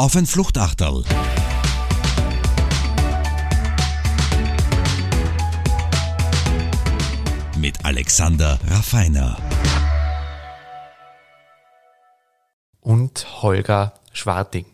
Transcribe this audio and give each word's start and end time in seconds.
auf 0.00 0.16
ein 0.16 0.24
Fluchtachterl. 0.24 1.04
Mit 7.58 7.84
Alexander 7.84 8.58
Raffiner. 8.66 9.36
Und 12.80 13.42
Holger 13.42 13.92
Schwarting. 14.14 14.64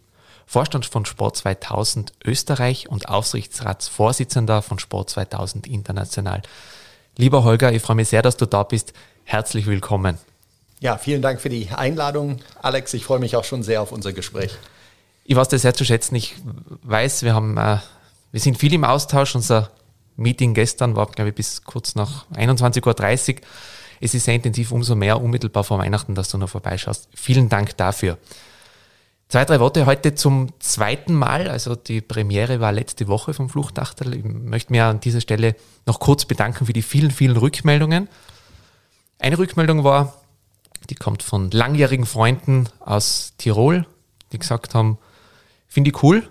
Vorstand 0.46 0.86
von 0.86 1.04
Sport 1.04 1.38
2000 1.38 2.12
Österreich 2.24 2.88
und 2.88 3.08
Aufsichtsratsvorsitzender 3.08 4.62
von 4.62 4.78
Sport 4.78 5.10
2000 5.10 5.66
International. 5.66 6.42
Lieber 7.16 7.42
Holger, 7.42 7.72
ich 7.72 7.82
freue 7.82 7.96
mich 7.96 8.10
sehr, 8.10 8.22
dass 8.22 8.36
du 8.36 8.46
da 8.46 8.62
bist. 8.62 8.92
Herzlich 9.24 9.66
willkommen. 9.66 10.18
Ja, 10.78 10.98
vielen 10.98 11.20
Dank 11.20 11.40
für 11.40 11.48
die 11.48 11.70
Einladung, 11.70 12.38
Alex. 12.62 12.94
Ich 12.94 13.04
freue 13.04 13.18
mich 13.18 13.34
auch 13.34 13.42
schon 13.42 13.64
sehr 13.64 13.82
auf 13.82 13.90
unser 13.90 14.12
Gespräch. 14.12 14.56
Ich 15.28 15.34
weiß 15.34 15.48
das 15.48 15.62
sehr 15.62 15.74
zu 15.74 15.84
schätzen. 15.84 16.14
Ich 16.14 16.36
weiß, 16.82 17.24
wir 17.24 17.34
haben, 17.34 17.56
äh, 17.56 17.78
wir 18.30 18.40
sind 18.40 18.58
viel 18.58 18.72
im 18.72 18.84
Austausch. 18.84 19.34
Unser 19.34 19.70
Meeting 20.14 20.54
gestern 20.54 20.94
war, 20.94 21.06
glaube 21.06 21.30
ich, 21.30 21.34
bis 21.34 21.64
kurz 21.64 21.96
nach 21.96 22.26
21.30 22.30 23.34
Uhr. 23.34 23.40
Es 24.00 24.14
ist 24.14 24.24
sehr 24.24 24.34
intensiv, 24.34 24.70
umso 24.70 24.94
mehr 24.94 25.20
unmittelbar 25.20 25.64
vor 25.64 25.78
Weihnachten, 25.78 26.14
dass 26.14 26.28
du 26.28 26.38
noch 26.38 26.50
vorbeischaust. 26.50 27.08
Vielen 27.14 27.48
Dank 27.48 27.76
dafür. 27.76 28.18
Zwei, 29.28 29.44
drei 29.44 29.58
Worte 29.58 29.86
heute 29.86 30.14
zum 30.14 30.52
zweiten 30.60 31.14
Mal. 31.14 31.48
Also 31.48 31.74
die 31.74 32.00
Premiere 32.00 32.60
war 32.60 32.70
letzte 32.70 33.08
Woche 33.08 33.34
vom 33.34 33.50
Fluchtachtel. 33.50 34.14
Ich 34.14 34.22
möchte 34.22 34.72
mir 34.72 34.84
an 34.84 35.00
dieser 35.00 35.20
Stelle 35.20 35.56
noch 35.86 35.98
kurz 35.98 36.24
bedanken 36.24 36.66
für 36.66 36.72
die 36.72 36.82
vielen, 36.82 37.10
vielen 37.10 37.36
Rückmeldungen. 37.36 38.08
Eine 39.18 39.38
Rückmeldung 39.38 39.82
war, 39.82 40.14
die 40.88 40.94
kommt 40.94 41.24
von 41.24 41.50
langjährigen 41.50 42.06
Freunden 42.06 42.68
aus 42.78 43.32
Tirol, 43.38 43.86
die 44.30 44.38
gesagt 44.38 44.76
haben, 44.76 44.98
finde 45.76 45.90
ich 45.90 46.02
cool, 46.02 46.26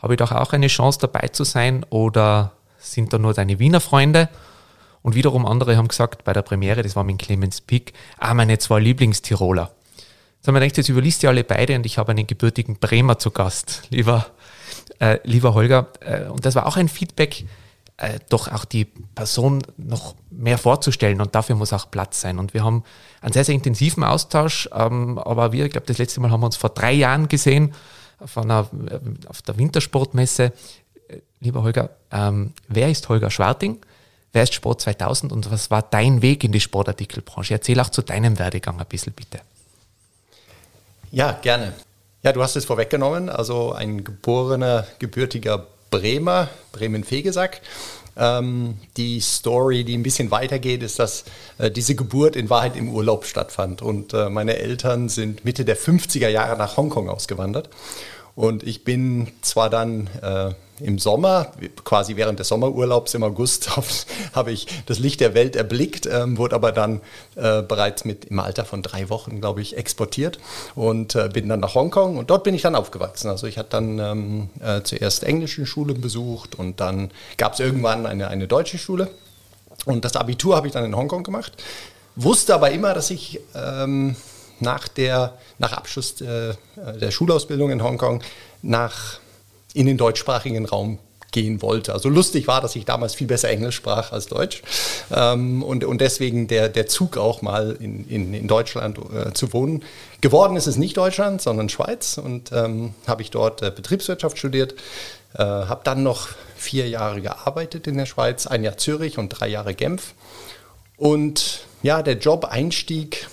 habe 0.00 0.14
ich 0.14 0.16
doch 0.16 0.32
auch 0.32 0.54
eine 0.54 0.68
Chance 0.68 0.98
dabei 0.98 1.28
zu 1.28 1.44
sein 1.44 1.84
oder 1.90 2.52
sind 2.78 3.12
da 3.12 3.18
nur 3.18 3.34
deine 3.34 3.58
Wiener 3.58 3.78
Freunde? 3.78 4.30
Und 5.02 5.14
wiederum 5.14 5.44
andere 5.44 5.76
haben 5.76 5.88
gesagt, 5.88 6.24
bei 6.24 6.32
der 6.32 6.40
Premiere, 6.40 6.80
das 6.80 6.96
war 6.96 7.04
mit 7.04 7.18
Clemens 7.18 7.60
Pick, 7.60 7.92
ah, 8.16 8.32
meine 8.32 8.56
zwei 8.56 8.80
Lieblingstiroler. 8.80 9.70
Jetzt 10.36 10.48
haben 10.48 10.54
wir 10.54 10.60
gedacht, 10.60 10.78
jetzt 10.78 10.88
überliest 10.88 11.22
ihr 11.22 11.28
alle 11.28 11.44
beide 11.44 11.76
und 11.76 11.84
ich 11.84 11.98
habe 11.98 12.12
einen 12.12 12.26
gebürtigen 12.26 12.76
Bremer 12.76 13.18
zu 13.18 13.32
Gast, 13.32 13.82
lieber, 13.90 14.28
äh, 14.98 15.18
lieber 15.24 15.52
Holger. 15.52 15.88
Äh, 16.00 16.22
und 16.28 16.46
das 16.46 16.54
war 16.54 16.64
auch 16.64 16.78
ein 16.78 16.88
Feedback, 16.88 17.44
äh, 17.98 18.18
doch 18.30 18.50
auch 18.50 18.64
die 18.64 18.86
Person 19.14 19.62
noch 19.76 20.14
mehr 20.30 20.56
vorzustellen 20.56 21.20
und 21.20 21.34
dafür 21.34 21.56
muss 21.56 21.74
auch 21.74 21.90
Platz 21.90 22.22
sein. 22.22 22.38
Und 22.38 22.54
wir 22.54 22.64
haben 22.64 22.82
einen 23.20 23.34
sehr, 23.34 23.44
sehr 23.44 23.56
intensiven 23.56 24.04
Austausch, 24.04 24.70
ähm, 24.72 25.18
aber 25.18 25.52
wir, 25.52 25.66
ich 25.66 25.72
glaube, 25.72 25.86
das 25.86 25.98
letzte 25.98 26.20
Mal 26.20 26.30
haben 26.30 26.40
wir 26.40 26.46
uns 26.46 26.56
vor 26.56 26.70
drei 26.70 26.92
Jahren 26.94 27.28
gesehen 27.28 27.74
auf, 28.18 28.38
einer, 28.38 28.68
äh, 28.88 28.98
auf 29.28 29.42
der 29.42 29.56
Wintersportmesse. 29.58 30.52
Äh, 31.08 31.18
lieber 31.40 31.62
Holger, 31.62 31.90
ähm, 32.10 32.52
wer 32.68 32.90
ist 32.90 33.08
Holger 33.08 33.30
Schwarting? 33.30 33.78
Wer 34.32 34.42
ist 34.42 34.54
Sport 34.54 34.80
2000 34.80 35.32
und 35.32 35.50
was 35.50 35.70
war 35.70 35.82
dein 35.82 36.20
Weg 36.20 36.42
in 36.42 36.50
die 36.50 36.60
Sportartikelbranche? 36.60 37.54
Erzähl 37.54 37.78
auch 37.78 37.90
zu 37.90 38.02
deinem 38.02 38.38
Werdegang 38.38 38.80
ein 38.80 38.86
bisschen 38.86 39.12
bitte. 39.12 39.38
Ja, 41.12 41.38
gerne. 41.40 41.72
Ja, 42.24 42.32
du 42.32 42.42
hast 42.42 42.56
es 42.56 42.64
vorweggenommen. 42.64 43.28
Also 43.28 43.72
ein 43.72 44.02
geborener, 44.02 44.86
gebürtiger 44.98 45.66
Bremer, 45.90 46.48
Bremen-Fegesack. 46.72 47.60
Ähm, 48.16 48.76
die 48.96 49.20
Story, 49.20 49.84
die 49.84 49.96
ein 49.96 50.02
bisschen 50.02 50.30
weitergeht, 50.30 50.82
ist, 50.82 50.98
dass 50.98 51.24
äh, 51.58 51.70
diese 51.70 51.94
Geburt 51.94 52.36
in 52.36 52.50
Wahrheit 52.50 52.76
im 52.76 52.88
Urlaub 52.88 53.24
stattfand. 53.24 53.82
Und 53.82 54.12
äh, 54.14 54.28
meine 54.30 54.56
Eltern 54.56 55.08
sind 55.08 55.44
Mitte 55.44 55.64
der 55.64 55.76
50er 55.76 56.28
Jahre 56.28 56.56
nach 56.56 56.76
Hongkong 56.76 57.08
ausgewandert. 57.08 57.68
Und 58.36 58.62
ich 58.64 58.84
bin 58.84 59.28
zwar 59.42 59.70
dann 59.70 60.08
äh, 60.22 60.54
im 60.80 60.98
Sommer, 60.98 61.52
quasi 61.84 62.16
während 62.16 62.40
des 62.40 62.48
Sommerurlaubs 62.48 63.14
im 63.14 63.22
August, 63.22 63.70
habe 64.32 64.52
ich 64.52 64.66
das 64.86 64.98
Licht 64.98 65.20
der 65.20 65.34
Welt 65.34 65.54
erblickt, 65.54 66.06
ähm, 66.06 66.36
wurde 66.36 66.56
aber 66.56 66.72
dann 66.72 67.00
äh, 67.36 67.62
bereits 67.62 68.04
mit 68.04 68.24
im 68.24 68.40
Alter 68.40 68.64
von 68.64 68.82
drei 68.82 69.08
Wochen, 69.08 69.40
glaube 69.40 69.62
ich, 69.62 69.76
exportiert 69.76 70.38
und 70.74 71.14
äh, 71.14 71.28
bin 71.32 71.48
dann 71.48 71.60
nach 71.60 71.74
Hongkong 71.74 72.16
und 72.16 72.30
dort 72.30 72.42
bin 72.42 72.54
ich 72.54 72.62
dann 72.62 72.74
aufgewachsen. 72.74 73.28
Also 73.28 73.46
ich 73.46 73.56
hatte 73.56 73.70
dann 73.70 73.98
ähm, 74.00 74.50
äh, 74.60 74.82
zuerst 74.82 75.22
englische 75.22 75.64
Schulen 75.64 76.00
besucht 76.00 76.56
und 76.56 76.80
dann 76.80 77.12
gab 77.36 77.52
es 77.52 77.60
irgendwann 77.60 78.06
eine, 78.06 78.28
eine 78.28 78.48
deutsche 78.48 78.78
Schule. 78.78 79.10
Und 79.86 80.04
das 80.04 80.16
Abitur 80.16 80.56
habe 80.56 80.66
ich 80.66 80.72
dann 80.72 80.84
in 80.84 80.96
Hongkong 80.96 81.22
gemacht. 81.22 81.52
Wusste 82.16 82.54
aber 82.54 82.70
immer, 82.70 82.94
dass 82.94 83.10
ich 83.10 83.40
ähm, 83.54 84.16
nach, 84.64 84.88
der, 84.88 85.38
nach 85.58 85.72
Abschluss 85.72 86.20
äh, 86.20 86.54
der 87.00 87.10
Schulausbildung 87.10 87.70
in 87.70 87.82
Hongkong 87.82 88.22
nach, 88.62 89.18
in 89.74 89.86
den 89.86 89.96
deutschsprachigen 89.96 90.66
Raum 90.66 90.98
gehen 91.34 91.62
wollte. 91.62 91.92
Also 91.92 92.08
lustig 92.08 92.46
war, 92.46 92.60
dass 92.60 92.76
ich 92.76 92.84
damals 92.84 93.14
viel 93.14 93.26
besser 93.26 93.50
Englisch 93.50 93.74
sprach 93.74 94.12
als 94.12 94.26
Deutsch 94.26 94.62
ähm, 95.12 95.62
und, 95.64 95.84
und 95.84 96.00
deswegen 96.00 96.46
der, 96.46 96.68
der 96.68 96.86
Zug 96.86 97.18
auch 97.18 97.42
mal 97.42 97.76
in, 97.80 98.08
in, 98.08 98.32
in 98.32 98.46
Deutschland 98.46 98.98
äh, 98.98 99.32
zu 99.34 99.52
wohnen. 99.52 99.82
Geworden 100.20 100.56
ist 100.56 100.68
es 100.68 100.76
nicht 100.76 100.96
Deutschland, 100.96 101.42
sondern 101.42 101.68
Schweiz 101.68 102.18
und 102.18 102.52
ähm, 102.52 102.94
habe 103.06 103.22
ich 103.22 103.32
dort 103.32 103.62
äh, 103.62 103.72
Betriebswirtschaft 103.74 104.38
studiert, 104.38 104.74
äh, 105.34 105.42
habe 105.42 105.80
dann 105.82 106.04
noch 106.04 106.28
vier 106.56 106.88
Jahre 106.88 107.20
gearbeitet 107.20 107.88
in 107.88 107.98
der 107.98 108.06
Schweiz, 108.06 108.46
ein 108.46 108.62
Jahr 108.62 108.76
Zürich 108.76 109.18
und 109.18 109.30
drei 109.30 109.48
Jahre 109.48 109.74
Genf 109.74 110.14
und 110.96 111.66
ja, 111.82 112.02
der 112.02 112.14
Job-Einstieg 112.14 113.26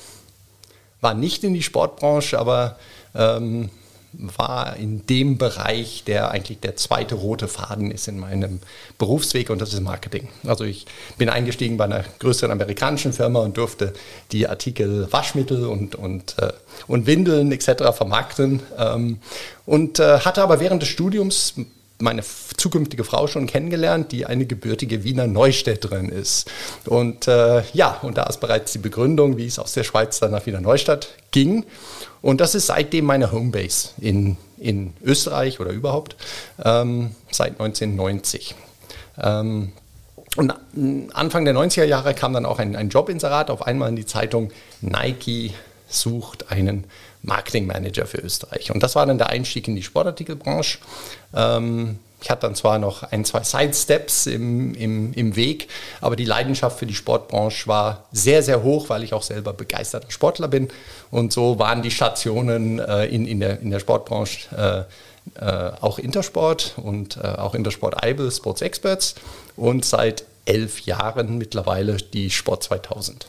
war 1.02 1.14
nicht 1.14 1.44
in 1.44 1.54
die 1.54 1.64
Sportbranche, 1.64 2.40
aber 2.40 2.78
ähm, 3.14 3.70
war 4.14 4.76
in 4.76 5.06
dem 5.06 5.38
Bereich, 5.38 6.04
der 6.06 6.32
eigentlich 6.32 6.60
der 6.60 6.76
zweite 6.76 7.16
rote 7.16 7.48
Faden 7.48 7.92
ist 7.92 8.08
in 8.08 8.20
meinem 8.20 8.60
Berufsweg 8.98 9.50
und 9.50 9.62
das 9.62 9.74
ist 9.74 9.80
Marketing. 9.80 10.28
Also 10.46 10.66
ich 10.66 10.86
bin 11.18 11.30
eingestiegen 11.30 11.78
bei 11.78 11.86
einer 11.86 12.04
größeren 12.20 12.52
amerikanischen 12.52 13.14
Firma 13.14 13.40
und 13.40 13.58
durfte 13.58 13.94
die 14.32 14.48
Artikel 14.48 15.08
Waschmittel 15.12 15.66
und, 15.66 15.96
und, 15.96 16.36
äh, 16.40 16.52
und 16.88 17.06
Windeln 17.06 17.52
etc. 17.52 17.94
vermarkten 17.94 18.62
ähm, 18.78 19.20
und 19.66 20.00
äh, 20.00 20.20
hatte 20.20 20.44
aber 20.44 20.60
während 20.60 20.82
des 20.82 20.90
Studiums 20.90 21.54
meine 22.02 22.24
zukünftige 22.58 23.04
Frau 23.04 23.28
schon 23.28 23.48
kennengelernt, 23.48 24.12
die 24.12 24.26
eine 24.26 24.46
gebürtige 24.46 25.04
Wiener 25.04 25.28
Neustädterin 25.28 26.10
ist. 26.10 26.50
Und 26.86 27.28
äh, 27.28 27.64
ja, 27.74 28.00
und 28.02 28.18
da 28.18 28.24
ist 28.24 28.40
bereits 28.40 28.72
die 28.72 28.80
Begründung, 28.80 29.38
wie 29.38 29.48
es 29.48 29.60
aus 29.60 29.74
der 29.74 29.84
Schweiz 29.84 30.20
dann 30.20 30.32
nach 30.32 30.46
Wiener 30.46 30.62
Neustadt 30.62 31.10
ging. 31.32 31.66
Und 32.22 32.42
das 32.42 32.56
ist 32.56 32.68
seitdem 32.68 33.06
meine 33.06 33.32
Homebase 33.32 33.90
in, 34.00 34.38
in 34.58 34.94
Österreich 35.04 35.60
oder 35.60 35.72
überhaupt, 35.72 36.16
ähm, 36.64 37.16
seit 37.32 37.60
1990. 37.60 38.56
Ähm, 39.20 39.72
und 40.38 40.54
Anfang 41.14 41.44
der 41.44 41.54
90er 41.54 41.84
Jahre 41.84 42.14
kam 42.14 42.34
dann 42.34 42.46
auch 42.46 42.60
ein, 42.60 42.76
ein 42.76 42.90
Jobinserat 42.90 43.50
auf 43.50 43.68
einmal 43.68 43.90
in 43.90 43.98
die 43.98 44.06
Zeitung 44.06 44.52
Nike 44.80 45.54
sucht 45.90 46.52
einen 46.52 46.86
Marketingmanager 47.24 48.06
für 48.06 48.18
Österreich. 48.18 48.72
Und 48.72 48.82
das 48.84 48.96
war 48.96 49.06
dann 49.06 49.18
der 49.18 49.30
Einstieg 49.30 49.68
in 49.68 49.76
die 49.76 49.84
Sportartikelbranche. 49.84 50.80
Ähm, 51.36 52.00
ich 52.22 52.30
hatte 52.30 52.42
dann 52.42 52.56
zwar 52.56 52.78
noch 52.78 53.04
ein, 53.04 53.26
zwei 53.26 53.42
Sidesteps 53.44 54.28
im, 54.28 54.76
im, 54.76 55.12
im 55.14 55.36
Weg, 55.36 55.68
aber 56.02 56.16
die 56.16 56.26
Leidenschaft 56.26 56.78
für 56.78 56.86
die 56.86 56.94
Sportbranche 56.94 57.68
war 57.68 58.06
sehr, 58.12 58.44
sehr 58.44 58.62
hoch, 58.62 58.90
weil 58.90 59.04
ich 59.04 59.14
auch 59.14 59.24
selber 59.24 59.54
begeisterter 59.54 60.12
Sportler 60.12 60.48
bin. 60.48 60.70
Und 61.10 61.34
so 61.34 61.58
waren 61.58 61.82
die 61.82 61.90
Stationen 61.90 62.78
äh, 62.78 63.06
in, 63.06 63.26
in, 63.26 63.40
der, 63.40 63.60
in 63.60 63.72
der 63.72 63.80
Sportbranche 63.80 64.88
äh, 65.38 65.44
äh, 65.44 65.72
auch 65.82 65.98
Intersport 65.98 66.74
und 66.78 67.18
äh, 67.18 67.22
auch 67.22 67.56
Intersport 67.56 68.04
Eibel 68.04 68.32
Sports 68.32 68.62
Experts 68.62 69.16
und 69.56 69.84
seit 69.84 70.24
elf 70.46 70.82
Jahren 70.82 71.38
mittlerweile 71.38 71.98
die 71.98 72.30
Sport 72.30 72.64
2000. 72.64 73.28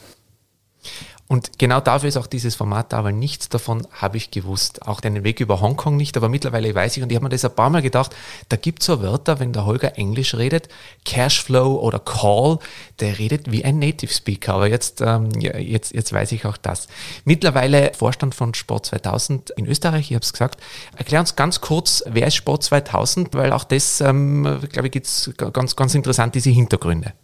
Und 1.32 1.59
genau 1.59 1.81
dafür 1.81 2.10
ist 2.10 2.19
auch 2.19 2.26
dieses 2.26 2.56
Format 2.56 2.93
da, 2.93 3.04
weil 3.04 3.15
nichts 3.15 3.48
davon 3.48 3.88
habe 3.91 4.19
ich 4.19 4.31
gewusst. 4.31 4.87
Auch 4.87 5.00
den 5.00 5.25
Weg 5.25 5.41
über 5.41 5.62
Hongkong 5.62 5.97
nicht, 5.97 6.15
aber 6.19 6.28
mittlerweile 6.28 6.75
weiß 6.75 6.98
ich 6.98 7.03
und 7.03 7.10
ich 7.10 7.16
habe 7.16 7.25
mir 7.25 7.31
das 7.31 7.43
ein 7.43 7.55
paar 7.55 7.70
Mal 7.70 7.81
gedacht, 7.81 8.14
da 8.50 8.56
gibt 8.58 8.82
es 8.82 8.87
so 8.87 9.00
Wörter, 9.00 9.40
wenn 9.40 9.55
der 9.55 9.64
Holger 9.64 9.96
Englisch 9.96 10.34
redet, 10.34 10.69
Cashflow 11.06 11.81
oder 11.81 12.00
Call, 12.00 12.58
der 13.00 13.19
redet 13.19 13.50
wie 13.50 13.64
ein 13.64 13.79
Native 13.79 14.12
Speaker. 14.12 14.52
Aber 14.52 14.67
jetzt, 14.67 15.00
ähm, 15.00 15.31
jetzt, 15.40 15.94
jetzt 15.94 16.12
weiß 16.12 16.32
ich 16.32 16.44
auch 16.44 16.58
das. 16.58 16.87
Mittlerweile 17.25 17.93
Vorstand 17.94 18.34
von 18.34 18.52
Sport 18.52 18.84
2000 18.84 19.52
in 19.56 19.64
Österreich, 19.64 20.11
ich 20.11 20.14
habe 20.14 20.25
es 20.25 20.34
gesagt. 20.34 20.61
Erklär 20.99 21.20
uns 21.20 21.34
ganz 21.34 21.62
kurz, 21.62 22.05
wer 22.06 22.26
ist 22.26 22.34
Sport 22.34 22.62
2000, 22.62 23.32
weil 23.32 23.55
auch 23.55 23.64
das, 23.64 24.02
ähm, 24.02 24.61
glaube 24.70 24.88
ich, 24.88 24.93
gibt 24.93 25.06
es 25.06 25.32
ganz, 25.38 25.76
ganz 25.76 25.94
interessant, 25.94 26.34
diese 26.34 26.50
Hintergründe. 26.50 27.14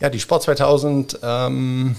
Ja, 0.00 0.08
die 0.08 0.18
Sport 0.18 0.44
2000, 0.44 1.18
ähm 1.22 1.96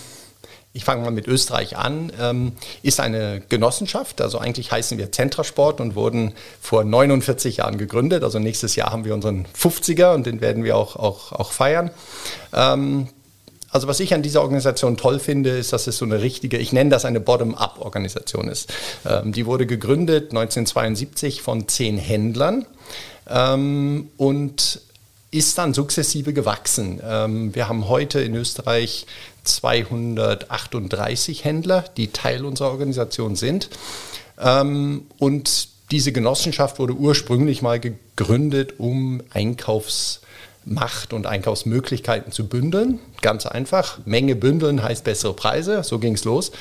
ich 0.73 0.83
fange 0.83 1.03
mal 1.03 1.11
mit 1.11 1.27
Österreich 1.27 1.77
an, 1.77 2.11
ähm, 2.19 2.51
ist 2.83 2.99
eine 2.99 3.41
Genossenschaft. 3.49 4.21
Also 4.21 4.37
eigentlich 4.37 4.71
heißen 4.71 4.97
wir 4.97 5.11
Zentrasport 5.11 5.81
und 5.81 5.95
wurden 5.95 6.33
vor 6.61 6.83
49 6.83 7.57
Jahren 7.57 7.77
gegründet. 7.77 8.23
Also 8.23 8.37
nächstes 8.39 8.75
Jahr 8.75 8.91
haben 8.91 9.03
wir 9.03 9.13
unseren 9.13 9.45
50er 9.59 10.13
und 10.13 10.25
den 10.25 10.39
werden 10.39 10.63
wir 10.63 10.77
auch, 10.77 10.95
auch, 10.95 11.31
auch 11.31 11.51
feiern. 11.51 11.91
Ähm, 12.53 13.07
Also 13.69 13.87
was 13.87 13.99
ich 13.99 14.13
an 14.13 14.21
dieser 14.21 14.41
Organisation 14.41 14.95
toll 14.95 15.19
finde, 15.19 15.49
ist, 15.57 15.73
dass 15.73 15.87
es 15.87 15.97
so 15.97 16.05
eine 16.05 16.21
richtige, 16.21 16.57
ich 16.57 16.71
nenne 16.71 16.89
das 16.89 17.03
eine 17.05 17.19
Bottom-up-Organisation 17.19 18.47
ist. 18.47 18.71
Ähm, 19.05 19.33
die 19.33 19.45
wurde 19.45 19.65
gegründet 19.65 20.31
1972 20.31 21.41
von 21.41 21.67
zehn 21.67 21.97
Händlern 21.97 22.65
ähm, 23.29 24.09
und 24.17 24.81
ist 25.31 25.57
dann 25.57 25.73
sukzessive 25.73 26.31
gewachsen. 26.31 27.01
Ähm, 27.03 27.53
wir 27.53 27.67
haben 27.67 27.89
heute 27.89 28.21
in 28.21 28.33
Österreich 28.35 29.05
238 29.47 31.44
Händler, 31.44 31.85
die 31.97 32.07
Teil 32.07 32.45
unserer 32.45 32.71
Organisation 32.71 33.35
sind. 33.35 33.69
Ähm, 34.39 35.07
und 35.17 35.69
diese 35.91 36.11
Genossenschaft 36.11 36.79
wurde 36.79 36.94
ursprünglich 36.94 37.61
mal 37.61 37.79
gegründet, 37.79 38.75
um 38.77 39.21
Einkaufs 39.31 40.21
Macht 40.65 41.13
und 41.13 41.27
Einkaufsmöglichkeiten 41.27 42.33
zu 42.33 42.47
bündeln. 42.47 42.99
Ganz 43.21 43.45
einfach. 43.45 43.99
Menge 44.05 44.35
bündeln 44.35 44.83
heißt 44.83 45.03
bessere 45.03 45.33
Preise. 45.33 45.83
So 45.83 45.97
ging 45.97 46.15
es 46.15 46.25
los. 46.25 46.51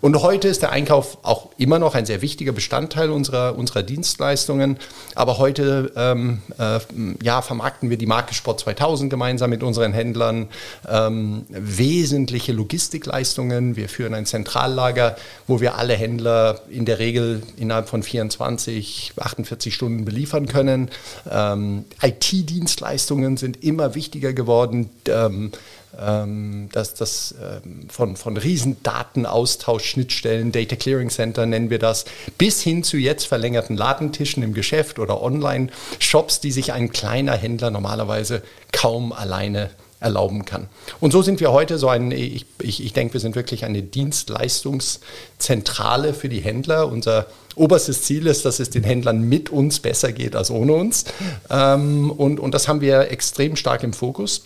Und 0.00 0.22
heute 0.22 0.46
ist 0.46 0.62
der 0.62 0.70
Einkauf 0.70 1.18
auch 1.22 1.48
immer 1.58 1.80
noch 1.80 1.96
ein 1.96 2.06
sehr 2.06 2.22
wichtiger 2.22 2.52
Bestandteil 2.52 3.10
unserer, 3.10 3.58
unserer 3.58 3.82
Dienstleistungen. 3.82 4.78
Aber 5.16 5.38
heute 5.38 5.92
ähm, 5.96 6.40
äh, 6.58 6.78
ja, 7.20 7.42
vermarkten 7.42 7.90
wir 7.90 7.98
die 7.98 8.06
Marke 8.06 8.32
Sport 8.32 8.60
2000 8.60 9.10
gemeinsam 9.10 9.50
mit 9.50 9.64
unseren 9.64 9.92
Händlern. 9.92 10.48
Ähm, 10.88 11.46
wesentliche 11.48 12.52
Logistikleistungen. 12.52 13.74
Wir 13.74 13.88
führen 13.88 14.14
ein 14.14 14.24
Zentrallager, 14.24 15.16
wo 15.48 15.60
wir 15.60 15.76
alle 15.76 15.94
Händler 15.94 16.60
in 16.70 16.84
der 16.84 17.00
Regel 17.00 17.42
innerhalb 17.56 17.88
von 17.88 18.04
24, 18.04 19.14
48 19.18 19.74
Stunden 19.74 20.04
beliefern 20.04 20.46
können. 20.46 20.90
Ähm, 21.28 21.84
IT-Dienstleistungen 22.00 23.36
sind 23.36 23.48
sind 23.48 23.64
immer 23.64 23.94
wichtiger 23.94 24.32
geworden. 24.34 24.90
Ähm, 25.98 26.68
dass 26.72 26.94
das 26.94 27.34
ähm, 27.40 27.88
von, 27.88 28.16
von 28.16 28.36
Riesendatenaustausch, 28.36 29.84
Schnittstellen, 29.84 30.52
Data 30.52 30.76
Clearing 30.76 31.08
Center 31.08 31.46
nennen 31.46 31.70
wir 31.70 31.78
das, 31.78 32.04
bis 32.36 32.60
hin 32.60 32.84
zu 32.84 32.98
jetzt 32.98 33.26
verlängerten 33.26 33.76
Ladentischen 33.76 34.42
im 34.42 34.52
Geschäft 34.52 34.98
oder 34.98 35.22
Online-Shops, 35.22 36.40
die 36.40 36.52
sich 36.52 36.72
ein 36.72 36.90
kleiner 36.90 37.32
Händler 37.32 37.70
normalerweise 37.70 38.42
kaum 38.70 39.12
alleine 39.12 39.70
erlauben 40.00 40.44
kann. 40.44 40.68
Und 41.00 41.12
so 41.12 41.22
sind 41.22 41.40
wir 41.40 41.50
heute 41.52 41.78
so 41.78 41.88
ein, 41.88 42.12
ich, 42.12 42.46
ich, 42.60 42.84
ich 42.84 42.92
denke, 42.92 43.14
wir 43.14 43.20
sind 43.20 43.34
wirklich 43.34 43.64
eine 43.64 43.82
Dienstleistungszentrale 43.82 46.14
für 46.14 46.28
die 46.28 46.38
Händler. 46.40 46.86
Unser 46.88 47.26
oberstes 47.56 48.02
Ziel 48.02 48.28
ist, 48.28 48.44
dass 48.44 48.60
es 48.60 48.70
den 48.70 48.84
Händlern 48.84 49.22
mit 49.22 49.50
uns 49.50 49.80
besser 49.80 50.12
geht 50.12 50.36
als 50.36 50.52
ohne 50.52 50.74
uns. 50.74 51.06
Ähm, 51.50 52.10
und, 52.10 52.38
und 52.38 52.54
das 52.54 52.68
haben 52.68 52.80
wir 52.80 53.10
extrem 53.10 53.56
stark 53.56 53.82
im 53.82 53.92
Fokus. 53.92 54.42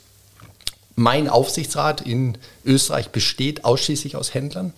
Mein 0.94 1.28
Aufsichtsrat 1.28 2.00
in 2.02 2.38
Österreich 2.64 3.08
besteht 3.10 3.64
ausschließlich 3.64 4.16
aus 4.16 4.34
Händlern 4.34 4.72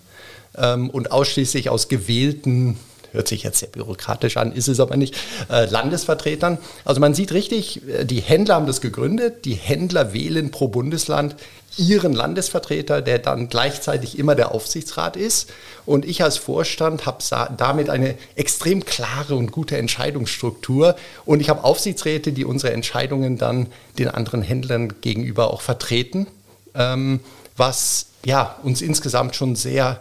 ähm, 0.56 0.90
und 0.90 1.11
ausschließlich 1.12 1.70
aus 1.70 1.88
gewählten 1.88 2.78
hört 3.14 3.28
sich 3.28 3.44
jetzt 3.44 3.61
sehr 3.61 3.69
bürokratisch 3.69 4.37
an, 4.37 4.52
ist 4.52 4.69
es 4.69 4.81
aber 4.81 4.96
nicht, 4.96 5.14
äh, 5.49 5.66
Landesvertretern. 5.66 6.58
Also 6.84 7.00
man 7.00 7.14
sieht 7.14 7.32
richtig, 7.32 7.81
äh, 7.88 8.05
die 8.05 8.20
Händler 8.20 8.56
haben 8.56 8.66
das 8.66 8.81
gegründet, 8.81 9.44
die 9.44 9.55
Händler 9.55 10.12
wählen 10.12 10.50
pro 10.50 10.69
Bundesland 10.69 11.37
ihren 11.79 12.12
Landesvertreter, 12.12 13.03
der 13.03 13.19
dann 13.19 13.49
gleichzeitig 13.49 14.19
immer 14.19 14.35
der 14.35 14.53
Aufsichtsrat 14.53 15.17
ist. 15.17 15.50
Und 15.87 16.05
ich 16.05 16.23
als 16.23 16.37
Vorstand 16.37 17.06
habe 17.06 17.19
damit 17.56 17.91
eine 17.91 18.17
extrem 18.37 18.85
klare 18.85 19.35
und 19.35 19.53
gute 19.53 19.76
Entscheidungsstruktur. 19.76 20.97
Und 21.25 21.41
ich 21.41 21.49
habe 21.49 21.65
Aufsichtsräte, 21.65 22.32
die 22.32 22.44
unsere 22.44 22.73
Entscheidungen 22.73 23.38
dann 23.38 23.69
den 23.99 24.09
anderen 24.09 24.43
Händlern 24.43 25.00
gegenüber 25.00 25.53
auch 25.53 25.61
vertreten, 25.61 26.26
ähm, 26.75 27.21
was 27.56 28.06
ja, 28.25 28.56
uns 28.62 28.81
insgesamt 28.81 29.37
schon 29.37 29.55
sehr 29.56 30.00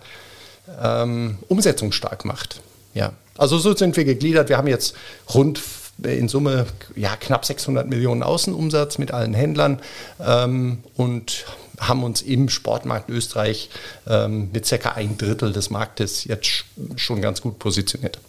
ähm, 0.82 1.38
umsetzungsstark 1.50 2.26
macht. 2.26 2.62
Ja, 2.94 3.14
also 3.38 3.58
so 3.58 3.76
sind 3.76 3.98
wir 3.98 4.06
gegliedert. 4.06 4.50
Wir 4.50 4.58
haben 4.58 4.68
jetzt 4.68 4.96
rund 5.34 5.62
in 6.02 6.28
Summe 6.28 6.66
ja, 6.96 7.16
knapp 7.16 7.46
600 7.46 7.88
Millionen 7.88 8.24
Außenumsatz 8.24 8.98
mit 8.98 9.12
allen 9.12 9.34
Händlern 9.34 9.80
ähm, 10.20 10.80
und 10.96 11.46
haben 11.80 12.04
uns 12.04 12.22
im 12.22 12.50
Sportmarkt 12.50 13.10
Österreich 13.10 13.70
ähm, 14.08 14.50
mit 14.52 14.66
circa 14.66 14.92
ein 14.92 15.18
Drittel 15.18 15.54
des 15.54 15.70
Marktes 15.70 16.26
jetzt 16.26 16.66
schon 16.96 17.22
ganz 17.22 17.42
gut 17.42 17.60
positioniert. 17.60 18.20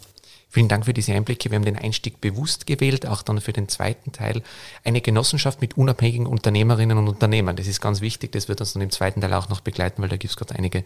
Vielen 0.55 0.69
Dank 0.69 0.85
für 0.85 0.95
diese 0.95 1.13
Einblicke. 1.13 1.51
Wir 1.51 1.57
haben 1.57 1.65
den 1.65 1.77
Einstieg 1.77 2.21
bewusst 2.21 2.69
gewählt, 2.69 3.07
auch 3.07 3.23
dann 3.23 3.41
für 3.41 3.53
den 3.53 3.69
zweiten 3.69 4.13
Teil. 4.13 4.41
Eine 4.85 5.01
Genossenschaft 5.01 5.61
mit 5.61 5.77
unabhängigen 5.77 6.29
Unternehmerinnen 6.29 6.97
und 6.97 7.09
Unternehmern. 7.09 7.57
Das 7.57 7.67
ist 7.67 7.81
ganz 7.81 8.01
wichtig. 8.01 8.31
Das 8.31 8.49
wird 8.49 8.61
uns 8.61 8.73
dann 8.73 8.83
im 8.83 8.91
zweiten 8.91 9.21
Teil 9.21 9.35
auch 9.35 9.49
noch 9.49 9.63
begleiten, 9.63 10.01
weil 10.01 10.09
da 10.09 10.17
gibt 10.17 10.31
es 10.31 10.37
gerade 10.37 10.55
einige 10.55 10.85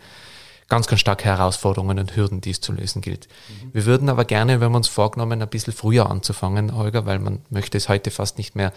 ganz, 0.68 0.86
ganz 0.86 1.00
starke 1.00 1.26
Herausforderungen 1.26 1.98
und 1.98 2.16
Hürden, 2.16 2.40
die 2.40 2.50
es 2.50 2.62
zu 2.62 2.72
lösen 2.72 3.02
gilt. 3.02 3.28
Mhm. 3.48 3.74
Wir 3.74 3.84
würden 3.84 4.08
aber 4.08 4.24
gerne, 4.24 4.60
wenn 4.60 4.72
wir 4.72 4.76
uns 4.76 4.88
vorgenommen, 4.88 5.42
ein 5.42 5.48
bisschen 5.48 5.74
früher 5.74 6.10
anzufangen, 6.10 6.74
Holger, 6.74 7.04
weil 7.04 7.18
man 7.18 7.40
möchte 7.50 7.76
es 7.76 7.90
heute 7.90 8.10
fast 8.10 8.38
nicht 8.38 8.56
mehr 8.56 8.72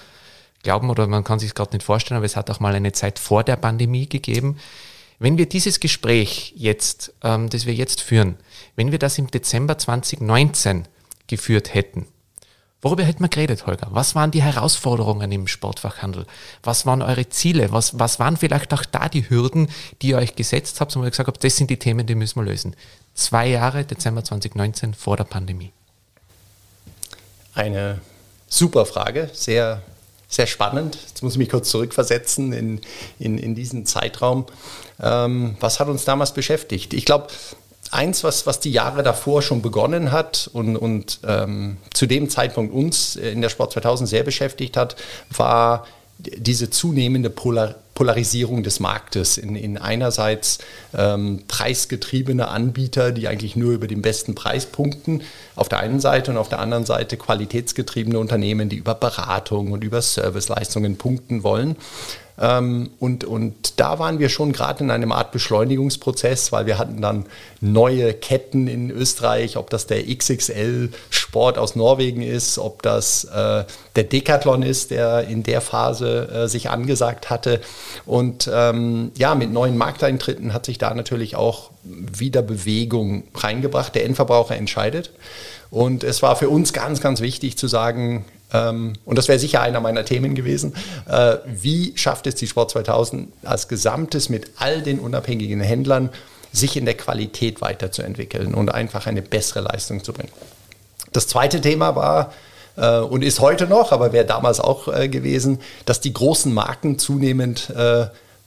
glauben 0.63 0.89
oder 0.89 1.07
man 1.07 1.23
kann 1.23 1.39
sich 1.39 1.53
gerade 1.53 1.75
nicht 1.75 1.83
vorstellen, 1.83 2.17
aber 2.17 2.25
es 2.25 2.35
hat 2.35 2.49
auch 2.49 2.59
mal 2.59 2.75
eine 2.75 2.91
Zeit 2.91 3.19
vor 3.19 3.43
der 3.43 3.55
Pandemie 3.55 4.07
gegeben. 4.07 4.57
Wenn 5.19 5.37
wir 5.37 5.47
dieses 5.47 5.79
Gespräch 5.79 6.53
jetzt, 6.55 7.13
ähm, 7.23 7.49
das 7.49 7.65
wir 7.65 7.73
jetzt 7.73 8.01
führen, 8.01 8.37
wenn 8.75 8.91
wir 8.91 8.99
das 8.99 9.17
im 9.17 9.29
Dezember 9.29 9.77
2019 9.77 10.87
geführt 11.27 11.73
hätten, 11.73 12.07
Worüber 12.81 13.03
hätten 13.03 13.23
wir 13.23 13.29
geredet, 13.29 13.67
Holger? 13.67 13.87
Was 13.91 14.15
waren 14.15 14.31
die 14.31 14.41
Herausforderungen 14.41 15.31
im 15.31 15.47
Sportfachhandel? 15.47 16.25
Was 16.63 16.87
waren 16.87 17.03
eure 17.03 17.29
Ziele? 17.29 17.71
Was, 17.71 17.99
was 17.99 18.17
waren 18.17 18.37
vielleicht 18.37 18.73
auch 18.73 18.83
da 18.85 19.07
die 19.07 19.29
Hürden, 19.29 19.69
die 20.01 20.09
ihr 20.09 20.17
euch 20.17 20.35
gesetzt 20.35 20.81
habt 20.81 20.95
wo 20.95 21.03
ihr 21.03 21.11
gesagt 21.11 21.27
habt, 21.27 21.43
das 21.43 21.57
sind 21.57 21.69
die 21.69 21.77
Themen, 21.77 22.07
die 22.07 22.15
müssen 22.15 22.39
wir 22.39 22.43
lösen? 22.43 22.75
Zwei 23.13 23.49
Jahre, 23.49 23.85
Dezember 23.85 24.23
2019, 24.23 24.95
vor 24.95 25.15
der 25.15 25.25
Pandemie. 25.25 25.71
Eine 27.53 28.01
super 28.47 28.87
Frage, 28.87 29.29
sehr, 29.31 29.83
sehr 30.31 30.47
spannend. 30.47 30.97
Jetzt 31.07 31.21
muss 31.21 31.33
ich 31.33 31.37
mich 31.37 31.49
kurz 31.49 31.69
zurückversetzen 31.69 32.53
in, 32.53 32.81
in, 33.19 33.37
in 33.37 33.53
diesen 33.53 33.85
Zeitraum. 33.85 34.45
Ähm, 34.99 35.57
was 35.59 35.79
hat 35.79 35.89
uns 35.89 36.05
damals 36.05 36.33
beschäftigt? 36.33 36.93
Ich 36.93 37.05
glaube, 37.05 37.27
eins, 37.91 38.23
was, 38.23 38.47
was 38.47 38.61
die 38.61 38.71
Jahre 38.71 39.03
davor 39.03 39.41
schon 39.41 39.61
begonnen 39.61 40.13
hat 40.13 40.49
und, 40.53 40.77
und 40.77 41.19
ähm, 41.27 41.77
zu 41.93 42.07
dem 42.07 42.29
Zeitpunkt 42.29 42.73
uns 42.73 43.17
in 43.17 43.41
der 43.41 43.49
Sport 43.49 43.73
2000 43.73 44.07
sehr 44.09 44.23
beschäftigt 44.23 44.77
hat, 44.77 44.95
war 45.35 45.85
diese 46.17 46.69
zunehmende 46.69 47.29
Polar 47.29 47.75
Polarisierung 47.93 48.63
des 48.63 48.79
Marktes 48.79 49.37
in, 49.37 49.55
in 49.55 49.77
einerseits 49.77 50.59
ähm, 50.97 51.43
preisgetriebene 51.47 52.47
Anbieter, 52.47 53.11
die 53.11 53.27
eigentlich 53.27 53.55
nur 53.55 53.73
über 53.73 53.87
den 53.87 54.01
besten 54.01 54.33
Preis 54.33 54.65
punkten, 54.65 55.21
auf 55.55 55.69
der 55.69 55.79
einen 55.79 55.99
Seite 55.99 56.31
und 56.31 56.37
auf 56.37 56.49
der 56.49 56.59
anderen 56.59 56.85
Seite 56.85 57.17
qualitätsgetriebene 57.17 58.17
Unternehmen, 58.17 58.69
die 58.69 58.77
über 58.77 58.95
Beratung 58.95 59.71
und 59.71 59.83
über 59.83 60.01
Serviceleistungen 60.01 60.97
punkten 60.97 61.43
wollen. 61.43 61.75
Ähm, 62.39 62.91
und, 62.99 63.23
und 63.23 63.79
da 63.79 63.99
waren 63.99 64.19
wir 64.19 64.29
schon 64.29 64.51
gerade 64.51 64.83
in 64.83 64.91
einem 64.91 65.11
Art 65.11 65.31
Beschleunigungsprozess, 65.31 66.51
weil 66.51 66.65
wir 66.65 66.77
hatten 66.77 67.01
dann 67.01 67.25
neue 67.59 68.13
Ketten 68.13 68.67
in 68.67 68.89
Österreich, 68.89 69.57
ob 69.57 69.69
das 69.69 69.87
der 69.87 70.03
XXL-Sport 70.05 71.57
aus 71.57 71.75
Norwegen 71.75 72.21
ist, 72.21 72.57
ob 72.57 72.81
das 72.81 73.25
äh, 73.25 73.63
der 73.95 74.03
Decathlon 74.03 74.63
ist, 74.63 74.91
der 74.91 75.27
in 75.27 75.43
der 75.43 75.61
Phase 75.61 76.29
äh, 76.29 76.47
sich 76.47 76.69
angesagt 76.69 77.29
hatte. 77.29 77.61
Und 78.05 78.49
ähm, 78.51 79.11
ja, 79.17 79.35
mit 79.35 79.51
neuen 79.51 79.77
Markteintritten 79.77 80.53
hat 80.53 80.65
sich 80.65 80.77
da 80.77 80.93
natürlich 80.93 81.35
auch 81.35 81.71
wieder 81.83 82.41
Bewegung 82.41 83.23
reingebracht. 83.35 83.95
Der 83.95 84.05
Endverbraucher 84.05 84.55
entscheidet. 84.55 85.11
Und 85.69 86.03
es 86.03 86.21
war 86.21 86.35
für 86.35 86.49
uns 86.49 86.73
ganz, 86.73 86.99
ganz 86.99 87.21
wichtig 87.21 87.57
zu 87.57 87.67
sagen, 87.67 88.25
ähm, 88.53 88.93
und 89.05 89.17
das 89.17 89.27
wäre 89.27 89.39
sicher 89.39 89.61
einer 89.61 89.79
meiner 89.79 90.05
Themen 90.05 90.35
gewesen. 90.35 90.73
Äh, 91.07 91.37
wie 91.45 91.93
schafft 91.95 92.27
es 92.27 92.35
die 92.35 92.47
Sport 92.47 92.71
2000 92.71 93.31
als 93.43 93.67
Gesamtes 93.67 94.29
mit 94.29 94.51
all 94.57 94.81
den 94.81 94.99
unabhängigen 94.99 95.61
Händlern, 95.61 96.09
sich 96.51 96.75
in 96.75 96.85
der 96.85 96.95
Qualität 96.95 97.61
weiterzuentwickeln 97.61 98.53
und 98.53 98.73
einfach 98.73 99.07
eine 99.07 99.21
bessere 99.21 99.61
Leistung 99.61 100.03
zu 100.03 100.13
bringen? 100.13 100.31
Das 101.13 101.27
zweite 101.27 101.61
Thema 101.61 101.95
war, 101.95 102.33
äh, 102.77 102.99
und 102.99 103.23
ist 103.23 103.39
heute 103.39 103.67
noch, 103.67 103.91
aber 103.91 104.13
wäre 104.13 104.25
damals 104.25 104.59
auch 104.59 104.87
äh, 104.87 105.07
gewesen, 105.09 105.59
dass 105.85 106.01
die 106.01 106.13
großen 106.13 106.53
Marken 106.53 106.99
zunehmend 106.99 107.73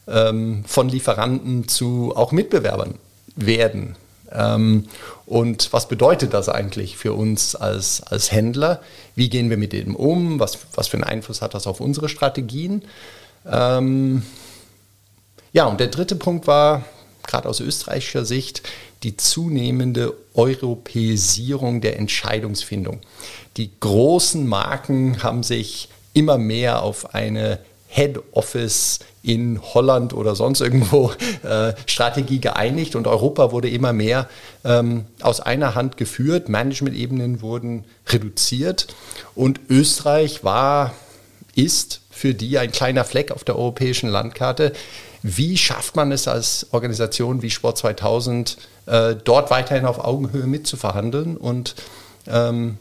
ähm, 0.06 0.64
von 0.66 0.88
Lieferanten 0.88 1.66
zu 1.66 2.12
auch 2.14 2.30
Mitbewerbern 2.30 2.96
werden. 3.36 3.96
Ähm, 4.30 4.88
und 5.26 5.72
was 5.72 5.88
bedeutet 5.88 6.34
das 6.34 6.48
eigentlich 6.48 6.96
für 6.96 7.14
uns 7.14 7.54
als, 7.54 8.02
als 8.02 8.32
Händler? 8.32 8.80
Wie 9.14 9.28
gehen 9.28 9.50
wir 9.50 9.56
mit 9.56 9.72
dem 9.72 9.94
um? 9.94 10.40
Was, 10.40 10.58
was 10.74 10.88
für 10.88 10.96
einen 10.96 11.04
Einfluss 11.04 11.42
hat 11.42 11.54
das 11.54 11.66
auf 11.66 11.80
unsere 11.80 12.08
Strategien? 12.08 12.82
Ähm, 13.46 14.22
ja, 15.52 15.66
und 15.66 15.78
der 15.80 15.88
dritte 15.88 16.16
Punkt 16.16 16.46
war, 16.46 16.84
gerade 17.26 17.48
aus 17.48 17.60
österreichischer 17.60 18.24
Sicht, 18.24 18.62
die 19.02 19.16
zunehmende 19.16 20.14
Europäisierung 20.34 21.80
der 21.80 21.98
Entscheidungsfindung. 21.98 23.00
Die 23.56 23.70
großen 23.78 24.46
Marken 24.46 25.22
haben 25.22 25.42
sich 25.42 25.88
immer 26.12 26.38
mehr 26.38 26.82
auf 26.82 27.14
eine 27.14 27.60
Head 27.94 28.20
Office 28.32 28.98
in 29.22 29.60
Holland 29.62 30.12
oder 30.12 30.34
sonst 30.34 30.60
irgendwo 30.60 31.12
äh, 31.44 31.74
Strategie 31.86 32.40
geeinigt 32.40 32.96
und 32.96 33.06
Europa 33.06 33.52
wurde 33.52 33.70
immer 33.70 33.92
mehr 33.92 34.28
ähm, 34.64 35.04
aus 35.22 35.40
einer 35.40 35.76
Hand 35.76 35.96
geführt, 35.96 36.48
Management-Ebenen 36.48 37.40
wurden 37.40 37.84
reduziert 38.08 38.88
und 39.36 39.60
Österreich 39.70 40.42
war, 40.42 40.92
ist 41.54 42.00
für 42.10 42.34
die 42.34 42.58
ein 42.58 42.72
kleiner 42.72 43.04
Fleck 43.04 43.30
auf 43.30 43.44
der 43.44 43.56
europäischen 43.56 44.08
Landkarte. 44.08 44.72
Wie 45.22 45.56
schafft 45.56 45.94
man 45.94 46.10
es 46.10 46.26
als 46.26 46.66
Organisation 46.72 47.42
wie 47.42 47.50
Sport 47.50 47.78
2000, 47.78 48.58
äh, 48.86 49.14
dort 49.22 49.50
weiterhin 49.50 49.86
auf 49.86 50.04
Augenhöhe 50.04 50.46
mitzuverhandeln 50.46 51.36
und 51.36 51.76
ähm, 52.26 52.78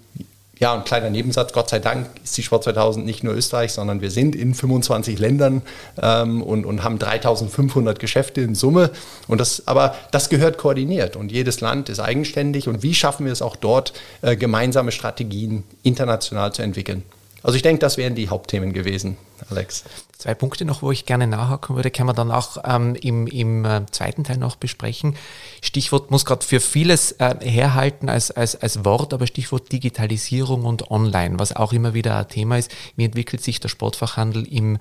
ja, 0.59 0.73
ein 0.73 0.83
kleiner 0.83 1.09
Nebensatz, 1.09 1.51
Gott 1.51 1.69
sei 1.69 1.79
Dank 1.79 2.07
ist 2.23 2.37
die 2.37 2.43
Sport 2.43 2.63
2000 2.65 3.05
nicht 3.05 3.23
nur 3.23 3.33
Österreich, 3.33 3.73
sondern 3.73 4.01
wir 4.01 4.11
sind 4.11 4.35
in 4.35 4.53
25 4.53 5.17
Ländern 5.17 5.63
ähm, 6.01 6.43
und, 6.43 6.65
und 6.65 6.83
haben 6.83 6.99
3500 6.99 7.99
Geschäfte 7.99 8.41
in 8.41 8.53
Summe. 8.53 8.91
Und 9.27 9.41
das, 9.41 9.67
aber 9.67 9.95
das 10.11 10.29
gehört 10.29 10.57
koordiniert 10.57 11.15
und 11.15 11.31
jedes 11.31 11.59
Land 11.61 11.89
ist 11.89 11.99
eigenständig. 11.99 12.67
Und 12.67 12.83
wie 12.83 12.93
schaffen 12.93 13.25
wir 13.25 13.33
es 13.33 13.41
auch 13.41 13.55
dort, 13.55 13.93
äh, 14.21 14.35
gemeinsame 14.35 14.91
Strategien 14.91 15.63
international 15.81 16.53
zu 16.53 16.61
entwickeln? 16.61 17.03
Also 17.43 17.57
ich 17.57 17.61
denke, 17.61 17.79
das 17.79 17.97
wären 17.97 18.15
die 18.15 18.29
Hauptthemen 18.29 18.71
gewesen, 18.71 19.17
Alex. 19.49 19.83
Zwei 20.17 20.33
Punkte 20.33 20.63
noch, 20.63 20.81
wo 20.81 20.91
ich 20.91 21.05
gerne 21.05 21.27
nachhaken 21.27 21.75
würde, 21.75 21.91
können 21.91 22.07
wir 22.07 22.13
dann 22.13 22.31
auch 22.31 22.57
ähm, 22.63 22.95
im, 22.95 23.27
im 23.27 23.65
äh, 23.65 23.85
zweiten 23.91 24.23
Teil 24.23 24.37
noch 24.37 24.55
besprechen. 24.55 25.17
Stichwort 25.61 26.09
muss 26.09 26.23
gerade 26.23 26.45
für 26.45 26.61
vieles 26.61 27.11
äh, 27.13 27.35
herhalten 27.41 28.07
als, 28.07 28.31
als, 28.31 28.55
als 28.55 28.85
Wort, 28.85 29.13
aber 29.13 29.27
Stichwort 29.27 29.73
Digitalisierung 29.73 30.63
und 30.63 30.89
Online, 30.89 31.37
was 31.37 31.53
auch 31.53 31.73
immer 31.73 31.93
wieder 31.93 32.17
ein 32.17 32.29
Thema 32.29 32.57
ist. 32.57 32.71
Wie 32.95 33.03
entwickelt 33.03 33.43
sich 33.43 33.59
der 33.59 33.67
Sportfachhandel 33.67 34.47
im, 34.47 34.77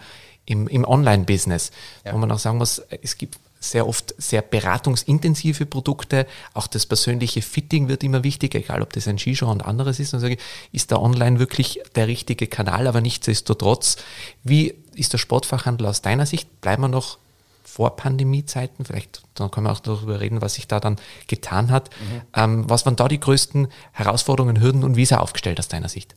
im, 0.47 0.69
im 0.69 0.85
Online-Business? 0.85 1.73
Ja. 2.04 2.12
Wo 2.12 2.19
man 2.19 2.31
auch 2.31 2.38
sagen 2.38 2.59
muss, 2.59 2.81
es 3.02 3.19
gibt 3.19 3.38
sehr 3.62 3.87
oft 3.88 4.14
sehr 4.19 4.42
beratungsintensive 4.42 5.66
Produkte. 5.66 6.26
Auch 6.52 6.66
das 6.66 6.85
persönliche 6.85 7.42
Fitting 7.42 7.88
wird 7.88 8.02
immer 8.02 8.25
wichtiger, 8.25 8.59
egal 8.59 8.83
ob 8.83 8.92
das 8.92 9.07
ein 9.07 9.19
Skishow 9.19 9.50
und 9.50 9.64
anderes 9.64 10.00
ist. 10.00 10.12
Und 10.14 10.21
sage, 10.21 10.37
ist 10.73 10.90
da 10.90 10.97
online 10.97 11.38
wirklich 11.38 11.81
der 11.95 12.09
richtige 12.09 12.49
Kanal, 12.49 12.87
aber 12.87 13.00
nichtsdestotrotz, 13.00 13.97
wie 14.42 14.75
ist 14.95 15.12
der 15.12 15.19
Sportfachhandel 15.19 15.87
aus 15.87 16.02
deiner 16.02 16.26
Sicht? 16.26 16.61
Bleiben 16.61 16.83
wir 16.83 16.88
noch 16.88 17.19
vor 17.64 17.97
Pandemiezeiten, 17.97 18.85
vielleicht 18.85 19.23
dann 19.35 19.50
können 19.50 19.66
wir 19.66 19.73
auch 19.73 19.81
darüber 19.81 20.21
reden, 20.21 20.42
was 20.42 20.54
sich 20.54 20.69
da 20.69 20.78
dann 20.78 20.97
getan 21.26 21.71
hat. 21.71 21.88
Mhm. 21.88 22.21
Ähm, 22.35 22.64
was 22.69 22.85
waren 22.85 22.97
da 22.97 23.09
die 23.09 23.21
größten 23.21 23.69
Herausforderungen, 23.92 24.61
Hürden 24.61 24.85
und 24.85 24.97
wie 24.97 25.02
ist 25.04 25.12
er 25.12 25.23
aufgestellt 25.23 25.59
aus 25.59 25.69
deiner 25.69 25.88
Sicht? 25.88 26.14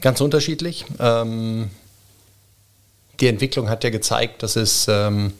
Ganz 0.00 0.22
unterschiedlich. 0.22 0.86
Ähm, 0.98 1.70
die 3.20 3.28
Entwicklung 3.28 3.68
hat 3.68 3.84
ja 3.84 3.90
gezeigt, 3.90 4.42
dass 4.42 4.56
es 4.56 4.86
ähm, 4.88 5.32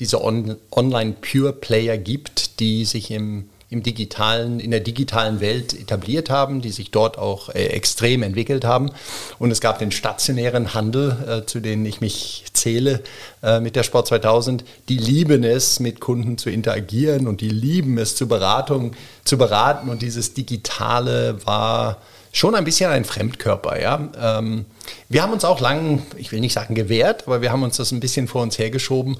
diese 0.00 0.22
On 0.22 0.56
Online-Pure-Player 0.70 1.98
gibt, 1.98 2.60
die 2.60 2.84
sich 2.84 3.10
im, 3.10 3.48
im 3.70 3.82
digitalen, 3.82 4.60
in 4.60 4.70
der 4.70 4.80
digitalen 4.80 5.40
Welt 5.40 5.78
etabliert 5.78 6.30
haben, 6.30 6.60
die 6.60 6.70
sich 6.70 6.90
dort 6.90 7.18
auch 7.18 7.48
äh, 7.50 7.66
extrem 7.66 8.22
entwickelt 8.22 8.64
haben. 8.64 8.90
Und 9.38 9.50
es 9.50 9.60
gab 9.60 9.78
den 9.78 9.90
stationären 9.90 10.74
Handel, 10.74 11.42
äh, 11.42 11.46
zu 11.46 11.60
denen 11.60 11.84
ich 11.84 12.00
mich 12.00 12.44
zähle 12.52 13.02
äh, 13.42 13.60
mit 13.60 13.76
der 13.76 13.82
Sport 13.82 14.08
2000. 14.08 14.64
Die 14.88 14.98
lieben 14.98 15.44
es, 15.44 15.80
mit 15.80 16.00
Kunden 16.00 16.38
zu 16.38 16.50
interagieren 16.50 17.26
und 17.26 17.40
die 17.40 17.50
lieben 17.50 17.98
es, 17.98 18.16
zu 18.16 18.28
Beratung 18.28 18.92
zu 19.24 19.38
beraten. 19.38 19.88
Und 19.88 20.02
dieses 20.02 20.34
Digitale 20.34 21.44
war 21.46 22.00
schon 22.36 22.54
ein 22.54 22.64
bisschen 22.64 22.90
ein 22.90 23.04
Fremdkörper. 23.04 23.80
Ja? 23.80 24.08
Ähm, 24.20 24.66
wir 25.08 25.22
haben 25.22 25.32
uns 25.32 25.44
auch 25.44 25.60
lang, 25.60 26.02
ich 26.18 26.32
will 26.32 26.40
nicht 26.40 26.52
sagen 26.52 26.74
gewehrt, 26.74 27.24
aber 27.26 27.40
wir 27.40 27.50
haben 27.50 27.62
uns 27.62 27.78
das 27.78 27.92
ein 27.92 28.00
bisschen 28.00 28.28
vor 28.28 28.42
uns 28.42 28.58
hergeschoben, 28.58 29.16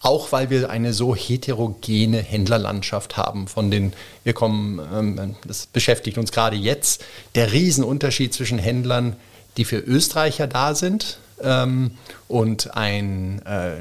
auch 0.00 0.32
weil 0.32 0.48
wir 0.48 0.70
eine 0.70 0.94
so 0.94 1.14
heterogene 1.14 2.18
Händlerlandschaft 2.18 3.18
haben. 3.18 3.48
Von 3.48 3.70
den, 3.70 3.92
wir 4.22 4.32
kommen, 4.32 4.80
ähm, 4.94 5.36
das 5.46 5.66
beschäftigt 5.66 6.16
uns 6.16 6.32
gerade 6.32 6.56
jetzt, 6.56 7.04
der 7.34 7.52
Riesenunterschied 7.52 8.32
zwischen 8.32 8.58
Händlern, 8.58 9.16
die 9.58 9.66
für 9.66 9.78
Österreicher 9.78 10.46
da 10.46 10.74
sind 10.74 11.18
ähm, 11.42 11.90
und 12.28 12.74
ein 12.74 13.42
äh, 13.44 13.76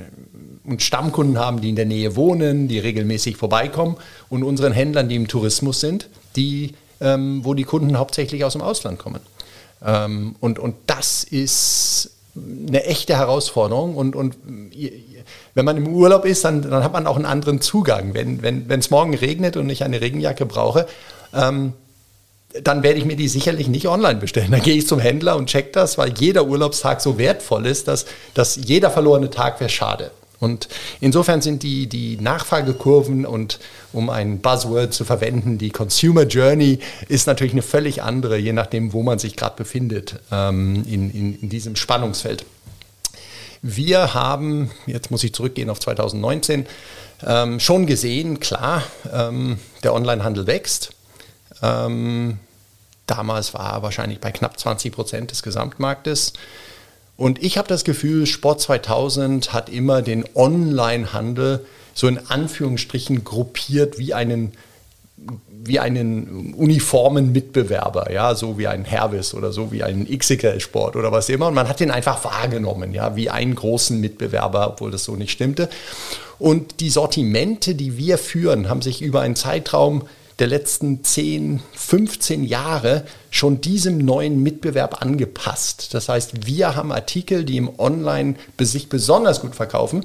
und 0.66 0.82
Stammkunden 0.82 1.40
haben, 1.40 1.62
die 1.62 1.70
in 1.70 1.76
der 1.76 1.86
Nähe 1.86 2.16
wohnen, 2.16 2.68
die 2.68 2.80
regelmäßig 2.80 3.38
vorbeikommen 3.38 3.98
und 4.30 4.44
unseren 4.44 4.72
Händlern, 4.72 5.10
die 5.10 5.16
im 5.16 5.28
Tourismus 5.28 5.80
sind, 5.80 6.10
die 6.36 6.74
ähm, 7.04 7.42
wo 7.44 7.54
die 7.54 7.64
Kunden 7.64 7.98
hauptsächlich 7.98 8.44
aus 8.44 8.54
dem 8.54 8.62
Ausland 8.62 8.98
kommen. 8.98 9.20
Ähm, 9.86 10.36
und, 10.40 10.58
und 10.58 10.76
das 10.88 11.24
ist 11.24 12.12
eine 12.36 12.86
echte 12.86 13.16
Herausforderung. 13.16 13.96
Und, 13.96 14.16
und 14.16 14.36
wenn 15.54 15.66
man 15.66 15.78
im 15.78 15.88
Urlaub 15.88 16.26
ist, 16.26 16.46
dann, 16.46 16.64
dann 16.64 16.84
hat 16.84 16.94
man 16.94 17.06
auch 17.06 17.16
einen 17.16 17.26
anderen 17.26 17.62
Zugang. 17.62 18.14
Wenn 18.14 18.38
es 18.38 18.70
wenn, 18.70 18.84
morgen 18.90 19.14
regnet 19.14 19.58
und 19.58 19.70
ich 19.70 19.84
eine 19.84 20.02
Regenjacke 20.02 20.46
brauche, 20.46 20.88
ähm, 21.34 21.74
dann 22.62 22.84
werde 22.84 23.00
ich 23.00 23.06
mir 23.06 23.16
die 23.16 23.28
sicherlich 23.28 23.68
nicht 23.68 23.88
online 23.88 24.20
bestellen. 24.20 24.52
Dann 24.52 24.62
gehe 24.62 24.76
ich 24.76 24.88
zum 24.88 25.00
Händler 25.00 25.36
und 25.38 25.48
check 25.48 25.74
das, 25.74 25.98
weil 25.98 26.14
jeder 26.18 26.46
Urlaubstag 26.46 27.02
so 27.02 27.18
wertvoll 27.18 27.66
ist, 27.66 27.88
dass, 27.88 28.06
dass 28.34 28.56
jeder 28.56 28.92
verlorene 28.92 29.30
Tag 29.30 29.60
wäre 29.60 29.70
schade. 29.70 30.12
Und 30.44 30.68
insofern 31.00 31.42
sind 31.42 31.64
die, 31.64 31.88
die 31.88 32.18
Nachfragekurven 32.18 33.26
und 33.26 33.60
um 33.94 34.10
ein 34.10 34.40
Buzzword 34.40 34.94
zu 34.94 35.06
verwenden, 35.06 35.58
die 35.58 35.70
Consumer 35.70 36.24
Journey 36.24 36.80
ist 37.08 37.28
natürlich 37.28 37.54
eine 37.54 37.62
völlig 37.62 38.04
andere, 38.04 38.38
je 38.38 38.52
nachdem, 38.52 38.92
wo 38.92 39.04
man 39.04 39.20
sich 39.20 39.38
gerade 39.38 39.56
befindet 39.56 40.20
ähm, 40.32 40.84
in, 40.86 41.10
in, 41.12 41.40
in 41.40 41.50
diesem 41.50 41.78
Spannungsfeld. 41.78 42.46
Wir 43.62 44.14
haben, 44.14 44.72
jetzt 44.86 45.12
muss 45.12 45.24
ich 45.24 45.34
zurückgehen 45.34 45.70
auf 45.70 45.80
2019, 45.80 46.66
ähm, 47.26 47.62
schon 47.62 47.86
gesehen, 47.86 48.42
klar, 48.42 48.84
ähm, 49.14 49.58
der 49.84 49.94
Onlinehandel 49.94 50.46
wächst. 50.46 50.92
Ähm, 51.62 52.40
damals 53.08 53.54
war 53.54 53.76
er 53.76 53.82
wahrscheinlich 53.82 54.20
bei 54.20 54.32
knapp 54.34 54.60
20 54.60 54.92
Prozent 54.92 55.32
des 55.32 55.42
Gesamtmarktes. 55.42 56.34
Und 57.16 57.44
ich 57.44 57.58
habe 57.58 57.68
das 57.68 57.84
Gefühl, 57.84 58.26
Sport 58.26 58.62
2000 58.62 59.54
hat 59.54 59.70
immer 59.70 60.02
den 60.02 60.26
Online-Handel 60.36 61.66
so 61.94 62.08
in 62.08 62.18
Anführungsstrichen 62.18 63.24
gruppiert 63.24 64.00
wie 64.00 64.14
einen 64.14 64.54
wie 65.66 65.80
einen 65.80 66.54
uniformen 66.56 67.32
Mitbewerber, 67.32 68.12
ja, 68.12 68.36
so 68.36 68.58
wie 68.58 68.68
ein 68.68 68.84
Hervis 68.84 69.34
oder 69.34 69.54
so 69.54 69.72
wie 69.72 69.82
ein 69.82 70.06
XXL-Sport 70.06 70.98
oder 70.98 71.12
was 71.12 71.30
immer. 71.30 71.48
Und 71.48 71.54
man 71.54 71.70
hat 71.70 71.80
den 71.80 71.92
einfach 71.92 72.24
wahrgenommen, 72.26 72.94
ja, 72.94 73.16
wie 73.16 73.30
einen 73.30 73.56
großen 73.56 74.02
Mitbewerber, 74.02 74.68
obwohl 74.68 74.92
das 74.92 75.06
so 75.06 75.16
nicht 75.16 75.32
stimmte. 75.32 75.70
Und 76.38 76.82
die 76.82 76.90
Sortimente, 76.90 77.76
die 77.76 77.98
wir 77.98 78.18
führen, 78.18 78.68
haben 78.68 78.82
sich 78.82 79.02
über 79.02 79.22
einen 79.22 79.38
Zeitraum 79.38 80.04
der 80.44 80.50
letzten 80.50 81.06
10, 81.06 81.62
15 81.72 82.44
Jahre 82.44 83.06
schon 83.32 83.62
diesem 83.62 83.98
neuen 83.98 84.44
Mitbewerb 84.44 85.02
angepasst. 85.02 85.94
Das 85.94 86.10
heißt, 86.10 86.46
wir 86.46 86.76
haben 86.76 86.92
Artikel, 86.92 87.46
die 87.46 87.56
im 87.56 87.80
Online 87.80 88.36
sich 88.60 88.90
besonders 88.90 89.40
gut 89.40 89.56
verkaufen, 89.56 90.04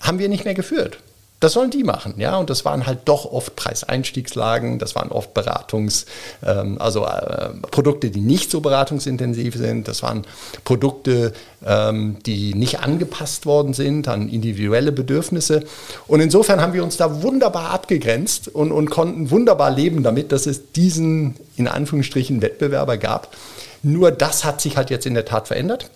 haben 0.00 0.20
wir 0.20 0.28
nicht 0.28 0.44
mehr 0.44 0.54
geführt 0.54 0.98
das 1.44 1.52
sollen 1.52 1.70
die 1.70 1.84
machen, 1.84 2.14
ja. 2.16 2.38
Und 2.38 2.48
das 2.48 2.64
waren 2.64 2.86
halt 2.86 3.00
doch 3.04 3.30
oft 3.30 3.54
Preiseinstiegslagen, 3.54 4.78
das 4.78 4.94
waren 4.94 5.10
oft 5.10 5.34
Beratungs, 5.34 6.06
ähm, 6.42 6.80
also 6.80 7.04
äh, 7.04 7.50
Produkte, 7.70 8.10
die 8.10 8.22
nicht 8.22 8.50
so 8.50 8.60
beratungsintensiv 8.60 9.54
sind. 9.54 9.86
Das 9.86 10.02
waren 10.02 10.24
Produkte, 10.64 11.34
ähm, 11.64 12.16
die 12.24 12.54
nicht 12.54 12.80
angepasst 12.80 13.44
worden 13.44 13.74
sind 13.74 14.08
an 14.08 14.30
individuelle 14.30 14.90
Bedürfnisse. 14.90 15.64
Und 16.06 16.20
insofern 16.20 16.62
haben 16.62 16.72
wir 16.72 16.82
uns 16.82 16.96
da 16.96 17.22
wunderbar 17.22 17.70
abgegrenzt 17.70 18.48
und, 18.48 18.72
und 18.72 18.88
konnten 18.88 19.30
wunderbar 19.30 19.70
leben 19.70 20.02
damit, 20.02 20.32
dass 20.32 20.46
es 20.46 20.72
diesen 20.72 21.36
in 21.56 21.68
Anführungsstrichen 21.68 22.40
Wettbewerber 22.40 22.96
gab. 22.96 23.36
Nur 23.82 24.10
das 24.12 24.44
hat 24.44 24.62
sich 24.62 24.78
halt 24.78 24.88
jetzt 24.88 25.04
in 25.04 25.12
der 25.12 25.26
Tat 25.26 25.48
verändert. 25.48 25.90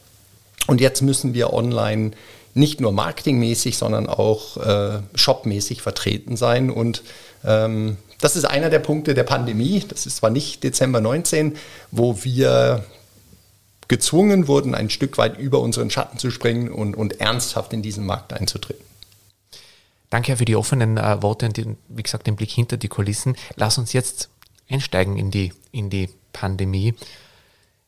Und 0.66 0.82
jetzt 0.82 1.00
müssen 1.00 1.32
wir 1.32 1.54
online 1.54 2.10
nicht 2.58 2.80
nur 2.80 2.92
marketingmäßig, 2.92 3.78
sondern 3.78 4.08
auch 4.08 4.56
äh, 4.56 5.00
shopmäßig 5.14 5.80
vertreten 5.80 6.36
sein. 6.36 6.70
Und 6.70 7.02
ähm, 7.44 7.96
das 8.20 8.36
ist 8.36 8.44
einer 8.44 8.68
der 8.68 8.80
Punkte 8.80 9.14
der 9.14 9.22
Pandemie. 9.22 9.84
Das 9.88 10.06
ist 10.06 10.16
zwar 10.16 10.30
nicht 10.30 10.64
Dezember 10.64 11.00
19, 11.00 11.56
wo 11.90 12.24
wir 12.24 12.84
gezwungen 13.86 14.48
wurden, 14.48 14.74
ein 14.74 14.90
Stück 14.90 15.16
weit 15.18 15.38
über 15.38 15.60
unseren 15.60 15.88
Schatten 15.88 16.18
zu 16.18 16.30
springen 16.30 16.68
und, 16.68 16.94
und 16.94 17.20
ernsthaft 17.20 17.72
in 17.72 17.80
diesen 17.80 18.04
Markt 18.04 18.32
einzutreten. 18.32 18.84
Danke 20.10 20.36
für 20.36 20.44
die 20.44 20.56
offenen 20.56 20.96
äh, 20.96 21.22
Worte 21.22 21.46
und 21.46 21.56
den, 21.56 21.76
wie 21.88 22.02
gesagt 22.02 22.26
den 22.26 22.36
Blick 22.36 22.50
hinter 22.50 22.76
die 22.76 22.88
Kulissen. 22.88 23.36
Lass 23.56 23.78
uns 23.78 23.92
jetzt 23.92 24.30
einsteigen 24.68 25.16
in 25.16 25.30
die, 25.30 25.52
in 25.70 25.90
die 25.90 26.08
Pandemie, 26.32 26.94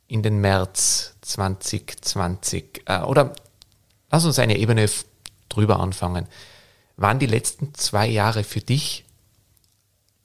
in 0.07 0.23
den 0.23 0.41
März 0.41 1.15
2020. 1.23 2.83
Äh, 2.87 3.01
oder 3.01 3.33
Lass 4.11 4.25
uns 4.25 4.39
eine 4.39 4.59
Ebene 4.59 4.89
drüber 5.49 5.81
anfangen. 5.81 6.27
Waren 6.97 7.19
die 7.19 7.27
letzten 7.27 7.75
zwei 7.75 8.07
Jahre 8.07 8.45
für 8.45 8.61
dich 8.61 9.05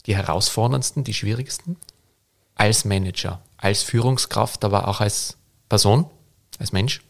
die 0.05 0.15
herausforderndsten, 0.15 1.03
die 1.03 1.13
schwierigsten? 1.13 1.77
Als 2.55 2.85
Manager, 2.85 3.41
als 3.57 3.83
Führungskraft, 3.83 4.63
aber 4.63 4.87
auch 4.87 5.01
als 5.01 5.37
Person? 5.67 6.09
als 6.59 6.71
Mensch? 6.71 7.01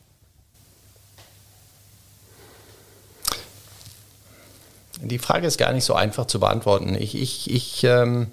Die 5.01 5.20
Frage 5.20 5.46
ist 5.46 5.58
gar 5.58 5.74
nicht 5.74 5.84
so 5.84 5.94
einfach 5.94 6.25
zu 6.25 6.39
beantworten. 6.39 6.96
Ich, 6.96 7.15
ich, 7.15 7.51
ich, 7.51 7.84
ähm, 7.84 8.32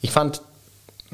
ich 0.00 0.10
fand 0.10 0.42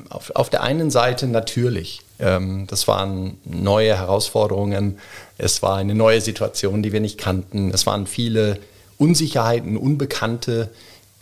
auf, 0.08 0.30
auf 0.30 0.50
der 0.50 0.62
einen 0.62 0.90
Seite 0.90 1.26
natürlich, 1.26 2.00
das 2.18 2.88
waren 2.88 3.38
neue 3.44 3.96
Herausforderungen, 3.96 4.98
es 5.36 5.62
war 5.62 5.76
eine 5.76 5.94
neue 5.94 6.20
Situation, 6.20 6.82
die 6.82 6.92
wir 6.92 7.00
nicht 7.00 7.16
kannten, 7.16 7.70
es 7.72 7.86
waren 7.86 8.08
viele 8.08 8.58
Unsicherheiten, 8.96 9.76
Unbekannte, 9.76 10.70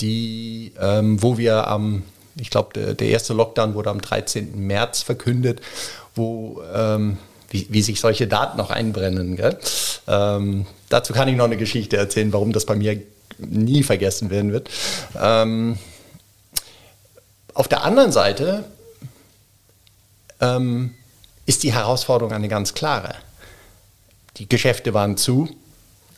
die, 0.00 0.72
ähm, 0.80 1.22
wo 1.22 1.38
wir 1.38 1.68
am, 1.68 2.02
ich 2.38 2.50
glaube, 2.50 2.94
der, 2.94 3.08
erste 3.08 3.34
Lockdown 3.34 3.74
wurde 3.74 3.90
am 3.90 4.00
13. 4.00 4.66
März 4.66 5.02
verkündet, 5.02 5.60
wo 6.14 6.62
ähm, 6.74 7.18
wie, 7.50 7.66
wie 7.70 7.82
sich 7.82 8.00
solche 8.00 8.26
Daten 8.26 8.58
noch 8.58 8.70
einbrennen. 8.70 9.38
Ähm, 10.08 10.66
dazu 10.88 11.12
kann 11.12 11.28
ich 11.28 11.36
noch 11.36 11.44
eine 11.44 11.56
Geschichte 11.56 11.96
erzählen, 11.96 12.32
warum 12.32 12.52
das 12.52 12.66
bei 12.66 12.74
mir 12.74 13.00
nie 13.38 13.82
vergessen 13.82 14.30
werden 14.30 14.52
wird. 14.52 14.70
Ähm, 15.20 15.78
auf 17.54 17.68
der 17.68 17.84
anderen 17.84 18.12
Seite 18.12 18.64
ähm, 20.40 20.94
ist 21.46 21.62
die 21.62 21.72
Herausforderung 21.72 22.32
eine 22.32 22.48
ganz 22.48 22.74
klare. 22.74 23.14
Die 24.36 24.48
Geschäfte 24.48 24.92
waren 24.94 25.16
zu, 25.16 25.48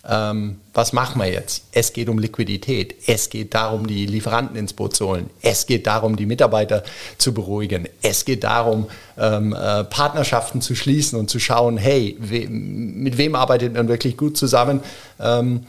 ähm, 0.09 0.61
was 0.75 0.93
machen 0.93 1.21
wir 1.21 1.31
jetzt? 1.31 1.65
Es 1.73 1.93
geht 1.93 2.09
um 2.09 2.19
Liquidität. 2.19 2.95
Es 3.07 3.29
geht 3.31 3.55
darum, 3.55 3.87
die 3.87 4.07
Lieferanten 4.07 4.57
ins 4.57 4.73
Boot 4.73 4.97
zu 4.97 5.09
holen. 5.09 5.31
Es 5.43 5.67
geht 5.67 5.87
darum, 5.87 6.17
die 6.17 6.27
Mitarbeiter 6.27 6.83
zu 7.19 7.35
beruhigen. 7.35 7.89
Es 8.01 8.25
geht 8.25 8.45
darum, 8.45 8.89
ähm, 9.19 9.53
äh, 9.53 9.85
Partnerschaften 9.85 10.61
zu 10.61 10.75
schließen 10.75 11.19
und 11.19 11.29
zu 11.31 11.39
schauen, 11.39 11.77
hey, 11.77 12.17
we 12.21 12.47
mit 12.49 13.19
wem 13.19 13.35
arbeitet 13.35 13.75
man 13.75 13.89
wirklich 13.89 14.17
gut 14.17 14.37
zusammen? 14.37 14.81
Ähm, 15.21 15.63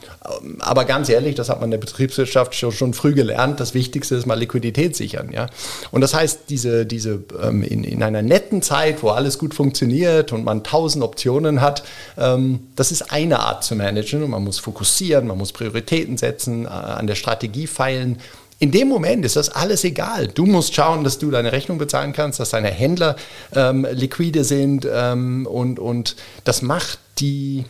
aber 0.60 0.84
ganz 0.84 1.08
ehrlich, 1.08 1.34
das 1.34 1.48
hat 1.48 1.60
man 1.60 1.66
in 1.66 1.70
der 1.72 1.78
Betriebswirtschaft 1.78 2.54
schon, 2.54 2.72
schon, 2.72 2.94
früh 2.94 3.14
gelernt. 3.14 3.58
Das 3.58 3.74
Wichtigste 3.74 4.14
ist 4.14 4.26
mal 4.26 4.38
Liquidität 4.38 4.94
sichern. 4.94 5.32
Ja? 5.32 5.46
Und 5.90 6.02
das 6.02 6.14
heißt, 6.14 6.42
diese, 6.48 6.86
diese 6.86 7.24
ähm, 7.42 7.62
in, 7.62 7.84
in, 7.84 8.02
einer 8.02 8.22
netten 8.22 8.62
Zeit, 8.62 9.02
wo 9.02 9.08
alles 9.08 9.38
gut 9.38 9.54
funktioniert 9.54 10.32
und 10.32 10.44
man 10.44 10.62
tausend 10.62 11.02
Optionen 11.02 11.60
hat, 11.60 11.82
ähm, 12.16 12.60
das 12.76 12.92
ist 12.92 13.12
eine 13.12 13.40
Art 13.40 13.64
zu 13.64 13.74
managen 13.74 14.22
und 14.22 14.30
man 14.30 14.44
muss 14.44 14.58
fokussieren, 14.58 15.26
man 15.26 15.38
muss 15.38 15.52
Prioritäten 15.52 16.16
setzen, 16.16 16.66
äh, 16.66 16.68
an 16.68 17.06
der 17.06 17.16
Strategie 17.16 17.66
feilen. 17.66 18.18
In 18.60 18.70
dem 18.70 18.88
Moment 18.88 19.24
ist 19.24 19.36
das 19.36 19.48
alles 19.48 19.84
egal. 19.84 20.28
Du 20.28 20.44
musst 20.44 20.74
schauen, 20.74 21.02
dass 21.02 21.18
du 21.18 21.30
deine 21.30 21.50
Rechnung 21.50 21.78
bezahlen 21.78 22.12
kannst, 22.12 22.40
dass 22.40 22.50
deine 22.50 22.68
Händler 22.68 23.16
ähm, 23.54 23.86
liquide 23.90 24.44
sind 24.44 24.86
ähm, 24.90 25.46
und, 25.46 25.78
und 25.78 26.14
das 26.44 26.60
macht 26.60 26.98
die, 27.18 27.64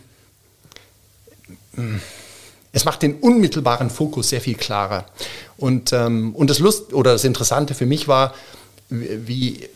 es 2.73 2.83
macht 2.83 3.01
den 3.03 3.15
unmittelbaren 3.15 3.89
Fokus 3.89 4.29
sehr 4.29 4.41
viel 4.41 4.55
klarer. 4.55 5.05
Und, 5.55 5.93
ähm, 5.93 6.35
und 6.35 6.49
das 6.49 6.59
Lust 6.59 6.91
oder 6.93 7.13
das 7.13 7.23
Interessante 7.23 7.73
für 7.73 7.85
mich 7.85 8.09
war, 8.09 8.33
wie, 8.89 9.69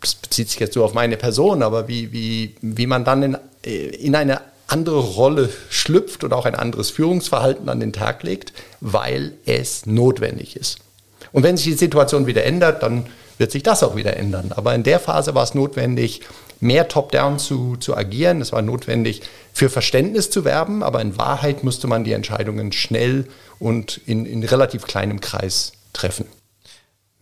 das 0.00 0.14
bezieht 0.14 0.50
sich 0.50 0.60
jetzt 0.60 0.74
so 0.74 0.84
auf 0.84 0.94
meine 0.94 1.16
Person, 1.16 1.64
aber 1.64 1.88
wie, 1.88 2.12
wie, 2.12 2.54
wie 2.60 2.86
man 2.86 3.04
dann 3.04 3.22
in, 3.24 3.36
in 3.64 4.14
eine 4.14 4.40
andere 4.66 4.98
Rolle 4.98 5.50
schlüpft 5.70 6.24
oder 6.24 6.36
auch 6.36 6.46
ein 6.46 6.54
anderes 6.54 6.90
Führungsverhalten 6.90 7.68
an 7.68 7.80
den 7.80 7.92
Tag 7.92 8.22
legt, 8.22 8.52
weil 8.80 9.32
es 9.46 9.86
notwendig 9.86 10.56
ist. 10.56 10.78
Und 11.32 11.42
wenn 11.42 11.56
sich 11.56 11.66
die 11.66 11.72
Situation 11.74 12.26
wieder 12.26 12.44
ändert, 12.44 12.82
dann 12.82 13.06
wird 13.38 13.52
sich 13.52 13.62
das 13.62 13.82
auch 13.82 13.96
wieder 13.96 14.16
ändern. 14.16 14.52
Aber 14.54 14.74
in 14.74 14.82
der 14.82 14.98
Phase 14.98 15.34
war 15.34 15.44
es 15.44 15.54
notwendig, 15.54 16.22
mehr 16.58 16.88
top-down 16.88 17.38
zu, 17.38 17.76
zu 17.76 17.96
agieren. 17.96 18.40
Es 18.40 18.52
war 18.52 18.62
notwendig, 18.62 19.22
für 19.52 19.68
Verständnis 19.68 20.30
zu 20.30 20.44
werben, 20.44 20.82
aber 20.82 21.02
in 21.02 21.18
Wahrheit 21.18 21.62
musste 21.62 21.86
man 21.86 22.04
die 22.04 22.12
Entscheidungen 22.12 22.72
schnell 22.72 23.26
und 23.58 24.00
in, 24.06 24.26
in 24.26 24.42
relativ 24.42 24.86
kleinem 24.86 25.20
Kreis 25.20 25.72
treffen 25.92 26.26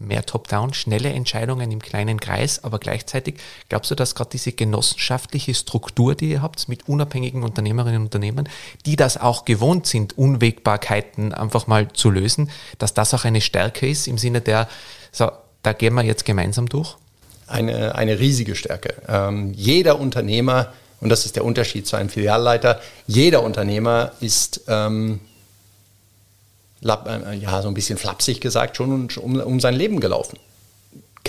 mehr 0.07 0.25
Top-Down, 0.25 0.75
schnelle 0.75 1.11
Entscheidungen 1.11 1.71
im 1.71 1.81
kleinen 1.81 2.21
Kreis, 2.21 2.63
aber 2.63 2.79
gleichzeitig 2.79 3.37
glaubst 3.69 3.91
du, 3.91 3.95
dass 3.95 4.15
gerade 4.15 4.31
diese 4.31 4.53
genossenschaftliche 4.53 5.55
Struktur, 5.55 6.15
die 6.15 6.31
ihr 6.31 6.43
habt, 6.43 6.69
mit 6.69 6.89
unabhängigen 6.89 7.43
Unternehmerinnen 7.43 8.01
und 8.01 8.07
Unternehmern, 8.07 8.49
die 8.87 8.97
das 8.97 9.17
auch 9.17 9.45
gewohnt 9.45 9.87
sind, 9.87 10.17
Unwägbarkeiten 10.17 11.33
einfach 11.33 11.67
mal 11.67 11.93
zu 11.93 12.11
lösen, 12.11 12.51
dass 12.79 12.95
das 12.95 13.15
auch 13.15 13.25
eine 13.25 13.41
Stärke 13.41 13.89
ist 13.89 14.07
im 14.07 14.19
Sinne 14.19 14.41
der, 14.41 14.69
so, 15.13 15.31
da 15.63 15.73
gehen 15.73 15.95
wir 15.95 16.03
jetzt 16.03 16.25
gemeinsam 16.25 16.69
durch? 16.69 16.97
Eine, 17.47 17.95
eine 17.95 18.19
riesige 18.19 18.55
Stärke. 18.55 18.95
Ähm, 19.09 19.53
jeder 19.55 20.01
Unternehmer, 20.01 20.73
und 21.01 21.11
das 21.11 21.27
ist 21.27 21.37
der 21.37 21.45
Unterschied 21.45 21.87
zu 21.87 21.97
einem 21.97 22.09
Filialleiter, 22.09 22.81
jeder 23.07 23.43
Unternehmer 23.43 24.13
ist 24.21 24.63
ähm, 24.69 25.21
äh, 25.21 25.34
ja, 26.85 27.63
so 27.63 27.69
ein 27.69 27.75
bisschen 27.75 27.99
flapsig 27.99 28.41
gesagt, 28.41 28.77
schon 28.77 29.09
um, 29.17 29.41
um 29.41 29.61
sein 29.61 29.75
Leben 29.75 30.01
gelaufen 30.01 30.39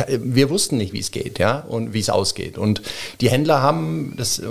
wir 0.07 0.49
wussten 0.49 0.77
nicht, 0.77 0.93
wie 0.93 0.99
es 0.99 1.11
geht, 1.11 1.39
ja, 1.39 1.59
und 1.59 1.93
wie 1.93 1.99
es 1.99 2.09
ausgeht. 2.09 2.57
Und 2.57 2.81
die 3.21 3.29
Händler 3.29 3.61
haben, 3.61 4.13
das, 4.17 4.41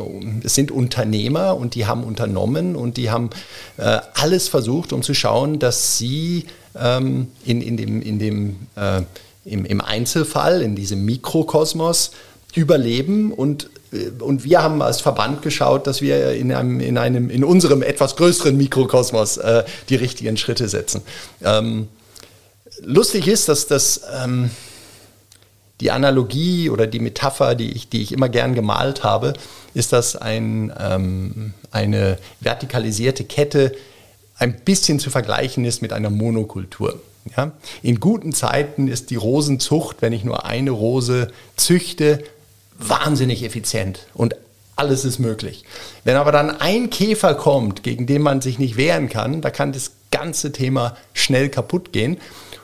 das 0.42 0.54
sind 0.54 0.70
Unternehmer 0.70 1.56
und 1.56 1.74
die 1.74 1.86
haben 1.86 2.02
unternommen 2.02 2.76
und 2.76 2.96
die 2.96 3.10
haben 3.10 3.30
äh, 3.76 3.98
alles 4.14 4.48
versucht, 4.48 4.92
um 4.92 5.02
zu 5.02 5.12
schauen, 5.12 5.58
dass 5.58 5.98
sie 5.98 6.46
ähm, 6.78 7.28
in, 7.44 7.60
in 7.60 7.76
dem, 7.76 8.00
in 8.00 8.18
dem 8.18 8.56
äh, 8.76 9.02
im, 9.44 9.66
im 9.66 9.80
Einzelfall, 9.82 10.62
in 10.62 10.74
diesem 10.74 11.04
Mikrokosmos 11.04 12.12
überleben 12.54 13.30
und 13.30 13.64
äh, 13.64 13.73
und 14.20 14.44
wir 14.44 14.62
haben 14.62 14.82
als 14.82 15.00
Verband 15.00 15.42
geschaut, 15.42 15.86
dass 15.86 16.00
wir 16.00 16.32
in 16.32 16.52
einem, 16.52 16.80
in 16.80 16.98
einem, 16.98 17.30
in 17.30 17.44
unserem 17.44 17.82
etwas 17.82 18.16
größeren 18.16 18.56
Mikrokosmos 18.56 19.36
äh, 19.36 19.64
die 19.88 19.96
richtigen 19.96 20.36
Schritte 20.36 20.68
setzen. 20.68 21.02
Ähm, 21.42 21.88
lustig 22.82 23.28
ist, 23.28 23.48
dass 23.48 23.66
das 23.66 24.02
ähm, 24.12 24.50
die 25.80 25.90
Analogie 25.90 26.70
oder 26.70 26.86
die 26.86 27.00
Metapher, 27.00 27.54
die 27.54 27.72
ich, 27.72 27.88
die 27.88 28.02
ich 28.02 28.12
immer 28.12 28.28
gern 28.28 28.54
gemalt 28.54 29.04
habe, 29.04 29.34
ist, 29.74 29.92
dass 29.92 30.16
ein, 30.16 30.72
ähm, 30.78 31.54
eine 31.70 32.18
vertikalisierte 32.40 33.24
Kette 33.24 33.74
ein 34.38 34.60
bisschen 34.60 34.98
zu 34.98 35.10
vergleichen 35.10 35.64
ist 35.64 35.82
mit 35.82 35.92
einer 35.92 36.10
Monokultur. 36.10 37.00
Ja? 37.36 37.52
In 37.82 38.00
guten 38.00 38.32
Zeiten 38.32 38.88
ist 38.88 39.10
die 39.10 39.16
Rosenzucht, 39.16 39.96
wenn 40.00 40.12
ich 40.12 40.24
nur 40.24 40.44
eine 40.44 40.70
Rose 40.70 41.30
züchte, 41.56 42.22
wahnsinnig 42.88 43.42
effizient 43.44 44.06
und 44.14 44.36
alles 44.76 45.04
ist 45.04 45.18
möglich. 45.18 45.64
Wenn 46.02 46.16
aber 46.16 46.32
dann 46.32 46.60
ein 46.60 46.90
Käfer 46.90 47.34
kommt, 47.34 47.82
gegen 47.82 48.06
den 48.06 48.22
man 48.22 48.40
sich 48.40 48.58
nicht 48.58 48.76
wehren 48.76 49.08
kann, 49.08 49.40
da 49.40 49.50
kann 49.50 49.72
das 49.72 49.92
ganze 50.10 50.52
Thema 50.52 50.96
schnell 51.12 51.48
kaputt 51.48 51.92
gehen. 51.92 52.18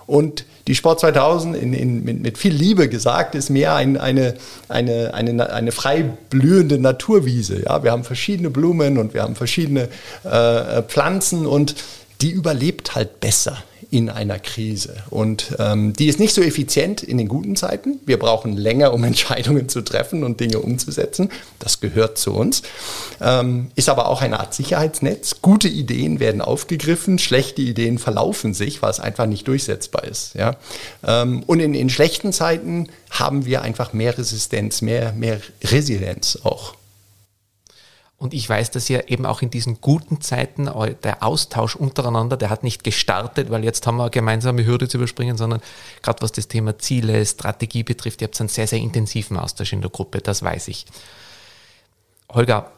Und 0.07 0.45
die 0.67 0.75
Sport 0.75 1.01
2000, 1.01 1.57
in, 1.57 1.73
in, 1.73 2.05
mit, 2.05 2.21
mit, 2.21 2.39
viel 2.39 2.53
Liebe 2.53 2.89
gesagt, 2.89 3.35
ist 3.37 3.49
mehr 3.49 3.77
ein, 3.77 3.97
eine, 3.97 4.35
eine, 4.69 5.15
eine, 5.15 5.53
eine 5.53 5.73
frei 5.73 6.03
blühende 6.31 6.79
Naturwiese. 6.79 7.63
Ja? 7.65 7.85
Wir 7.85 7.93
haben 7.93 8.05
verschiedene 8.05 8.51
Blumen 8.51 8.99
und 8.99 9.15
wir 9.15 9.23
haben 9.23 9.37
verschiedene 9.37 9.89
äh, 10.25 10.83
Pflanzen 10.83 11.47
und 11.47 11.77
die 12.21 12.31
überlebt 12.31 12.95
halt 12.97 13.21
besser 13.21 13.57
in 13.91 14.09
einer 14.09 14.39
Krise. 14.39 14.97
Und 15.11 15.57
ähm, 15.59 15.93
die 15.95 16.07
ist 16.07 16.21
nicht 16.21 16.33
so 16.33 16.43
effizient 16.43 17.03
in 17.03 17.19
den 17.19 17.27
guten 17.27 17.57
Zeiten. 17.57 17.99
Wir 18.07 18.19
brauchen 18.19 18.57
länger, 18.57 18.93
um 18.95 19.03
Entscheidungen 19.11 19.69
zu 19.69 19.83
treffen 19.83 20.23
und 20.23 20.41
Dinge 20.41 20.61
umzusetzen. 20.61 21.31
Das 21.59 21.81
gehört 21.81 22.17
zu 22.17 22.33
uns. 22.33 22.63
Ähm, 23.21 23.71
ist 23.75 23.89
aber 23.89 24.09
auch 24.09 24.23
eine 24.23 24.39
Art 24.39 24.55
Sicherheitsnetz. 24.55 25.43
Gute 25.43 25.69
Ideen 25.69 26.21
werden 26.21 26.41
aufgegriffen, 26.41 27.19
schlechte 27.19 27.63
Ideen 27.63 27.99
verlaufen 27.99 28.55
sich, 28.55 28.81
weil 28.83 28.91
es 28.91 29.01
einfach 29.01 29.27
nicht 29.27 29.49
durchsetzbar 29.49 30.05
ist. 30.05 30.35
Ja? 30.35 30.57
Ähm, 31.07 31.43
und 31.47 31.61
in, 31.61 31.75
in 31.75 31.91
schlechten 31.91 32.33
Zeiten 32.33 32.89
haben 33.11 33.45
wir 33.45 33.63
einfach 33.63 33.93
mehr 33.93 34.17
Resistenz, 34.17 34.83
mehr, 34.83 35.13
mehr 35.13 35.41
Resilienz 35.65 36.39
auch. 36.45 36.75
Und 38.21 38.35
ich 38.35 38.47
weiß, 38.47 38.71
dass 38.71 38.91
ihr 38.91 39.11
eben 39.11 39.25
auch 39.25 39.41
in 39.41 39.49
diesen 39.49 39.81
guten 39.81 40.21
Zeiten, 40.21 40.69
der 41.03 41.23
Austausch 41.23 41.75
untereinander, 41.75 42.37
der 42.37 42.51
hat 42.51 42.63
nicht 42.63 42.85
gestartet, 42.85 43.49
weil 43.49 43.65
jetzt 43.65 43.87
haben 43.87 43.97
wir 43.97 44.03
eine 44.03 44.11
gemeinsame 44.11 44.67
Hürde 44.67 44.89
zu 44.89 44.99
überspringen, 44.99 45.39
sondern 45.39 45.63
gerade 46.03 46.21
was 46.21 46.31
das 46.31 46.47
Thema 46.47 46.79
Ziele, 46.79 47.25
Strategie 47.25 47.83
betrifft, 47.83 48.21
ihr 48.21 48.27
habt 48.27 48.39
einen 48.39 48.51
sehr, 48.51 48.67
sehr 48.67 48.79
intensiven 48.79 49.39
Austausch 49.39 49.73
in 49.73 49.81
der 49.81 49.91
Gruppe, 49.91 50.21
das 50.21 50.43
weiß 50.43 50.69
ich. 50.69 50.85
Holger, 52.31 52.71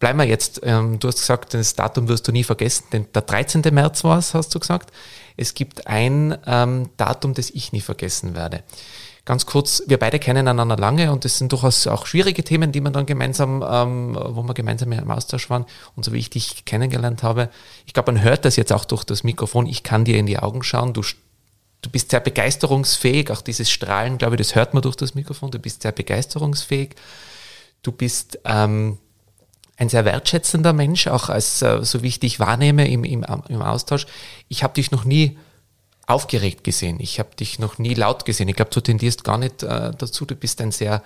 bleiben 0.00 0.18
wir 0.18 0.26
jetzt, 0.26 0.60
ähm, 0.64 0.98
du 0.98 1.06
hast 1.06 1.20
gesagt, 1.20 1.54
das 1.54 1.76
Datum 1.76 2.08
wirst 2.08 2.26
du 2.26 2.32
nie 2.32 2.42
vergessen, 2.42 2.86
denn 2.92 3.06
der 3.14 3.22
13. 3.22 3.62
März 3.70 4.02
war 4.02 4.18
es, 4.18 4.34
hast 4.34 4.52
du 4.56 4.58
gesagt. 4.58 4.90
Es 5.36 5.54
gibt 5.54 5.86
ein 5.86 6.36
ähm, 6.46 6.90
Datum, 6.96 7.32
das 7.32 7.50
ich 7.50 7.70
nie 7.70 7.80
vergessen 7.80 8.34
werde. 8.34 8.64
Ganz 9.28 9.44
kurz, 9.44 9.82
wir 9.86 9.98
beide 9.98 10.18
kennen 10.18 10.48
einander 10.48 10.78
lange 10.78 11.12
und 11.12 11.26
es 11.26 11.36
sind 11.36 11.52
durchaus 11.52 11.86
auch 11.86 12.06
schwierige 12.06 12.42
Themen, 12.42 12.72
die 12.72 12.80
man 12.80 12.94
dann 12.94 13.04
gemeinsam, 13.04 13.62
ähm, 13.62 14.18
wo 14.18 14.42
wir 14.42 14.54
gemeinsam 14.54 14.90
im 14.90 15.10
Austausch 15.10 15.50
waren 15.50 15.66
und 15.94 16.02
so 16.02 16.14
wie 16.14 16.18
ich 16.18 16.30
dich 16.30 16.64
kennengelernt 16.64 17.22
habe. 17.22 17.50
Ich 17.84 17.92
glaube, 17.92 18.10
man 18.10 18.22
hört 18.22 18.46
das 18.46 18.56
jetzt 18.56 18.72
auch 18.72 18.86
durch 18.86 19.04
das 19.04 19.24
Mikrofon. 19.24 19.66
Ich 19.66 19.82
kann 19.82 20.06
dir 20.06 20.16
in 20.16 20.24
die 20.24 20.38
Augen 20.38 20.62
schauen. 20.62 20.94
Du 20.94 21.02
du 21.82 21.90
bist 21.90 22.10
sehr 22.10 22.20
begeisterungsfähig, 22.20 23.30
auch 23.30 23.42
dieses 23.42 23.70
Strahlen, 23.70 24.16
glaube 24.16 24.36
ich, 24.36 24.38
das 24.38 24.54
hört 24.54 24.72
man 24.72 24.82
durch 24.82 24.96
das 24.96 25.14
Mikrofon, 25.14 25.50
du 25.50 25.58
bist 25.58 25.82
sehr 25.82 25.92
begeisterungsfähig, 25.92 26.94
du 27.82 27.92
bist 27.92 28.38
ähm, 28.46 28.96
ein 29.76 29.90
sehr 29.90 30.06
wertschätzender 30.06 30.72
Mensch, 30.72 31.06
auch 31.06 31.28
als 31.28 31.60
äh, 31.60 31.84
so 31.84 32.02
wie 32.02 32.08
ich 32.08 32.18
dich 32.18 32.40
wahrnehme 32.40 32.88
im, 32.88 33.04
im, 33.04 33.26
im 33.50 33.60
Austausch. 33.60 34.06
Ich 34.48 34.62
habe 34.62 34.72
dich 34.72 34.90
noch 34.90 35.04
nie 35.04 35.36
aufgeregt 36.08 36.64
gesehen, 36.64 36.98
ich 37.00 37.18
habe 37.18 37.36
dich 37.36 37.58
noch 37.58 37.78
nie 37.78 37.94
laut 37.94 38.24
gesehen. 38.24 38.48
Ich 38.48 38.56
glaube, 38.56 38.70
du 38.72 38.80
tendierst 38.80 39.24
gar 39.24 39.38
nicht 39.38 39.62
äh, 39.62 39.92
dazu, 39.96 40.24
du 40.24 40.34
bist 40.34 40.60
ein 40.60 40.72
sehr, 40.72 41.02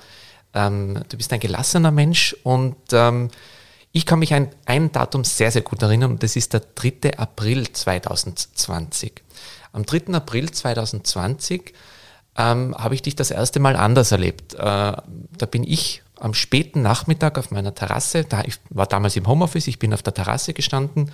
ähm, 0.54 1.02
du 1.08 1.16
bist 1.16 1.32
ein 1.32 1.40
gelassener 1.40 1.90
Mensch 1.90 2.36
und 2.44 2.76
ähm, 2.92 3.28
ich 3.90 4.06
kann 4.06 4.20
mich 4.20 4.32
an 4.32 4.48
ein 4.64 4.92
Datum 4.92 5.24
sehr, 5.24 5.50
sehr 5.50 5.62
gut 5.62 5.82
erinnern 5.82 6.12
und 6.12 6.22
das 6.22 6.36
ist 6.36 6.54
der 6.54 6.62
3. 6.74 7.18
April 7.18 7.70
2020. 7.70 9.12
Am 9.72 9.84
3. 9.84 10.14
April 10.14 10.50
2020 10.50 11.74
ähm, 12.38 12.74
habe 12.78 12.94
ich 12.94 13.02
dich 13.02 13.16
das 13.16 13.32
erste 13.32 13.58
Mal 13.58 13.76
anders 13.76 14.12
erlebt. 14.12 14.54
Äh, 14.54 14.58
da 14.58 15.46
bin 15.50 15.64
ich 15.64 16.02
am 16.20 16.32
späten 16.32 16.80
Nachmittag 16.80 17.38
auf 17.38 17.50
meiner 17.50 17.74
Terrasse, 17.74 18.24
da, 18.24 18.42
ich 18.44 18.54
war 18.70 18.86
damals 18.86 19.16
im 19.16 19.26
Homeoffice, 19.26 19.66
ich 19.66 19.80
bin 19.80 19.92
auf 19.92 20.02
der 20.02 20.14
Terrasse 20.14 20.54
gestanden 20.54 21.10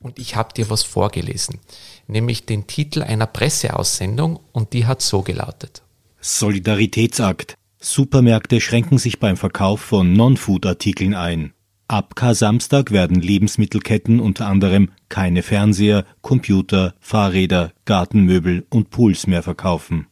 und 0.00 0.18
ich 0.18 0.36
habe 0.36 0.54
dir 0.54 0.70
was 0.70 0.82
vorgelesen, 0.82 1.60
nämlich 2.06 2.46
den 2.46 2.66
Titel 2.66 3.02
einer 3.02 3.26
Presseaussendung 3.26 4.40
und 4.52 4.72
die 4.72 4.86
hat 4.86 5.02
so 5.02 5.22
gelautet. 5.22 5.82
Solidaritätsakt. 6.20 7.54
Supermärkte 7.80 8.60
schränken 8.60 8.98
sich 8.98 9.18
beim 9.18 9.36
Verkauf 9.36 9.80
von 9.80 10.12
Non-Food-Artikeln 10.12 11.14
ein. 11.14 11.52
Ab 11.88 12.14
Kar-Samstag 12.14 12.90
werden 12.90 13.20
Lebensmittelketten 13.20 14.20
unter 14.20 14.46
anderem 14.46 14.90
keine 15.08 15.42
Fernseher, 15.42 16.06
Computer, 16.22 16.94
Fahrräder, 17.00 17.72
Gartenmöbel 17.84 18.64
und 18.70 18.90
Pools 18.90 19.26
mehr 19.26 19.42
verkaufen. 19.42 20.06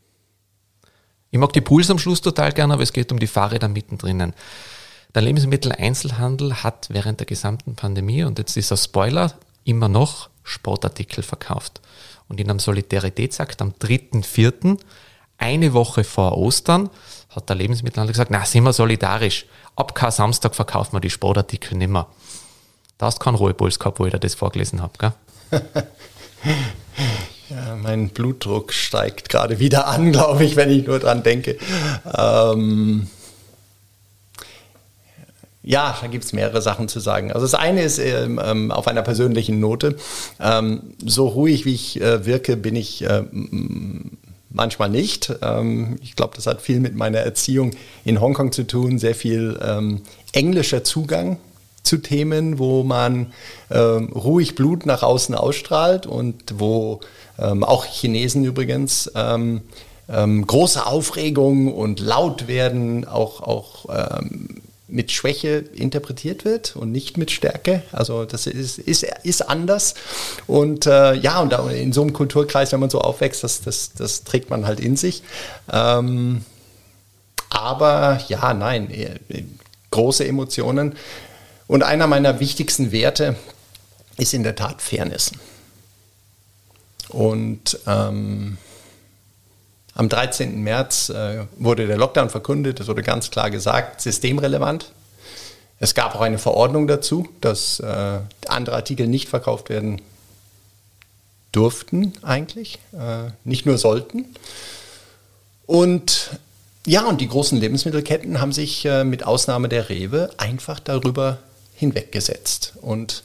Ich 1.31 1.38
mag 1.38 1.53
die 1.53 1.61
Pools 1.61 1.90
am 1.90 1.98
Schluss 1.98 2.20
total 2.20 2.53
gerne, 2.53 2.74
aber 2.74 2.83
es 2.83 2.92
geht 2.92 3.12
um 3.12 3.20
die 3.20 3.29
Fahrräder 3.29 3.68
mittendrin. 3.68 4.33
Der 5.14 5.22
Lebensmitteleinzelhandel 5.22 6.62
hat 6.62 6.88
während 6.90 7.20
der 7.20 7.26
gesamten 7.26 7.76
Pandemie, 7.76 8.24
und 8.24 8.38
jetzt 8.38 8.57
ist 8.57 8.72
ein 8.72 8.79
Spoiler, 8.79 9.35
immer 9.64 9.88
noch 9.88 10.29
Sportartikel 10.42 11.22
verkauft. 11.22 11.81
Und 12.29 12.40
in 12.40 12.48
einem 12.48 12.61
Solidaritätsakt 12.61 13.61
am 13.62 13.72
3.4., 13.81 14.79
eine 15.38 15.72
Woche 15.72 16.05
vor 16.05 16.37
Ostern, 16.37 16.90
hat 17.31 17.48
der 17.48 17.57
Lebensmittelhandel 17.57 18.12
gesagt, 18.12 18.31
na, 18.31 18.44
sind 18.44 18.64
wir 18.64 18.72
solidarisch 18.72 19.46
ab 19.81 19.94
kein 19.94 20.11
Samstag 20.11 20.55
verkaufen 20.55 20.92
wir 20.92 21.00
die 21.00 21.11
Sportartikel 21.11 21.76
nicht 21.76 21.90
mehr. 21.90 22.07
Da 22.98 23.07
hast 23.07 23.18
du 23.18 23.24
keinen 23.24 23.37
Ruhepuls 23.37 23.79
gehabt, 23.79 23.98
wo 23.98 24.07
ich 24.07 24.12
dir 24.12 24.18
das 24.18 24.35
vorgelesen 24.35 24.83
habe, 24.83 24.92
gell? 24.98 25.12
ja, 27.48 27.76
mein 27.76 28.11
Blutdruck 28.11 28.72
steigt 28.72 29.31
gerade 29.31 29.59
wieder 29.59 29.87
an, 29.87 30.12
glaube 30.12 30.44
ich, 30.44 30.57
wenn 30.57 30.70
ich 30.70 30.87
nur 30.87 30.98
dran 30.98 31.22
denke. 31.22 31.57
Ähm 32.14 33.09
ja, 35.62 35.96
da 36.01 36.07
gibt 36.07 36.25
es 36.25 36.33
mehrere 36.33 36.62
Sachen 36.62 36.88
zu 36.88 37.01
sagen. 37.01 37.33
Also 37.33 37.44
das 37.44 37.55
eine 37.55 37.83
ist 37.83 37.99
ähm, 37.99 38.40
ähm, 38.42 38.70
auf 38.70 38.88
einer 38.88 39.03
persönlichen 39.03 39.61
Note. 39.61 39.96
Ähm, 40.40 40.94
so 41.05 41.29
ruhig 41.29 41.66
wie 41.66 41.75
ich 41.75 42.01
äh, 42.01 42.25
wirke, 42.25 42.57
bin 42.57 42.77
ich 42.77 43.03
äh, 43.03 43.25
manchmal 44.49 44.88
nicht. 44.88 45.35
Ähm, 45.42 45.99
ich 46.03 46.16
glaube, 46.16 46.35
das 46.37 46.46
hat 46.46 46.62
viel 46.62 46.81
mit 46.81 46.96
meiner 46.96 47.18
Erziehung 47.18 47.73
in 48.05 48.23
Hongkong 48.23 48.53
zu 48.53 48.66
tun, 48.66 48.99
sehr 48.99 49.14
viel 49.14 49.61
ähm, 49.62 50.01
englischer 50.33 50.83
Zugang 50.83 51.38
zu 51.83 51.99
Themen, 51.99 52.59
wo 52.59 52.83
man 52.83 53.33
ähm, 53.70 54.12
ruhig 54.14 54.55
Blut 54.55 54.87
nach 54.87 55.03
außen 55.03 55.35
ausstrahlt 55.35 56.07
und 56.07 56.55
wo 56.59 57.01
auch 57.38 57.87
Chinesen 57.87 58.44
übrigens 58.44 59.11
große 60.07 60.85
Aufregung 60.85 61.73
und 61.73 62.01
laut 62.01 62.49
werden 62.49 63.07
auch, 63.07 63.40
auch 63.40 63.87
mit 64.90 65.12
Schwäche 65.12 65.64
interpretiert 65.74 66.44
wird 66.44 66.76
und 66.76 66.92
nicht 66.92 67.16
mit 67.16 67.31
Stärke. 67.31 67.83
Also 67.92 68.24
das 68.24 68.46
ist, 68.46 68.79
ist, 68.79 69.07
ist 69.22 69.48
anders. 69.48 69.94
Und 70.46 70.87
äh, 70.87 71.14
ja, 71.14 71.40
und 71.40 71.53
in 71.70 71.92
so 71.92 72.03
einem 72.03 72.12
Kulturkreis, 72.12 72.72
wenn 72.72 72.81
man 72.81 72.90
so 72.90 73.00
aufwächst, 73.00 73.44
das, 73.44 73.61
das, 73.62 73.92
das 73.92 74.24
trägt 74.24 74.50
man 74.50 74.66
halt 74.66 74.81
in 74.81 74.96
sich. 74.96 75.22
Ähm, 75.72 76.44
aber 77.48 78.20
ja, 78.29 78.55
nein, 78.55 78.90
äh, 78.90 79.18
große 79.90 80.26
Emotionen. 80.26 80.96
Und 81.66 81.83
einer 81.83 82.07
meiner 82.07 82.40
wichtigsten 82.40 82.92
Werte 82.92 83.37
ist 84.16 84.35
in 84.35 84.42
der 84.42 84.57
Tat 84.57 84.83
Fairness. 84.83 85.33
Und 87.09 87.79
ähm, 87.87 88.59
am 90.00 90.08
13. 90.08 90.62
März 90.62 91.10
äh, 91.10 91.44
wurde 91.58 91.86
der 91.86 91.98
Lockdown 91.98 92.30
verkündet. 92.30 92.80
Es 92.80 92.88
wurde 92.88 93.02
ganz 93.02 93.30
klar 93.30 93.50
gesagt, 93.50 94.00
systemrelevant. 94.00 94.92
Es 95.78 95.94
gab 95.94 96.14
auch 96.14 96.22
eine 96.22 96.38
Verordnung 96.38 96.86
dazu, 96.86 97.28
dass 97.42 97.80
äh, 97.80 98.18
andere 98.48 98.76
Artikel 98.76 99.06
nicht 99.06 99.28
verkauft 99.28 99.68
werden 99.68 100.00
durften 101.52 102.14
eigentlich, 102.22 102.78
äh, 102.94 103.30
nicht 103.44 103.66
nur 103.66 103.76
sollten. 103.76 104.24
Und 105.66 106.30
ja, 106.86 107.04
und 107.04 107.20
die 107.20 107.28
großen 107.28 107.60
Lebensmittelketten 107.60 108.40
haben 108.40 108.52
sich 108.52 108.86
äh, 108.86 109.04
mit 109.04 109.26
Ausnahme 109.26 109.68
der 109.68 109.90
Rewe 109.90 110.30
einfach 110.38 110.80
darüber 110.80 111.40
hinweggesetzt. 111.74 112.72
Und 112.80 113.22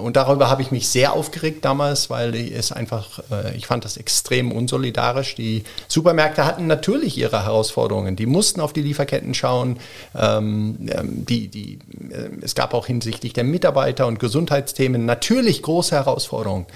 und 0.00 0.16
darüber 0.16 0.50
habe 0.50 0.62
ich 0.62 0.70
mich 0.70 0.88
sehr 0.88 1.12
aufgeregt 1.12 1.64
damals, 1.64 2.10
weil 2.10 2.34
es 2.34 2.72
einfach, 2.72 3.20
äh, 3.30 3.56
ich 3.56 3.66
fand 3.66 3.84
das 3.84 3.96
extrem 3.96 4.52
unsolidarisch. 4.52 5.34
Die 5.34 5.64
Supermärkte 5.88 6.44
hatten 6.44 6.66
natürlich 6.66 7.16
ihre 7.16 7.44
Herausforderungen. 7.44 8.16
Die 8.16 8.26
mussten 8.26 8.60
auf 8.60 8.72
die 8.72 8.82
Lieferketten 8.82 9.34
schauen. 9.34 9.78
Ähm, 10.14 10.88
ähm, 10.90 11.24
die, 11.24 11.48
die, 11.48 11.78
äh, 12.10 12.30
es 12.42 12.54
gab 12.54 12.74
auch 12.74 12.86
hinsichtlich 12.86 13.32
der 13.32 13.44
Mitarbeiter 13.44 14.06
und 14.06 14.18
Gesundheitsthemen 14.18 15.06
natürlich 15.06 15.62
große 15.62 15.94
Herausforderungen. 15.94 16.66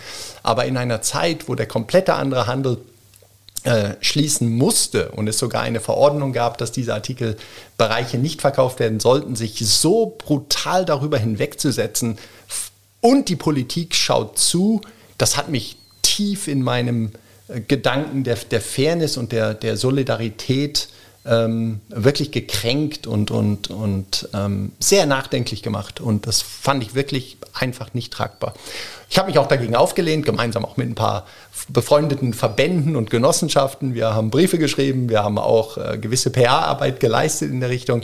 Aber 0.42 0.64
in 0.66 0.77
einer 0.77 1.03
Zeit, 1.03 1.49
wo 1.49 1.55
der 1.55 1.66
komplette 1.66 2.14
andere 2.14 2.46
Handel 2.46 2.79
äh, 3.64 3.96
schließen 4.01 4.51
musste 4.57 5.11
und 5.11 5.29
es 5.29 5.38
sogar 5.38 5.62
eine 5.62 5.81
Verordnung 5.81 6.33
gab, 6.33 6.57
dass 6.57 6.73
diese 6.73 6.94
Artikelbereiche 6.94 8.16
nicht 8.16 8.40
verkauft 8.40 8.81
werden 8.81 9.01
sollten, 9.01 9.37
sich 9.37 9.59
so 9.59 10.16
brutal 10.16 10.87
darüber 10.87 11.18
hinwegzusetzen, 11.18 12.18
und 13.01 13.29
die 13.29 13.37
Politik 13.37 13.95
schaut 13.95 14.39
zu. 14.39 14.81
Das 15.19 15.37
hat 15.37 15.49
mich 15.49 15.77
tief 16.03 16.49
in 16.49 16.63
meinem 16.63 17.13
äh, 17.49 17.61
Gedanken 17.61 18.25
der, 18.25 18.37
der 18.37 18.61
Fairness 18.61 19.17
und 19.17 19.33
der, 19.33 19.55
der 19.55 19.77
Solidarität 19.77 20.89
ähm, 21.27 21.81
wirklich 21.89 22.31
gekränkt 22.31 23.07
und, 23.07 23.31
und, 23.31 23.69
und 23.69 24.29
ähm, 24.33 24.73
sehr 24.81 25.07
nachdenklich 25.07 25.63
gemacht. 25.63 26.01
Und 26.01 26.27
das 26.27 26.41
fand 26.41 26.83
ich 26.83 26.95
wirklich 26.95 27.37
einfach 27.53 27.93
nicht 27.93 28.13
tragbar. 28.13 28.55
Ich 29.11 29.19
habe 29.19 29.29
mich 29.29 29.39
auch 29.39 29.49
dagegen 29.49 29.77
aufgelehnt, 29.77 30.25
gemeinsam 30.25 30.65
auch 30.65 30.77
mit 30.77 30.89
ein 30.89 30.95
paar 30.95 31.27
befreundeten 31.69 32.33
Verbänden 32.33 32.97
und 32.97 33.11
Genossenschaften. 33.11 33.95
Wir 33.95 34.15
haben 34.15 34.31
Briefe 34.31 34.57
geschrieben, 34.57 35.09
wir 35.09 35.23
haben 35.23 35.37
auch 35.37 35.77
äh, 35.77 35.99
gewisse 35.99 36.31
PR-Arbeit 36.31 37.01
geleistet 37.01 37.51
in 37.51 37.61
der 37.61 37.71
Richtung. 37.71 38.03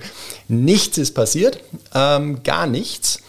Nichts 0.48 0.98
ist 0.98 1.14
passiert, 1.14 1.60
ähm, 1.94 2.42
gar 2.42 2.66
nichts. 2.66 3.22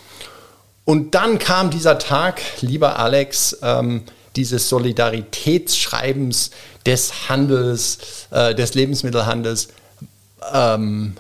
Und 0.88 1.16
dann 1.16 1.38
kam 1.38 1.70
dieser 1.70 2.00
Tag, 2.00 2.42
lieber 2.62 2.98
Alex, 2.98 3.58
ähm, 3.62 4.04
dieses 4.38 4.70
Solidaritätsschreibens 4.70 6.52
des 6.86 7.28
Handels, 7.28 7.98
äh, 8.32 8.56
des 8.56 8.74
Lebensmittelhandels. 8.74 9.68
Ähm, 10.54 11.18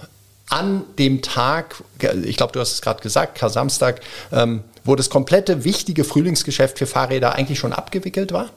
an 0.48 0.86
dem 0.98 1.22
Tag, 1.22 1.84
ich 2.24 2.38
glaube, 2.38 2.54
du 2.54 2.62
hast 2.62 2.76
es 2.76 2.82
gerade 2.82 3.02
gesagt, 3.02 3.40
Samstag, 3.40 4.00
ähm, 4.32 4.64
wo 4.86 4.96
das 4.96 5.10
komplette 5.10 5.66
wichtige 5.66 6.06
Frühlingsgeschäft 6.06 6.78
für 6.78 6.88
Fahrräder 6.88 7.36
eigentlich 7.36 7.60
schon 7.60 7.74
abgewickelt 7.74 8.32
war 8.32 8.50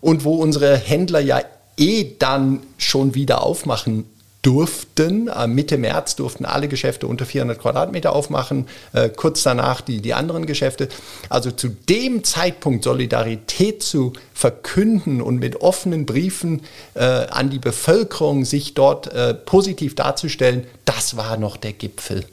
und 0.00 0.22
wo 0.22 0.36
unsere 0.36 0.76
Händler 0.76 1.18
ja 1.18 1.40
eh 1.76 2.12
dann 2.20 2.62
schon 2.78 3.16
wieder 3.16 3.42
aufmachen 3.42 4.08
durften. 4.42 5.28
Äh, 5.28 5.46
Mitte 5.46 5.78
März 5.78 6.16
durften 6.16 6.44
alle 6.44 6.68
Geschäfte 6.68 7.06
unter 7.06 7.24
400 7.24 7.58
Quadratmeter 7.58 8.12
aufmachen, 8.12 8.68
äh, 8.92 9.08
kurz 9.08 9.42
danach 9.42 9.80
die, 9.80 10.02
die 10.02 10.14
anderen 10.14 10.46
Geschäfte. 10.46 10.88
Also 11.28 11.50
zu 11.50 11.68
dem 11.68 12.24
Zeitpunkt 12.24 12.84
Solidarität 12.84 13.82
zu 13.82 14.12
verkünden 14.34 15.22
und 15.22 15.38
mit 15.38 15.60
offenen 15.60 16.06
Briefen 16.06 16.62
äh, 16.94 17.02
an 17.02 17.50
die 17.50 17.60
Bevölkerung 17.60 18.44
sich 18.44 18.74
dort 18.74 19.10
positiv 19.44 19.94
darzustellen, 19.94 20.66
das 20.84 21.16
war 21.16 21.36
noch 21.36 21.56
der 21.56 21.72
Gipfel. 21.72 22.24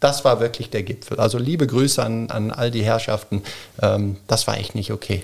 Das 0.00 0.24
war 0.24 0.40
wirklich 0.40 0.70
der 0.70 0.82
Gipfel. 0.82 1.18
Also 1.18 1.38
liebe 1.38 1.66
Grüße 1.66 2.02
an, 2.02 2.30
an 2.30 2.50
all 2.50 2.70
die 2.70 2.82
Herrschaften. 2.82 3.42
Ähm, 3.80 4.16
das 4.26 4.46
war 4.46 4.58
echt 4.58 4.74
nicht 4.74 4.92
okay. 4.92 5.22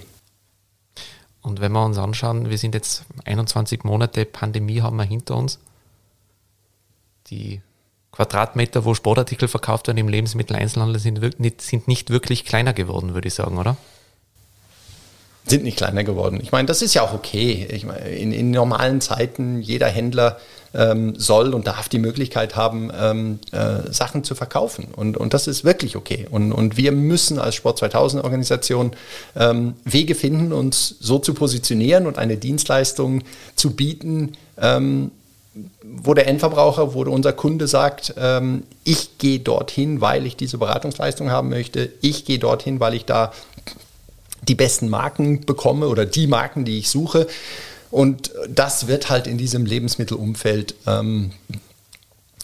Und 1.42 1.60
wenn 1.60 1.72
wir 1.72 1.84
uns 1.84 1.98
anschauen, 1.98 2.50
wir 2.50 2.58
sind 2.58 2.74
jetzt 2.74 3.04
21 3.24 3.84
Monate 3.84 4.24
Pandemie 4.24 4.80
haben 4.80 4.96
wir 4.96 5.04
hinter 5.04 5.36
uns 5.36 5.58
die 7.30 7.60
Quadratmeter, 8.12 8.84
wo 8.84 8.94
Sportartikel 8.94 9.48
verkauft 9.48 9.88
werden 9.88 9.98
im 9.98 10.08
Lebensmitteleinzelhandel, 10.08 11.00
sind, 11.00 11.20
sind 11.60 11.88
nicht 11.88 12.10
wirklich 12.10 12.44
kleiner 12.44 12.72
geworden, 12.72 13.14
würde 13.14 13.28
ich 13.28 13.34
sagen, 13.34 13.58
oder? 13.58 13.76
sind 15.46 15.64
nicht 15.64 15.76
kleiner 15.76 16.04
geworden. 16.04 16.40
Ich 16.42 16.52
meine, 16.52 16.66
das 16.66 16.80
ist 16.80 16.94
ja 16.94 17.02
auch 17.02 17.12
okay. 17.12 17.66
Ich 17.70 17.84
meine, 17.84 18.08
in, 18.08 18.32
in 18.32 18.50
normalen 18.50 19.00
Zeiten, 19.00 19.60
jeder 19.60 19.88
Händler 19.88 20.38
ähm, 20.72 21.14
soll 21.18 21.52
und 21.52 21.66
darf 21.66 21.88
die 21.88 21.98
Möglichkeit 21.98 22.56
haben, 22.56 22.90
ähm, 22.98 23.38
äh, 23.52 23.92
Sachen 23.92 24.24
zu 24.24 24.34
verkaufen. 24.34 24.88
Und, 24.96 25.18
und 25.18 25.34
das 25.34 25.46
ist 25.46 25.62
wirklich 25.62 25.96
okay. 25.96 26.26
Und, 26.30 26.52
und 26.52 26.78
wir 26.78 26.92
müssen 26.92 27.38
als 27.38 27.56
Sport 27.56 27.78
2000 27.78 28.24
Organisation 28.24 28.92
ähm, 29.36 29.74
Wege 29.84 30.14
finden, 30.14 30.52
uns 30.52 30.96
so 30.98 31.18
zu 31.18 31.34
positionieren 31.34 32.06
und 32.06 32.16
eine 32.16 32.38
Dienstleistung 32.38 33.22
zu 33.54 33.72
bieten, 33.72 34.32
ähm, 34.56 35.10
wo 35.82 36.14
der 36.14 36.26
Endverbraucher, 36.26 36.94
wo 36.94 37.02
unser 37.02 37.32
Kunde 37.32 37.68
sagt, 37.68 38.14
ähm, 38.18 38.64
ich 38.82 39.18
gehe 39.18 39.38
dorthin, 39.38 40.00
weil 40.00 40.26
ich 40.26 40.36
diese 40.36 40.58
Beratungsleistung 40.58 41.30
haben 41.30 41.48
möchte. 41.48 41.92
Ich 42.00 42.24
gehe 42.24 42.38
dorthin, 42.38 42.80
weil 42.80 42.94
ich 42.94 43.04
da 43.04 43.32
die 44.42 44.54
besten 44.54 44.88
Marken 44.88 45.46
bekomme 45.46 45.88
oder 45.88 46.06
die 46.06 46.26
Marken, 46.26 46.64
die 46.64 46.78
ich 46.78 46.90
suche. 46.90 47.26
Und 47.90 48.32
das 48.48 48.88
wird 48.88 49.08
halt 49.08 49.26
in 49.26 49.38
diesem 49.38 49.66
Lebensmittelumfeld 49.66 50.74
ähm, 50.86 51.30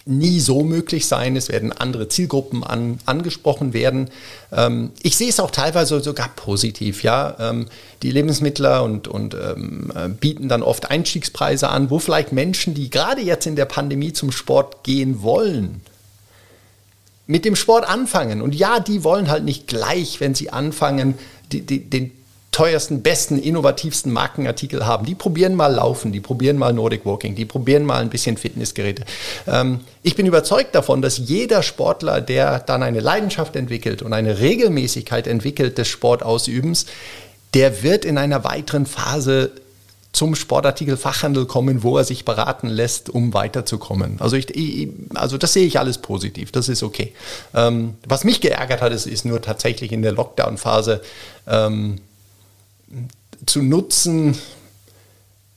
nie 0.07 0.41
so 0.41 0.63
möglich 0.63 1.07
sein. 1.07 1.37
Es 1.37 1.49
werden 1.49 1.73
andere 1.73 2.09
Zielgruppen 2.09 2.65
an, 2.65 2.99
angesprochen 3.07 3.73
werden. 3.73 4.11
Ähm, 4.53 4.93
ich 5.03 5.17
sehe 5.17 5.29
es 5.29 5.41
auch 5.41 5.51
teilweise 5.51 6.01
sogar 6.01 6.29
positiv. 6.37 7.03
Ja? 7.03 7.37
Ähm, 7.39 7.67
die 8.03 8.11
Lebensmittler 8.11 8.83
und, 8.83 9.09
und 9.09 9.35
ähm, 9.35 9.93
äh, 9.95 10.09
bieten 10.09 10.49
dann 10.49 10.63
oft 10.63 10.91
Einstiegspreise 10.91 11.69
an, 11.69 11.91
wo 11.91 11.99
vielleicht 11.99 12.33
Menschen, 12.33 12.75
die 12.75 12.91
gerade 12.91 13.21
jetzt 13.21 13.47
in 13.47 13.57
der 13.57 13.67
Pandemie 13.67 14.13
zum 14.13 14.33
Sport 14.33 14.85
gehen 14.85 15.23
wollen, 15.23 15.83
mit 17.27 17.45
dem 17.45 17.55
Sport 17.55 17.89
anfangen. 17.89 18.43
Und 18.43 18.55
ja, 18.55 18.81
die 18.81 19.05
wollen 19.05 19.31
halt 19.31 19.45
nicht 19.45 19.67
gleich, 19.67 20.21
wenn 20.21 20.35
sie 20.35 20.51
anfangen, 20.51 21.15
die, 21.53 21.61
die, 21.61 21.89
den 21.89 22.13
teuersten, 22.53 23.03
besten, 23.03 23.39
innovativsten 23.39 24.13
Markenartikel 24.13 24.85
haben. 24.85 25.07
Die 25.07 25.15
probieren 25.15 25.55
mal 25.55 25.73
Laufen, 25.73 26.11
die 26.11 26.21
probieren 26.21 26.59
mal 26.59 26.73
Nordic 26.73 27.07
Walking, 27.07 27.37
die 27.37 27.45
probieren 27.45 27.85
mal 27.85 28.01
ein 28.01 28.11
bisschen 28.11 28.37
Fitnessgeräte. 28.37 29.05
Ähm, 29.47 29.81
ich 30.03 30.17
bin 30.17 30.27
überzeugt 30.27 30.75
davon, 30.75 31.01
dass 31.01 31.19
jeder 31.19 31.63
Sportler, 31.63 32.21
der 32.21 32.59
dann 32.59 32.83
eine 32.83 33.01
Leidenschaft 33.01 33.55
entwickelt 33.55 34.03
und 34.03 34.13
eine 34.13 34.41
Regelmäßigkeit 34.41 35.27
entwickelt 35.29 35.79
des 35.79 35.89
Sportausübens, 35.89 36.87
der 37.55 37.83
wird 37.83 38.05
in 38.05 38.19
einer 38.19 38.43
weiteren 38.45 38.87
Phase 38.87 39.53
zum 40.13 40.35
Sportartikelfachhandel 40.35 41.47
kommen, 41.47 41.85
wo 41.85 41.97
er 41.97 42.05
sich 42.05 42.25
beraten 42.25 42.69
lässt, 42.69 43.11
um 43.11 43.33
weiterzukommen. 43.33 44.21
Also, 44.21 44.35
ich, 44.35 44.51
ich, 44.57 44.89
also 45.15 45.39
das 45.39 45.53
sehe 45.53 45.67
ich 45.67 45.79
alles 45.79 45.99
positiv, 45.99 46.51
das 46.51 46.69
ist 46.69 46.83
okay. 46.83 47.13
Ähm, 47.55 47.95
was 48.09 48.25
mich 48.25 48.41
geärgert 48.41 48.83
hat, 48.83 48.93
ist, 48.93 49.07
ist 49.07 49.25
nur 49.25 49.41
tatsächlich 49.41 49.93
in 49.93 50.03
der 50.03 50.11
Lockdown-Phase 50.11 51.01
ähm, 51.47 52.01
zu 53.46 53.62
nutzen, 53.62 54.37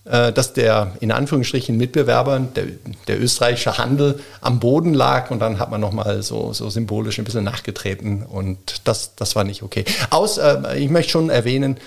äh, 0.05 0.33
dass 0.33 0.53
der 0.53 0.93
in 0.99 1.11
Anführungsstrichen 1.11 1.77
Mitbewerber, 1.77 2.39
der, 2.39 2.65
der, 3.07 3.21
österreichische 3.21 3.77
Handel, 3.77 4.19
am 4.41 4.59
Boden 4.59 4.93
lag 4.93 5.31
und 5.31 5.39
dann 5.39 5.59
hat 5.59 5.71
man 5.71 5.79
nochmal 5.79 6.21
so, 6.23 6.51
so 6.53 6.69
symbolisch 6.69 7.19
ein 7.19 7.25
bisschen 7.25 7.43
nachgetreten 7.43 8.23
und 8.23 8.81
das, 8.83 9.15
das 9.15 9.35
war 9.35 9.43
nicht 9.43 9.63
okay. 9.63 9.85
Aus, 10.09 10.37
äh, 10.37 10.77
ich 10.77 10.89
möchte 10.89 11.11
schon 11.11 11.29
erwähnen, 11.29 11.77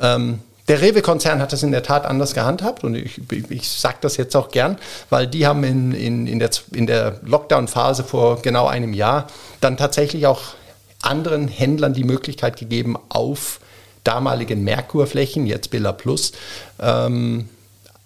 ähm, 0.00 0.38
der 0.68 0.80
Rewe-Konzern 0.80 1.40
hat 1.40 1.52
das 1.52 1.64
in 1.64 1.72
der 1.72 1.82
Tat 1.82 2.06
anders 2.06 2.34
gehandhabt 2.34 2.84
und 2.84 2.94
ich, 2.94 3.20
ich 3.50 3.68
sage 3.68 3.96
das 4.00 4.16
jetzt 4.16 4.36
auch 4.36 4.50
gern, 4.50 4.78
weil 5.10 5.26
die 5.26 5.44
haben 5.44 5.64
in, 5.64 5.92
in, 5.92 6.26
in 6.28 6.38
der, 6.38 6.50
in 6.70 6.86
der 6.86 7.18
Lockdown-Phase 7.24 8.04
vor 8.04 8.40
genau 8.40 8.68
einem 8.68 8.94
Jahr 8.94 9.26
dann 9.60 9.76
tatsächlich 9.76 10.28
auch 10.28 10.54
anderen 11.02 11.48
Händlern 11.48 11.92
die 11.92 12.04
Möglichkeit 12.04 12.56
gegeben, 12.56 12.96
auf 13.08 13.58
damaligen 14.04 14.64
Merkur-Flächen, 14.64 15.46
jetzt 15.46 15.70
Billa 15.70 15.92
Plus, 15.92 16.32
ähm, 16.80 17.48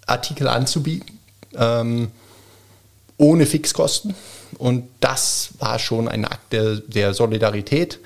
Artikel 0.07 0.49
anzubieten, 0.49 1.19
ähm, 1.57 2.11
ohne 3.17 3.47
Fixkosten. 3.47 4.15
Und 4.59 4.89
das 5.01 5.51
war 5.59 5.79
schon 5.79 6.09
ein 6.09 6.25
Akt 6.25 6.53
der, 6.53 6.77
der 6.77 7.15
Solidarität. 7.15 7.99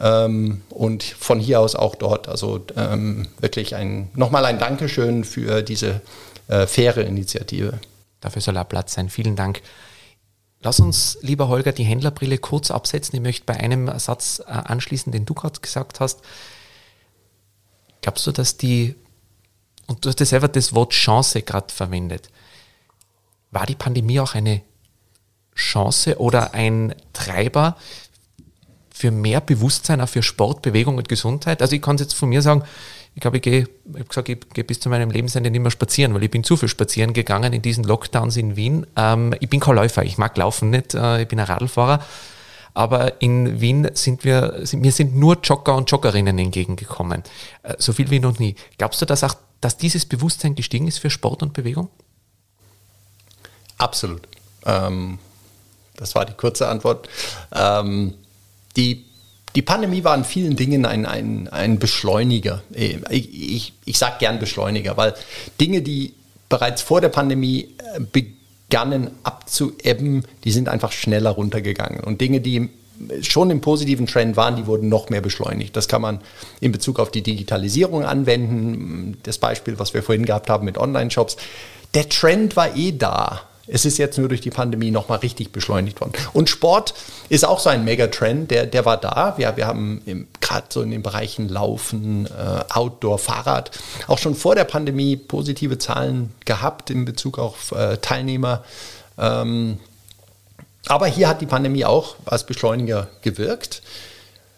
Ähm, 0.00 0.62
und 0.70 1.02
von 1.02 1.40
hier 1.40 1.60
aus 1.60 1.74
auch 1.74 1.94
dort. 1.94 2.28
Also 2.28 2.64
ähm, 2.76 3.28
wirklich 3.40 3.74
ein, 3.74 4.10
nochmal 4.14 4.44
ein 4.44 4.58
Dankeschön 4.58 5.24
für 5.24 5.62
diese 5.62 6.00
äh, 6.48 6.66
faire 6.66 7.04
Initiative. 7.04 7.80
Dafür 8.20 8.42
soll 8.42 8.56
auch 8.56 8.68
Platz 8.68 8.94
sein. 8.94 9.08
Vielen 9.08 9.36
Dank. 9.36 9.62
Lass 10.62 10.78
uns, 10.78 11.18
lieber 11.22 11.48
Holger, 11.48 11.72
die 11.72 11.84
Händlerbrille 11.84 12.38
kurz 12.38 12.70
absetzen. 12.70 13.16
Ich 13.16 13.22
möchte 13.22 13.46
bei 13.46 13.56
einem 13.56 13.90
Satz 13.98 14.42
äh, 14.46 14.50
anschließen, 14.50 15.10
den 15.10 15.24
du 15.24 15.34
gerade 15.34 15.60
gesagt 15.60 16.00
hast. 16.00 16.20
Glaubst 18.02 18.26
du, 18.26 18.32
dass 18.32 18.56
die, 18.56 18.94
und 19.86 20.04
du 20.04 20.08
hast 20.08 20.20
ja 20.20 20.26
selber 20.26 20.48
das 20.48 20.74
Wort 20.74 20.92
Chance 20.92 21.42
gerade 21.42 21.72
verwendet, 21.72 22.28
war 23.50 23.66
die 23.66 23.74
Pandemie 23.74 24.20
auch 24.20 24.34
eine 24.34 24.62
Chance 25.54 26.18
oder 26.18 26.54
ein 26.54 26.94
Treiber 27.12 27.76
für 28.90 29.10
mehr 29.10 29.40
Bewusstsein 29.40 30.00
auch 30.00 30.08
für 30.08 30.22
Sport, 30.22 30.62
Bewegung 30.62 30.98
und 30.98 31.08
Gesundheit. 31.08 31.62
Also 31.62 31.74
ich 31.74 31.82
kann 31.82 31.96
es 31.96 32.02
jetzt 32.02 32.14
von 32.14 32.28
mir 32.28 32.42
sagen, 32.42 32.64
ich 33.14 33.20
glaube, 33.20 33.38
ich 33.38 33.42
gehe, 33.42 33.60
ich 33.60 33.94
habe 33.94 34.04
gesagt, 34.04 34.28
ich 34.28 34.38
gehe 34.52 34.64
bis 34.64 34.78
zu 34.78 34.88
meinem 34.88 35.10
Lebensende 35.10 35.50
nicht 35.50 35.60
mehr 35.60 35.70
spazieren, 35.70 36.14
weil 36.14 36.22
ich 36.22 36.30
bin 36.30 36.44
zu 36.44 36.56
viel 36.56 36.68
spazieren 36.68 37.12
gegangen 37.12 37.52
in 37.52 37.62
diesen 37.62 37.84
Lockdowns 37.84 38.36
in 38.36 38.56
Wien. 38.56 38.86
Ähm, 38.96 39.34
ich 39.40 39.48
bin 39.48 39.60
kein 39.60 39.74
Läufer, 39.74 40.04
ich 40.04 40.18
mag 40.18 40.36
Laufen 40.36 40.70
nicht, 40.70 40.94
äh, 40.94 41.22
ich 41.22 41.28
bin 41.28 41.40
ein 41.40 41.46
Radlfahrer. 41.46 42.04
Aber 42.74 43.20
in 43.20 43.60
Wien 43.60 43.90
sind 43.94 44.24
wir, 44.24 44.62
mir 44.72 44.92
sind 44.92 45.16
nur 45.16 45.38
Jogger 45.42 45.74
und 45.74 45.90
Joggerinnen 45.90 46.38
entgegengekommen. 46.38 47.22
Äh, 47.62 47.74
so 47.78 47.92
viel 47.92 48.10
wie 48.10 48.20
noch 48.20 48.38
nie. 48.38 48.54
Glaubst 48.78 49.02
du, 49.02 49.06
dass 49.06 49.24
auch, 49.24 49.34
dass 49.60 49.76
dieses 49.76 50.06
Bewusstsein 50.06 50.54
gestiegen 50.54 50.88
ist 50.88 50.98
für 50.98 51.10
Sport 51.10 51.42
und 51.42 51.52
Bewegung? 51.52 51.88
Absolut. 53.78 54.22
Ähm, 54.66 55.18
das 55.96 56.14
war 56.14 56.24
die 56.24 56.32
kurze 56.32 56.68
Antwort. 56.68 57.08
Ähm, 57.52 58.14
die, 58.76 59.04
die 59.54 59.62
Pandemie 59.62 60.04
war 60.04 60.14
in 60.14 60.24
vielen 60.24 60.56
Dingen 60.56 60.86
ein, 60.86 61.06
ein, 61.06 61.48
ein 61.48 61.78
Beschleuniger. 61.78 62.62
Ich, 62.70 62.98
ich, 63.10 63.72
ich 63.84 63.98
sage 63.98 64.16
gern 64.20 64.38
Beschleuniger, 64.38 64.96
weil 64.96 65.14
Dinge, 65.60 65.82
die 65.82 66.14
bereits 66.48 66.82
vor 66.82 67.00
der 67.00 67.08
Pandemie 67.08 67.74
äh, 67.94 68.00
begannen 68.70 69.10
abzuebben, 69.24 70.24
die 70.44 70.52
sind 70.52 70.68
einfach 70.68 70.92
schneller 70.92 71.30
runtergegangen. 71.30 72.00
Und 72.00 72.20
Dinge, 72.20 72.40
die 72.40 72.70
schon 73.22 73.50
im 73.50 73.60
positiven 73.60 74.06
Trend 74.06 74.36
waren, 74.36 74.56
die 74.56 74.66
wurden 74.66 74.88
noch 74.88 75.10
mehr 75.10 75.20
beschleunigt. 75.20 75.74
Das 75.74 75.88
kann 75.88 76.00
man 76.00 76.20
in 76.60 76.70
Bezug 76.70 77.00
auf 77.00 77.10
die 77.10 77.22
Digitalisierung 77.22 78.04
anwenden. 78.04 79.18
Das 79.24 79.38
Beispiel, 79.38 79.78
was 79.78 79.92
wir 79.92 80.02
vorhin 80.02 80.24
gehabt 80.24 80.48
haben 80.48 80.64
mit 80.64 80.78
Online-Shops. 80.78 81.36
Der 81.94 82.08
Trend 82.08 82.56
war 82.56 82.76
eh 82.76 82.92
da. 82.92 83.42
Es 83.72 83.84
ist 83.84 83.98
jetzt 83.98 84.18
nur 84.18 84.28
durch 84.28 84.40
die 84.40 84.50
Pandemie 84.50 84.90
nochmal 84.90 85.18
richtig 85.18 85.52
beschleunigt 85.52 86.00
worden. 86.00 86.12
Und 86.32 86.50
Sport 86.50 86.94
ist 87.28 87.44
auch 87.44 87.60
so 87.60 87.70
ein 87.70 87.84
Megatrend, 87.84 88.50
der, 88.50 88.66
der 88.66 88.84
war 88.84 88.96
da. 88.96 89.34
Wir, 89.36 89.56
wir 89.56 89.66
haben 89.66 90.26
gerade 90.40 90.66
so 90.70 90.82
in 90.82 90.90
den 90.90 91.02
Bereichen 91.02 91.48
Laufen, 91.48 92.26
äh, 92.26 92.64
Outdoor, 92.74 93.18
Fahrrad 93.18 93.70
auch 94.08 94.18
schon 94.18 94.34
vor 94.34 94.54
der 94.54 94.64
Pandemie 94.64 95.16
positive 95.16 95.78
Zahlen 95.78 96.34
gehabt 96.44 96.90
in 96.90 97.04
Bezug 97.04 97.38
auf 97.38 97.72
äh, 97.72 97.98
Teilnehmer. 97.98 98.64
Ähm, 99.16 99.78
aber 100.86 101.06
hier 101.06 101.28
hat 101.28 101.40
die 101.40 101.46
Pandemie 101.46 101.84
auch 101.84 102.16
als 102.24 102.44
Beschleuniger 102.44 103.08
gewirkt. 103.22 103.82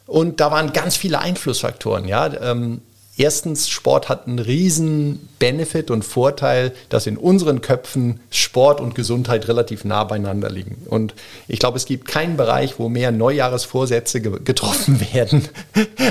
Und 0.06 0.40
da 0.40 0.50
waren 0.50 0.72
ganz 0.72 0.96
viele 0.96 1.18
Einflussfaktoren. 1.18 2.08
Ja? 2.08 2.32
Ähm, 2.40 2.80
Erstens, 3.18 3.68
Sport 3.68 4.08
hat 4.08 4.26
einen 4.26 4.38
riesen 4.38 5.28
Benefit 5.38 5.90
und 5.90 6.02
Vorteil, 6.02 6.72
dass 6.88 7.06
in 7.06 7.18
unseren 7.18 7.60
Köpfen 7.60 8.20
Sport 8.30 8.80
und 8.80 8.94
Gesundheit 8.94 9.48
relativ 9.48 9.84
nah 9.84 10.04
beieinander 10.04 10.48
liegen. 10.48 10.86
Und 10.88 11.14
ich 11.46 11.58
glaube, 11.58 11.76
es 11.76 11.84
gibt 11.84 12.08
keinen 12.08 12.38
Bereich, 12.38 12.78
wo 12.78 12.88
mehr 12.88 13.12
Neujahresvorsätze 13.12 14.22
getroffen 14.22 14.98
werden, 15.12 15.46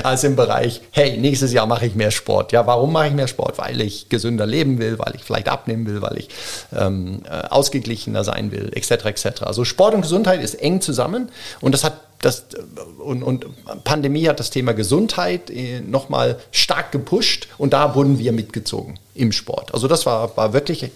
als 0.03 0.23
im 0.23 0.35
Bereich, 0.35 0.81
hey, 0.91 1.17
nächstes 1.17 1.53
Jahr 1.53 1.65
mache 1.65 1.87
ich 1.87 1.95
mehr 1.95 2.11
Sport. 2.11 2.51
Ja, 2.51 2.67
warum 2.67 2.93
mache 2.93 3.07
ich 3.07 3.13
mehr 3.13 3.27
Sport? 3.27 3.57
Weil 3.57 3.81
ich 3.81 4.09
gesünder 4.09 4.45
leben 4.45 4.77
will, 4.77 4.99
weil 4.99 5.15
ich 5.15 5.23
vielleicht 5.23 5.49
abnehmen 5.49 5.87
will, 5.87 6.03
weil 6.03 6.19
ich 6.19 6.29
ähm, 6.77 7.23
äh, 7.27 7.47
ausgeglichener 7.47 8.23
sein 8.23 8.51
will, 8.51 8.69
etc. 8.75 9.05
etc. 9.05 9.43
Also 9.43 9.65
Sport 9.65 9.95
und 9.95 10.01
Gesundheit 10.01 10.43
ist 10.43 10.53
eng 10.53 10.81
zusammen 10.81 11.29
und 11.61 11.73
das 11.73 11.83
hat 11.83 11.93
das, 12.21 12.45
und, 12.99 13.23
und 13.23 13.45
Pandemie 13.83 14.27
hat 14.27 14.39
das 14.39 14.51
Thema 14.51 14.73
Gesundheit 14.73 15.49
äh, 15.49 15.81
nochmal 15.81 16.39
stark 16.51 16.91
gepusht 16.91 17.47
und 17.57 17.73
da 17.73 17.95
wurden 17.95 18.19
wir 18.19 18.31
mitgezogen 18.31 18.99
im 19.15 19.31
Sport. 19.31 19.73
Also 19.73 19.87
das 19.87 20.05
war, 20.05 20.35
war 20.37 20.53
wirklich 20.53 20.83
äh, 20.83 20.89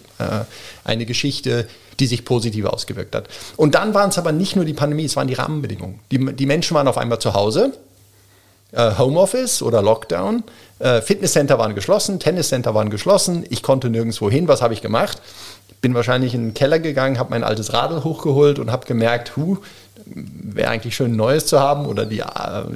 eine 0.84 1.04
Geschichte, 1.04 1.68
die 1.98 2.06
sich 2.06 2.24
positiv 2.24 2.66
ausgewirkt 2.66 3.14
hat. 3.14 3.28
Und 3.56 3.74
dann 3.74 3.92
waren 3.92 4.10
es 4.10 4.18
aber 4.18 4.32
nicht 4.32 4.54
nur 4.54 4.64
die 4.64 4.74
Pandemie, 4.74 5.04
es 5.04 5.16
waren 5.16 5.28
die 5.28 5.34
Rahmenbedingungen. 5.34 5.98
Die, 6.12 6.34
die 6.34 6.46
Menschen 6.46 6.74
waren 6.74 6.86
auf 6.86 6.98
einmal 6.98 7.18
zu 7.18 7.34
Hause 7.34 7.72
äh, 8.72 8.92
Homeoffice 8.96 9.62
oder 9.62 9.82
Lockdown. 9.82 10.44
Fitnesscenter 10.78 11.58
waren 11.58 11.74
geschlossen, 11.74 12.20
Tenniscenter 12.20 12.74
waren 12.74 12.90
geschlossen. 12.90 13.46
Ich 13.48 13.62
konnte 13.62 13.88
nirgendwo 13.88 14.30
hin. 14.30 14.46
Was 14.46 14.60
habe 14.60 14.74
ich 14.74 14.82
gemacht? 14.82 15.22
bin 15.80 15.94
wahrscheinlich 15.94 16.34
in 16.34 16.48
den 16.48 16.54
Keller 16.54 16.78
gegangen, 16.78 17.18
habe 17.18 17.30
mein 17.30 17.44
altes 17.44 17.72
Radl 17.72 18.02
hochgeholt 18.02 18.58
und 18.58 18.72
habe 18.72 18.86
gemerkt, 18.86 19.36
hu, 19.36 19.58
wäre 20.04 20.70
eigentlich 20.70 20.96
schön 20.96 21.16
neues 21.16 21.46
zu 21.46 21.60
haben 21.60 21.86
oder 21.86 22.06
die, 22.06 22.22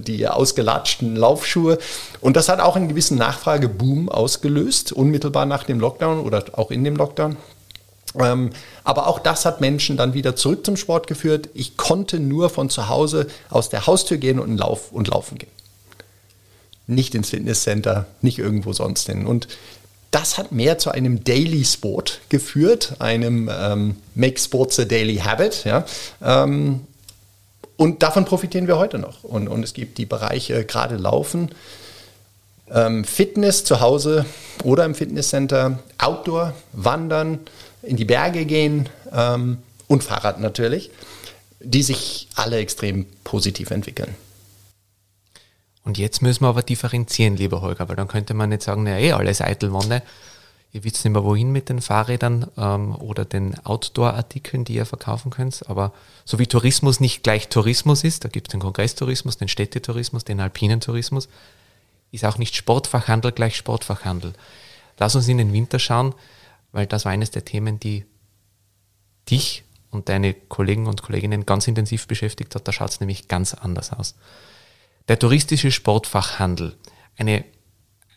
die 0.07 0.27
ausgelatschten 0.27 1.17
Laufschuhe. 1.17 1.79
Und 2.21 2.37
das 2.37 2.49
hat 2.49 2.61
auch 2.61 2.77
einen 2.77 2.89
gewissen 2.89 3.19
Nachfrageboom 3.19 4.09
ausgelöst, 4.09 4.93
unmittelbar 4.93 5.47
nach 5.47 5.65
dem 5.65 5.81
Lockdown 5.81 6.21
oder 6.21 6.45
auch 6.53 6.71
in 6.71 6.85
dem 6.85 6.97
Lockdown. 6.97 7.37
Ähm, 8.19 8.51
aber 8.83 9.07
auch 9.07 9.21
das 9.21 9.45
hat 9.45 9.61
Menschen 9.61 9.97
dann 9.97 10.15
wieder 10.15 10.35
zurück 10.35 10.65
zum 10.65 10.77
Sport 10.77 11.07
geführt. 11.07 11.49
Ich 11.55 11.77
konnte 11.77 12.19
nur 12.19 12.51
von 12.51 12.69
zu 12.69 12.89
Hause 12.89 13.27
aus 13.51 13.69
der 13.69 13.87
Haustür 13.87 14.17
gehen 14.17 14.41
und, 14.41 14.57
Lauf 14.57 14.93
und 14.93 15.09
laufen 15.09 15.39
gehen. 15.39 15.51
Nicht 16.87 17.15
ins 17.15 17.31
Fitnesscenter, 17.31 18.07
nicht 18.21 18.39
irgendwo 18.39 18.73
sonst 18.73 19.07
hin. 19.07 19.27
Und 19.27 19.47
das 20.11 20.39
hat 20.39 20.51
mehr 20.51 20.79
zu 20.79 20.91
einem 20.91 21.23
Daily 21.23 21.65
Sport 21.65 22.21
geführt, 22.31 22.95
einem 22.99 23.49
ähm, 23.53 23.97
Make 24.17 24.41
Sports 24.41 24.81
a 24.81 24.85
Daily 24.85 25.19
Habit. 25.19 25.65
Ja? 25.65 25.85
Ähm, 26.21 26.81
und 27.81 28.03
davon 28.03 28.27
profitieren 28.27 28.67
wir 28.67 28.77
heute 28.77 28.99
noch. 28.99 29.25
Und, 29.25 29.49
und 29.49 29.63
es 29.63 29.73
gibt 29.73 29.97
die 29.97 30.05
Bereiche 30.05 30.67
gerade 30.67 30.97
Laufen, 30.97 31.51
ähm, 32.71 33.05
Fitness 33.05 33.65
zu 33.65 33.81
Hause 33.81 34.27
oder 34.65 34.85
im 34.85 34.95
Fitnesscenter, 34.95 35.79
Outdoor, 35.97 36.53
Wandern, 36.75 37.39
in 37.81 37.97
die 37.97 38.05
Berge 38.05 38.45
gehen 38.45 38.91
ähm, 39.11 39.63
und 39.89 40.05
Fahrrad 40.05 40.41
natürlich, 40.41 40.91
die 41.61 41.83
sich 41.83 42.29
alle 42.35 42.59
extrem 42.59 43.07
positiv 43.25 43.71
entwickeln. 43.71 44.15
Und 45.83 45.97
jetzt 45.97 46.21
müssen 46.21 46.45
wir 46.45 46.49
aber 46.49 46.63
differenzieren, 46.63 47.39
lieber 47.39 47.63
Holger, 47.63 47.89
weil 47.89 47.97
dann 47.97 48.09
könnte 48.09 48.35
man 48.35 48.51
nicht 48.51 48.61
sagen, 48.61 48.83
naja, 48.83 48.99
eh 48.99 49.13
alles 49.13 49.41
Eitelwonne. 49.41 50.03
Ihr 50.73 50.85
wisst 50.85 51.05
nicht 51.05 51.13
mehr 51.13 51.25
wohin 51.25 51.51
mit 51.51 51.69
den 51.69 51.81
Fahrrädern 51.81 52.47
ähm, 52.57 52.95
oder 52.95 53.25
den 53.25 53.59
Outdoor-Artikeln, 53.65 54.65
die 54.65 54.75
ihr 54.75 54.87
verkaufen 54.87 55.31
könnt. 55.31 55.69
Aber 55.69 55.93
so 56.25 56.39
wie 56.39 56.47
Tourismus 56.47 57.01
nicht 57.01 57.25
gleich 57.25 57.49
Tourismus 57.49 58.05
ist, 58.05 58.25
da 58.25 58.29
gibt 58.29 58.49
es 58.49 58.53
den 58.53 58.61
Kongresstourismus, 58.61 59.37
den 59.37 59.49
Städtetourismus, 59.49 60.25
den 60.25 60.41
alpinen 60.41 60.81
Tourismus, 60.81 61.29
ist 62.13 62.25
auch 62.25 62.39
nicht 62.39 62.55
Sportfachhandel 62.55 63.33
gleich 63.33 63.57
Sportfachhandel. 63.57 64.33
Lass 64.99 65.17
uns 65.17 65.27
in 65.29 65.39
den 65.39 65.53
Winter 65.53 65.79
schauen, 65.79 66.15
weil 66.73 66.87
das 66.87 67.05
war 67.05 67.13
eines 67.13 67.31
der 67.31 67.45
Themen, 67.45 67.81
die 67.81 68.05
dich 69.29 69.65
und 69.91 70.09
deine 70.09 70.35
Kollegen 70.35 70.87
und 70.87 71.03
Kolleginnen 71.03 71.47
ganz 71.47 71.67
intensiv 71.67 72.07
beschäftigt 72.07 72.55
hat. 72.55 72.67
Da 72.69 72.73
schaut 72.73 72.91
es 72.91 73.01
nämlich 73.01 73.27
ganz 73.27 73.55
anders 73.55 73.93
aus. 73.93 74.15
Der 75.09 75.19
touristische 75.19 75.73
Sportfachhandel, 75.73 76.77
eine 77.17 77.45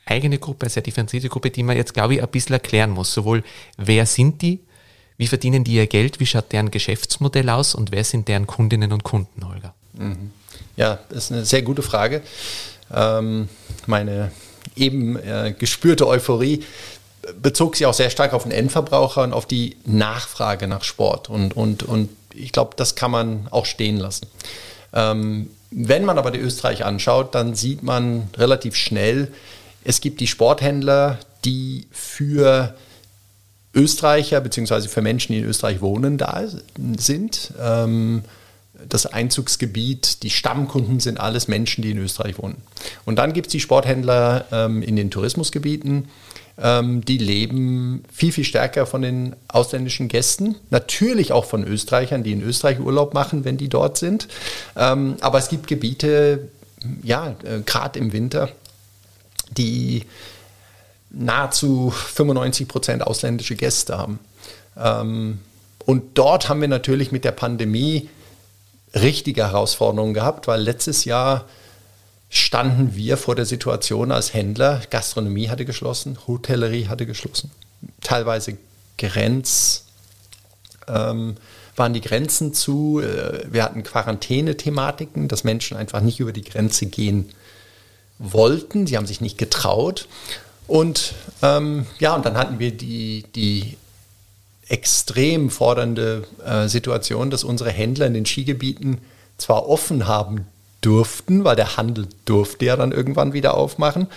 eigene 0.06 0.38
Gruppe, 0.38 0.66
eine 0.66 0.70
sehr 0.70 0.84
differenzierte 0.84 1.30
Gruppe, 1.30 1.50
die 1.50 1.64
man 1.64 1.78
jetzt, 1.78 1.94
glaube 1.94 2.16
ich, 2.16 2.24
ein 2.24 2.30
bisschen 2.30 2.54
erklären 2.54 2.92
muss. 2.92 3.14
Sowohl, 3.14 3.44
wer 3.78 4.06
sind 4.06 4.42
die, 4.42 4.60
wie 5.18 5.28
verdienen 5.28 5.64
die 5.64 5.76
ihr 5.76 5.88
Geld, 5.88 6.20
wie 6.20 6.26
schaut 6.26 6.52
deren 6.52 6.72
Geschäftsmodell 6.72 7.50
aus 7.50 7.76
und 7.76 7.92
wer 7.92 8.04
sind 8.04 8.28
deren 8.28 8.48
Kundinnen 8.48 8.92
und 8.92 9.04
Kunden, 9.04 9.48
Holger? 9.48 9.74
Mhm. 9.94 10.32
Ja, 10.76 11.00
das 11.10 11.26
ist 11.26 11.32
eine 11.32 11.46
sehr 11.46 11.62
gute 11.62 11.82
Frage. 11.82 12.22
Ähm, 12.94 13.48
meine 13.86 14.32
eben 14.76 15.18
äh, 15.18 15.54
gespürte 15.58 16.08
Euphorie 16.08 16.64
bezog 17.42 17.76
sich 17.76 17.86
auch 17.86 17.94
sehr 17.94 18.10
stark 18.10 18.34
auf 18.34 18.44
den 18.44 18.52
Endverbraucher 18.52 19.24
und 19.24 19.34
auf 19.34 19.46
die 19.46 19.78
Nachfrage 19.86 20.68
nach 20.68 20.84
Sport. 20.84 21.30
Und, 21.30 21.56
und, 21.56 21.84
und 21.84 22.10
ich 22.34 22.52
glaube, 22.52 22.72
das 22.76 22.96
kann 22.96 23.12
man 23.12 23.48
auch 23.50 23.66
stehen 23.66 23.98
lassen. 23.98 24.28
Ähm, 24.94 25.50
wenn 25.72 26.06
man 26.06 26.18
aber 26.18 26.32
die 26.32 26.40
Österreich 26.40 26.86
anschaut, 26.86 27.34
dann 27.34 27.56
sieht 27.56 27.84
man 27.84 28.30
relativ 28.38 28.76
schnell, 28.76 29.32
es 29.84 30.02
gibt 30.02 30.20
die 30.20 30.28
Sporthändler, 30.28 31.20
die 31.46 31.88
für 31.92 32.76
Österreicher 33.74 34.40
bzw. 34.40 34.88
für 34.88 35.02
Menschen, 35.02 35.34
die 35.34 35.40
in 35.40 35.46
Österreich 35.46 35.82
wohnen, 35.82 36.18
da 36.18 36.44
sind. 36.98 37.54
Ähm, 37.60 38.24
das 38.88 39.06
Einzugsgebiet, 39.06 40.24
die 40.24 40.30
Stammkunden 40.30 41.00
sind 41.00 41.20
alles 41.20 41.48
Menschen, 41.48 41.82
die 41.82 41.92
in 41.92 41.98
Österreich 41.98 42.38
wohnen. 42.38 42.58
Und 43.06 43.18
dann 43.18 43.34
gibt 43.34 43.48
es 43.48 43.52
die 43.52 43.60
Sporthändler 43.60 44.46
ähm, 44.52 44.82
in 44.82 44.96
den 44.96 45.10
Tourismusgebieten, 45.10 46.10
ähm, 46.62 47.04
die 47.04 47.18
leben 47.18 48.04
viel, 48.12 48.32
viel 48.32 48.44
stärker 48.44 48.86
von 48.86 49.02
den 49.02 49.36
ausländischen 49.48 50.08
Gästen. 50.08 50.56
Natürlich 50.70 51.32
auch 51.32 51.46
von 51.46 51.64
Österreichern, 51.66 52.24
die 52.24 52.34
in 52.34 52.42
Österreich 52.42 52.80
Urlaub 52.80 53.14
machen, 53.14 53.46
wenn 53.46 53.58
die 53.58 53.70
dort 53.70 53.98
sind. 53.98 54.28
Aber 54.76 55.38
es 55.38 55.50
gibt 55.50 55.68
Gebiete, 55.68 56.50
ja, 57.02 57.36
äh, 57.44 57.62
gerade 57.66 58.00
im 58.00 58.14
Winter, 58.14 58.50
die 59.58 60.04
nahezu 61.10 61.92
95 61.92 62.68
Prozent 62.68 63.04
ausländische 63.06 63.56
Gäste 63.56 63.98
haben. 63.98 64.20
Ähm, 64.78 65.40
und 65.86 66.18
dort 66.18 66.50
haben 66.50 66.62
wir 66.62 66.68
natürlich 66.68 67.12
mit 67.12 67.24
der 67.26 67.32
Pandemie 67.32 68.10
richtige 68.96 69.44
Herausforderungen 69.44 70.14
gehabt, 70.14 70.48
weil 70.48 70.62
letztes 70.62 71.06
Jahr 71.06 71.46
standen 72.30 72.96
wir 72.96 73.18
vor 73.18 73.36
der 73.36 73.46
Situation 73.46 74.12
als 74.12 74.34
Händler, 74.34 74.82
Gastronomie 74.90 75.50
hatte 75.50 75.66
geschlossen, 75.66 76.18
Hotellerie 76.28 76.88
hatte 76.88 77.06
geschlossen, 77.06 77.52
teilweise 78.02 78.58
Grenz, 78.98 79.86
ähm, 80.88 81.36
waren 81.76 81.94
die 81.94 82.02
Grenzen 82.02 82.54
zu, 82.54 83.02
äh, 83.02 83.46
wir 83.52 83.64
hatten 83.64 83.84
Quarantäne-Thematiken, 83.84 85.28
dass 85.28 85.44
Menschen 85.44 85.78
einfach 85.78 86.02
nicht 86.02 86.20
über 86.20 86.32
die 86.32 86.44
Grenze 86.44 86.86
gehen 86.86 87.30
wollten, 88.24 88.88
sie 88.88 88.98
haben 88.98 89.06
sich 89.06 89.22
nicht 89.22 89.38
getraut. 89.38 90.08
Und 90.66 91.14
ähm, 91.42 91.86
ja, 92.00 92.16
und 92.16 92.26
dann 92.26 92.38
hatten 92.38 92.58
wir 92.58 92.72
die, 92.72 93.26
die 93.36 93.78
extrem 94.68 95.50
fordernde 95.50 96.24
äh, 96.44 96.68
Situation, 96.68 97.30
dass 97.30 97.44
unsere 97.44 97.70
Händler 97.70 98.08
in 98.08 98.14
den 98.14 98.26
Skigebieten 98.26 99.00
zwar 99.38 99.68
offen 99.68 100.08
haben 100.08 100.48
durften, 100.82 101.44
weil 101.44 101.56
der 101.56 101.78
Handel 101.78 102.08
durfte 102.26 102.66
ja 102.66 102.76
dann 102.76 102.92
irgendwann 102.92 103.34
wieder 103.34 103.56
aufmachen. 103.56 104.08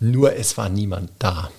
Nur 0.00 0.34
es 0.36 0.56
war 0.58 0.68
niemand 0.68 1.10
da. 1.18 1.50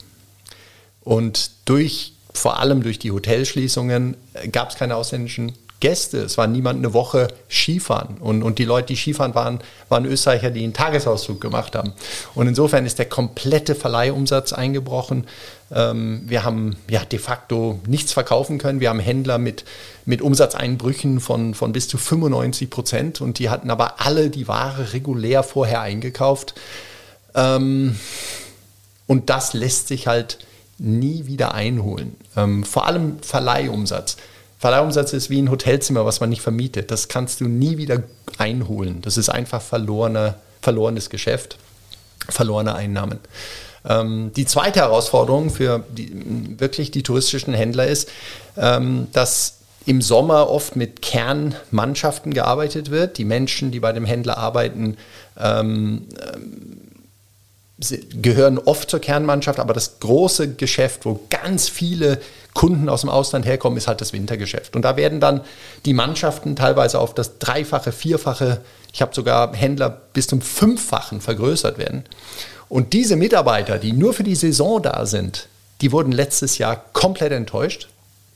Und 1.02 1.52
durch, 1.66 2.14
vor 2.34 2.60
allem 2.60 2.84
durch 2.84 3.00
die 3.00 3.12
Hotelschließungen, 3.12 4.18
äh, 4.34 4.48
gab 4.50 4.70
es 4.70 4.76
keine 4.76 4.98
ausländischen 4.98 5.54
Gäste. 5.84 6.20
Es 6.20 6.38
war 6.38 6.48
niemand 6.48 6.80
eine 6.80 6.94
Woche 6.94 7.28
Skifahren. 7.50 8.16
Und, 8.22 8.42
und 8.42 8.58
die 8.58 8.64
Leute, 8.64 8.88
die 8.88 8.96
Skifahren 8.96 9.36
waren, 9.36 9.60
waren 9.90 10.06
Österreicher, 10.06 10.50
die 10.50 10.64
einen 10.64 10.72
Tagesausflug 10.72 11.42
gemacht 11.42 11.76
haben. 11.76 11.92
Und 12.36 12.48
insofern 12.48 12.86
ist 12.86 13.00
der 13.00 13.10
komplette 13.10 13.76
Verleihumsatz 13.76 14.54
eingebrochen. 14.54 15.28
Ähm, 15.74 16.22
wir 16.26 16.46
haben 16.46 16.78
ja 16.90 17.04
de 17.04 17.20
facto 17.20 17.82
nichts 17.86 18.14
verkaufen 18.14 18.60
können. 18.60 18.80
Wir 18.80 18.92
haben 18.92 19.02
Händler 19.02 19.38
mit, 19.38 19.66
mit 20.06 20.22
Umsatzeinbrüchen 20.22 21.20
von, 21.20 21.54
von 21.54 21.74
bis 21.74 21.90
zu 21.90 21.98
95 21.98 22.70
Prozent. 22.70 23.20
Und 23.20 23.38
die 23.38 23.50
hatten 23.50 23.70
aber 23.70 24.00
alle 24.00 24.30
die 24.30 24.48
Ware 24.48 24.94
regulär 24.94 25.44
vorher 25.44 25.82
eingekauft. 25.82 26.56
Ähm, 27.36 28.00
und 29.06 29.30
das 29.30 29.52
lässt 29.52 29.90
sich 29.90 30.08
halt 30.08 30.38
nie 30.78 31.26
wieder 31.26 31.54
einholen. 31.54 32.16
Ähm, 32.38 32.64
vor 32.64 32.88
allem 32.88 33.18
Verleihumsatz. 33.22 34.16
Verleihumsatz 34.64 35.12
ist 35.12 35.30
wie 35.30 35.42
ein 35.42 35.52
Hotelzimmer, 35.52 36.06
was 36.06 36.22
man 36.22 36.30
nicht 36.30 36.42
vermietet. 36.42 36.90
Das 36.90 37.10
kannst 37.10 37.42
du 37.42 37.50
nie 37.50 37.76
wieder 37.76 38.04
einholen. 38.38 39.02
Das 39.02 39.18
ist 39.18 39.28
einfach 39.28 39.62
verlorene, 39.62 40.36
verlorenes 40.62 41.10
Geschäft, 41.10 41.58
verlorene 42.30 42.74
Einnahmen. 42.74 43.20
Ähm, 43.84 44.32
die 44.38 44.46
zweite 44.46 44.80
Herausforderung 44.80 45.50
für 45.50 45.84
die, 45.90 46.56
wirklich 46.62 46.92
die 46.92 47.04
touristischen 47.04 47.54
Händler 47.54 47.88
ist, 47.88 48.10
ähm, 48.56 49.10
dass 49.12 49.58
im 49.86 50.02
Sommer 50.02 50.50
oft 50.50 50.78
mit 50.78 51.02
Kernmannschaften 51.02 52.34
gearbeitet 52.34 52.90
wird. 52.90 53.18
Die 53.18 53.26
Menschen, 53.26 53.70
die 53.72 53.82
bei 53.82 53.92
dem 53.92 54.06
Händler 54.06 54.38
arbeiten, 54.38 54.96
ähm, 55.38 56.08
gehören 58.14 58.60
oft 58.60 58.90
zur 58.90 59.02
Kernmannschaft, 59.02 59.60
aber 59.60 59.74
das 59.74 60.00
große 60.00 60.54
Geschäft, 60.54 61.04
wo 61.04 61.20
ganz 61.30 61.68
viele 61.68 62.22
Kunden 62.54 62.90
aus 62.90 63.02
dem 63.02 63.10
Ausland 63.10 63.46
herkommen, 63.46 63.78
ist 63.78 63.88
halt 63.88 64.02
das 64.02 64.14
Wintergeschäft. 64.14 64.76
Und 64.76 64.84
da 64.84 64.96
werden 64.96 65.20
dann 65.20 65.42
die 65.86 65.94
Mannschaften 65.94 66.56
teilweise 66.56 67.00
auf 67.00 67.14
das 67.14 67.40
Dreifache, 67.40 67.92
Vierfache, 67.92 68.62
ich 68.94 69.02
habe 69.02 69.16
sogar 69.16 69.56
Händler 69.56 69.90
bis 69.90 70.28
zum 70.28 70.42
Fünffachen 70.42 71.20
vergrößert 71.20 71.78
werden. 71.78 72.04
Und 72.70 72.94
diese 72.94 73.16
Mitarbeiter, 73.16 73.80
die 73.80 73.92
nur 73.92 74.14
für 74.14 74.24
die 74.24 74.36
Saison 74.36 74.82
da 74.82 75.06
sind, 75.06 75.48
die 75.82 75.92
wurden 75.92 76.12
letztes 76.12 76.58
Jahr 76.58 76.84
komplett 76.94 77.32
enttäuscht. 77.32 77.88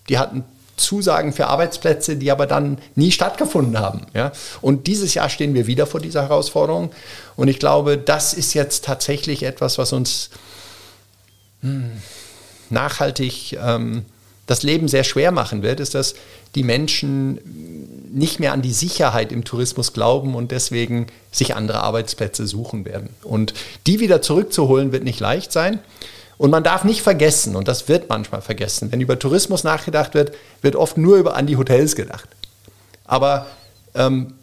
Die 0.10 0.18
hatten 0.18 0.44
Zusagen 0.78 1.34
für 1.34 1.48
Arbeitsplätze, 1.48 2.16
die 2.16 2.32
aber 2.32 2.46
dann 2.46 2.78
nie 2.96 3.12
stattgefunden 3.12 3.80
haben. 3.80 4.06
Ja? 4.14 4.32
Und 4.62 4.88
dieses 4.88 5.14
Jahr 5.14 5.30
stehen 5.30 5.54
wir 5.54 5.68
wieder 5.68 5.88
vor 5.88 6.00
dieser 6.00 6.24
Herausforderung. 6.24 6.92
Und 7.36 7.48
ich 7.48 7.60
glaube, 7.60 7.98
das 7.98 8.34
ist 8.34 8.54
jetzt 8.54 8.86
tatsächlich 8.86 9.44
etwas, 9.44 9.78
was 9.78 9.92
uns 9.92 10.30
hm, 11.62 11.92
nachhaltig 12.72 13.58
ähm, 13.62 14.06
das 14.48 14.64
Leben 14.64 14.88
sehr 14.88 15.04
schwer 15.04 15.32
machen 15.32 15.62
wird, 15.62 15.80
ist, 15.80 15.94
dass 15.94 16.16
die 16.56 16.64
Menschen 16.64 17.40
nicht 18.14 18.40
mehr 18.40 18.54
an 18.54 18.62
die 18.62 18.72
Sicherheit 18.72 19.32
im 19.32 19.44
Tourismus 19.44 19.94
glauben 19.94 20.36
und 20.36 20.52
deswegen 20.52 21.08
sich 21.32 21.56
andere 21.56 21.82
Arbeitsplätze 21.82 22.48
suchen 22.48 22.86
werden. 22.86 23.10
Und 23.24 23.54
die 23.86 24.00
wieder 24.00 24.22
zurückzuholen, 24.22 24.92
wird 24.94 25.04
nicht 25.04 25.20
leicht 25.20 25.52
sein. 25.52 25.80
Und 26.38 26.52
man 26.52 26.64
darf 26.64 26.84
nicht 26.84 27.02
vergessen, 27.02 27.56
und 27.56 27.68
das 27.68 27.90
wird 27.90 28.10
manchmal 28.10 28.42
vergessen, 28.42 28.92
wenn 28.92 29.02
über 29.02 29.20
Tourismus 29.20 29.64
nachgedacht 29.64 30.14
wird, 30.14 30.32
wird 30.62 30.76
oft 30.76 30.98
nur 30.98 31.18
über, 31.18 31.36
an 31.36 31.48
die 31.48 31.58
Hotels 31.58 31.96
gedacht. 31.96 32.30
Aber 33.06 33.48
ähm, 33.96 34.34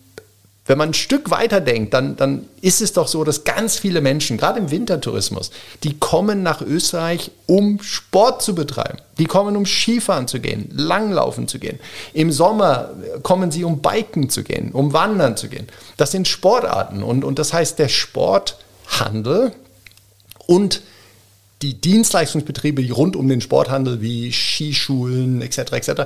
wenn 0.66 0.78
man 0.78 0.90
ein 0.90 0.94
Stück 0.94 1.30
weiter 1.30 1.60
denkt, 1.60 1.92
dann, 1.92 2.16
dann 2.16 2.48
ist 2.62 2.80
es 2.80 2.94
doch 2.94 3.06
so, 3.06 3.22
dass 3.22 3.44
ganz 3.44 3.76
viele 3.76 4.00
Menschen, 4.00 4.38
gerade 4.38 4.58
im 4.58 4.70
Wintertourismus, 4.70 5.50
die 5.82 5.98
kommen 5.98 6.42
nach 6.42 6.62
Österreich, 6.62 7.30
um 7.46 7.82
Sport 7.82 8.42
zu 8.42 8.54
betreiben. 8.54 8.98
Die 9.18 9.26
kommen, 9.26 9.56
um 9.56 9.66
Skifahren 9.66 10.26
zu 10.26 10.40
gehen, 10.40 10.70
Langlaufen 10.72 11.48
zu 11.48 11.58
gehen. 11.58 11.78
Im 12.14 12.32
Sommer 12.32 12.90
kommen 13.22 13.50
sie, 13.50 13.64
um 13.64 13.82
Biken 13.82 14.30
zu 14.30 14.42
gehen, 14.42 14.72
um 14.72 14.94
Wandern 14.94 15.36
zu 15.36 15.48
gehen. 15.48 15.68
Das 15.98 16.12
sind 16.12 16.28
Sportarten. 16.28 17.02
Und, 17.02 17.24
und 17.24 17.38
das 17.38 17.52
heißt, 17.52 17.78
der 17.78 17.88
Sporthandel 17.88 19.52
und 20.46 20.80
die 21.60 21.80
Dienstleistungsbetriebe 21.80 22.90
rund 22.90 23.16
um 23.16 23.28
den 23.28 23.42
Sporthandel 23.42 24.00
wie 24.00 24.32
Skischulen 24.32 25.42
etc. 25.42 25.58
etc. 25.72 26.02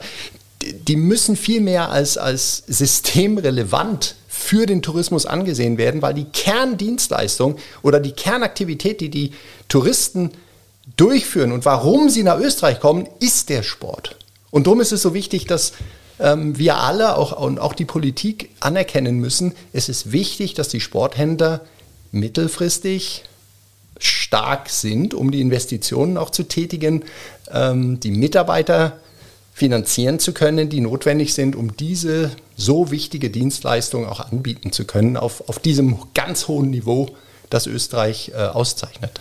Die 0.63 0.97
müssen 0.97 1.37
viel 1.37 1.61
mehr 1.61 1.91
als, 1.91 2.19
als 2.19 2.65
systemrelevant 2.67 4.17
für 4.39 4.67
den 4.67 4.83
Tourismus 4.83 5.27
angesehen 5.27 5.79
werden, 5.79 6.01
weil 6.01 6.15
die 6.15 6.27
Kerndienstleistung 6.27 7.57
oder 7.83 7.99
die 7.99 8.13
Kernaktivität, 8.13 9.01
die 9.01 9.11
die 9.11 9.33
Touristen 9.69 10.31
durchführen 10.97 11.53
und 11.53 11.65
warum 11.65 12.09
sie 12.09 12.23
nach 12.23 12.39
Österreich 12.39 12.81
kommen, 12.81 13.09
ist 13.19 13.49
der 13.51 13.63
Sport. 13.63 14.17
Und 14.51 14.67
darum 14.67 14.81
ist 14.81 14.93
es 14.93 15.03
so 15.03 15.13
wichtig, 15.13 15.47
dass 15.47 15.73
ähm, 16.21 16.57
wir 16.57 16.79
alle 16.79 17.17
auch, 17.17 17.39
und 17.39 17.59
auch 17.59 17.75
die 17.75 17.85
Politik 17.85 18.51
anerkennen 18.61 19.19
müssen, 19.19 19.55
es 19.73 19.89
ist 19.89 20.13
wichtig, 20.13 20.55
dass 20.55 20.69
die 20.69 20.81
Sporthändler 20.81 21.63
mittelfristig 22.13 23.25
stark 23.99 24.71
sind, 24.71 25.15
um 25.15 25.33
die 25.33 25.41
Investitionen 25.41 26.17
auch 26.17 26.31
zu 26.31 26.45
tätigen, 26.45 27.05
ähm, 27.53 27.99
die 28.01 28.13
Mitarbeiter 28.13 28.99
finanzieren 29.59 30.21
zu 30.21 30.33
können, 30.33 30.69
die 30.69 30.81
notwendig 30.81 31.35
sind, 31.35 31.57
um 31.57 31.77
diese 31.77 32.31
so 32.57 32.93
wichtige 32.93 33.29
Dienstleistung 33.29 34.07
auch 34.07 34.21
anbieten 34.21 34.71
zu 34.71 34.85
können 34.85 35.17
auf, 35.17 35.49
auf 35.49 35.59
diesem 35.59 35.99
ganz 36.15 36.47
hohen 36.47 36.71
Niveau, 36.71 37.09
das 37.51 37.67
Österreich 37.67 38.31
äh, 38.35 38.37
auszeichnet. 38.37 39.21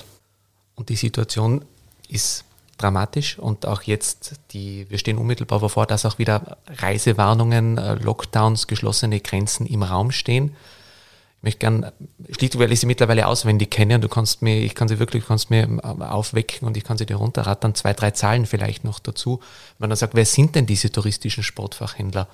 Und 0.76 0.90
die 0.90 0.96
Situation 0.96 1.66
ist 2.08 2.44
dramatisch 2.78 3.40
und 3.40 3.66
auch 3.66 3.82
jetzt, 3.82 4.34
die, 4.52 4.86
wir 4.90 5.00
stehen 5.00 5.18
unmittelbar 5.18 5.60
bevor, 5.60 5.88
dass 5.88 6.06
auch 6.06 6.20
wieder 6.20 6.58
Reisewarnungen, 6.68 7.80
äh, 7.80 7.96
Lockdowns, 7.96 8.68
geschlossene 8.68 9.20
Grenzen 9.20 9.66
im 9.66 9.82
Raum 9.82 10.12
stehen. 10.12 10.56
Ich 11.40 11.44
möchte 11.44 11.60
gern, 11.60 11.92
schlicht 12.32 12.58
weil 12.58 12.72
ich 12.72 12.80
sie 12.80 12.88
mittlerweile 12.88 13.28
auswendig 13.28 13.70
kenne 13.70 13.96
und 13.96 14.02
du 14.02 14.10
kannst 14.10 14.42
mir, 14.42 14.58
ich 14.58 14.74
kann 14.74 14.88
sie 14.88 14.98
wirklich, 14.98 15.24
du 15.24 15.28
kannst 15.28 15.50
mir 15.52 15.64
ähm, 15.64 15.80
aufwecken 15.80 16.68
und 16.68 16.76
ich 16.78 16.84
kann 16.84 16.98
sie 16.98 17.06
dir 17.06 17.18
runterrattern, 17.18 17.76
zwei, 17.76 17.94
drei 17.94 18.12
Zahlen 18.12 18.46
vielleicht 18.46 18.84
noch 18.84 19.00
dazu. 19.00 19.40
Wenn 19.78 19.90
man 19.90 19.98
sagt, 19.98 20.16
wer 20.16 20.26
sind 20.26 20.56
denn 20.56 20.66
diese 20.66 20.92
touristischen 20.92 21.44
Sportfachhändler? 21.44 22.28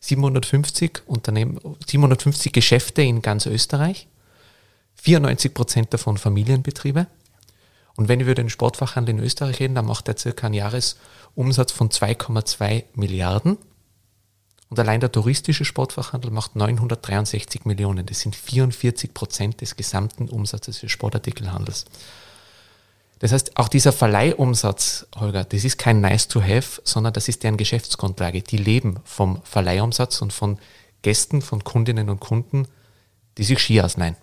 750 0.00 1.02
Unternehmen, 1.06 1.60
750 1.86 2.52
Geschäfte 2.52 3.02
in 3.02 3.22
ganz 3.22 3.46
Österreich, 3.46 4.08
94 4.96 5.54
Prozent 5.54 5.94
davon 5.94 6.18
Familienbetriebe. 6.18 7.06
Und 7.94 8.08
wenn 8.08 8.18
wir 8.18 8.26
über 8.26 8.34
den 8.34 8.50
Sportfachhandel 8.50 9.14
in 9.16 9.22
Österreich 9.22 9.60
reden, 9.60 9.76
dann 9.76 9.86
macht 9.86 10.08
er 10.08 10.16
circa 10.16 10.46
einen 10.46 10.54
Jahresumsatz 10.54 11.70
von 11.70 11.90
2,2 11.90 12.84
Milliarden. 12.94 13.58
Und 14.72 14.78
allein 14.78 15.00
der 15.00 15.12
touristische 15.12 15.66
Sportfachhandel 15.66 16.30
macht 16.30 16.56
963 16.56 17.66
Millionen. 17.66 18.06
Das 18.06 18.20
sind 18.20 18.34
44 18.34 19.12
Prozent 19.12 19.60
des 19.60 19.76
gesamten 19.76 20.30
Umsatzes 20.30 20.80
des 20.80 20.90
Sportartikelhandels. 20.90 21.84
Das 23.18 23.32
heißt, 23.32 23.58
auch 23.58 23.68
dieser 23.68 23.92
Verleihumsatz, 23.92 25.06
Holger, 25.14 25.44
das 25.44 25.64
ist 25.64 25.76
kein 25.76 26.00
nice 26.00 26.26
to 26.26 26.40
have, 26.40 26.80
sondern 26.84 27.12
das 27.12 27.28
ist 27.28 27.42
deren 27.42 27.58
Geschäftsgrundlage. 27.58 28.40
Die 28.40 28.56
leben 28.56 28.96
vom 29.04 29.42
Verleihumsatz 29.44 30.22
und 30.22 30.32
von 30.32 30.58
Gästen, 31.02 31.42
von 31.42 31.64
Kundinnen 31.64 32.08
und 32.08 32.20
Kunden, 32.20 32.66
die 33.36 33.44
sich 33.44 33.58
Ski 33.58 33.78
ausleihen. 33.82 34.16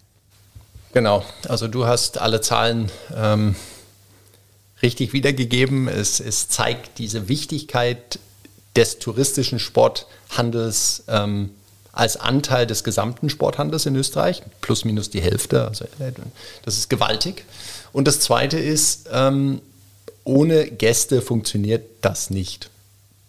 Genau, 0.93 1.23
also 1.47 1.67
du 1.67 1.85
hast 1.85 2.17
alle 2.17 2.41
Zahlen 2.41 2.89
ähm, 3.15 3.55
richtig 4.81 5.13
wiedergegeben. 5.13 5.87
Es, 5.87 6.19
es 6.19 6.47
zeigt 6.47 6.97
diese 6.97 7.27
Wichtigkeit 7.27 8.17
des 8.75 8.99
touristischen 8.99 9.59
Sporthandels 9.59 10.19
Handels 10.29 11.03
ähm, 11.07 11.51
als 11.91 12.17
Anteil 12.17 12.67
des 12.67 12.83
gesamten 12.83 13.29
Sporthandels 13.29 13.85
in 13.85 13.95
Österreich, 13.95 14.43
plus 14.61 14.85
minus 14.85 15.09
die 15.09 15.21
Hälfte. 15.21 15.67
Also 15.67 15.85
äh, 15.85 16.11
das 16.63 16.77
ist 16.77 16.89
gewaltig. 16.89 17.43
Und 17.91 18.07
das 18.07 18.19
Zweite 18.19 18.59
ist, 18.59 19.09
ähm, 19.11 19.61
ohne 20.23 20.67
Gäste 20.67 21.21
funktioniert 21.21 21.85
das 22.01 22.29
nicht. 22.29 22.69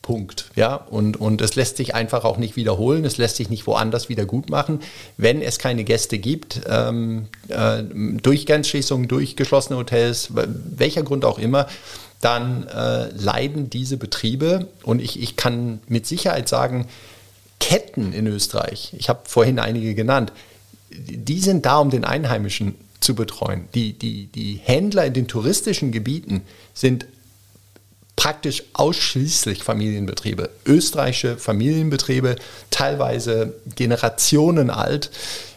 Punkt. 0.02 0.50
Ja, 0.56 0.74
und, 0.74 1.18
und 1.18 1.40
es 1.40 1.56
lässt 1.56 1.76
sich 1.76 1.94
einfach 1.94 2.24
auch 2.24 2.36
nicht 2.36 2.56
wiederholen, 2.56 3.04
es 3.04 3.18
lässt 3.18 3.36
sich 3.36 3.50
nicht 3.50 3.66
woanders 3.66 4.08
wieder 4.08 4.24
gut 4.24 4.50
machen. 4.50 4.80
Wenn 5.16 5.42
es 5.42 5.58
keine 5.58 5.84
Gäste 5.84 6.18
gibt, 6.18 6.62
ähm, 6.68 7.28
äh, 7.48 7.82
durch 7.82 8.46
Grenzschließungen, 8.46 9.08
durch 9.08 9.36
geschlossene 9.36 9.78
Hotels, 9.78 10.30
welcher 10.32 11.02
Grund 11.02 11.24
auch 11.24 11.38
immer, 11.38 11.66
dann 12.20 12.66
äh, 12.68 13.08
leiden 13.10 13.70
diese 13.70 13.96
Betriebe 13.96 14.68
und 14.82 15.00
ich, 15.00 15.20
ich 15.20 15.36
kann 15.36 15.80
mit 15.88 16.06
Sicherheit 16.06 16.48
sagen, 16.48 16.86
Ketten 17.58 18.12
in 18.12 18.26
Österreich, 18.26 18.94
ich 18.96 19.08
habe 19.08 19.20
vorhin 19.24 19.58
einige 19.58 19.94
genannt, 19.94 20.32
die 20.90 21.40
sind 21.40 21.66
da, 21.66 21.78
um 21.78 21.90
den 21.90 22.04
Einheimischen 22.04 22.74
zu 23.00 23.14
betreuen. 23.14 23.68
Die, 23.74 23.92
die, 23.92 24.26
die 24.26 24.60
Händler 24.62 25.06
in 25.06 25.14
den 25.14 25.28
touristischen 25.28 25.92
Gebieten 25.92 26.42
sind 26.74 27.06
praktisch 28.16 28.64
ausschließlich 28.74 29.62
Familienbetriebe, 29.62 30.50
österreichische 30.66 31.38
Familienbetriebe, 31.38 32.36
teilweise 32.70 33.54
Generationen 33.76 34.68
alt, 34.68 35.10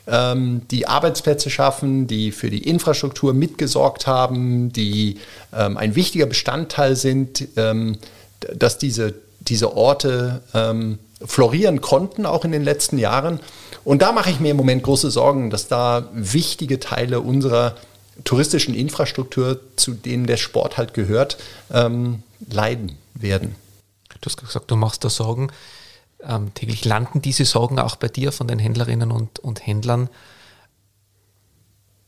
die 0.06 0.86
Arbeitsplätze 0.86 1.50
schaffen, 1.50 2.08
die 2.08 2.32
für 2.34 2.50
die 2.50 2.68
Infrastruktur 2.68 3.34
mitgesorgt 3.34 4.06
haben, 4.06 4.74
die 4.74 5.20
ähm, 5.54 5.78
ein 5.78 5.96
wichtiger 5.96 6.26
Bestandteil 6.26 6.98
sind, 6.98 7.48
ähm, 7.56 7.98
dass 8.54 8.78
diese, 8.78 9.14
diese 9.40 9.78
Orte 9.78 10.42
ähm, 10.54 11.00
florieren 11.26 11.80
konnten, 11.80 12.26
auch 12.26 12.44
in 12.44 12.52
den 12.52 12.64
letzten 12.64 12.98
Jahren. 12.98 13.40
Und 13.86 14.02
da 14.02 14.12
mache 14.12 14.30
ich 14.30 14.42
mir 14.42 14.52
im 14.52 14.58
Moment 14.58 14.84
große 14.84 15.10
Sorgen, 15.10 15.50
dass 15.50 15.70
da 15.70 16.10
wichtige 16.14 16.82
Teile 16.82 17.22
unserer 17.22 17.76
touristischen 18.26 18.76
Infrastruktur, 18.76 19.60
zu 19.78 19.94
denen 19.94 20.28
der 20.28 20.38
Sport 20.38 20.78
halt 20.78 20.94
gehört, 20.94 21.38
ähm, 21.72 22.24
leiden 22.52 22.98
werden. 23.14 23.56
Du 24.22 24.30
hast 24.30 24.38
gesagt, 24.38 24.70
du 24.70 24.76
machst 24.76 25.04
da 25.04 25.10
Sorgen 25.10 25.50
ähm, 26.26 26.54
täglich 26.54 26.86
landen 26.86 27.22
diese 27.22 27.46
Sorgen 27.46 27.80
auch 27.80 27.96
bei 27.96 28.08
dir 28.08 28.32
von 28.32 28.48
den 28.48 28.60
Händlerinnen 28.60 29.12
und, 29.12 29.40
und 29.40 29.66
Händlern. 29.66 30.10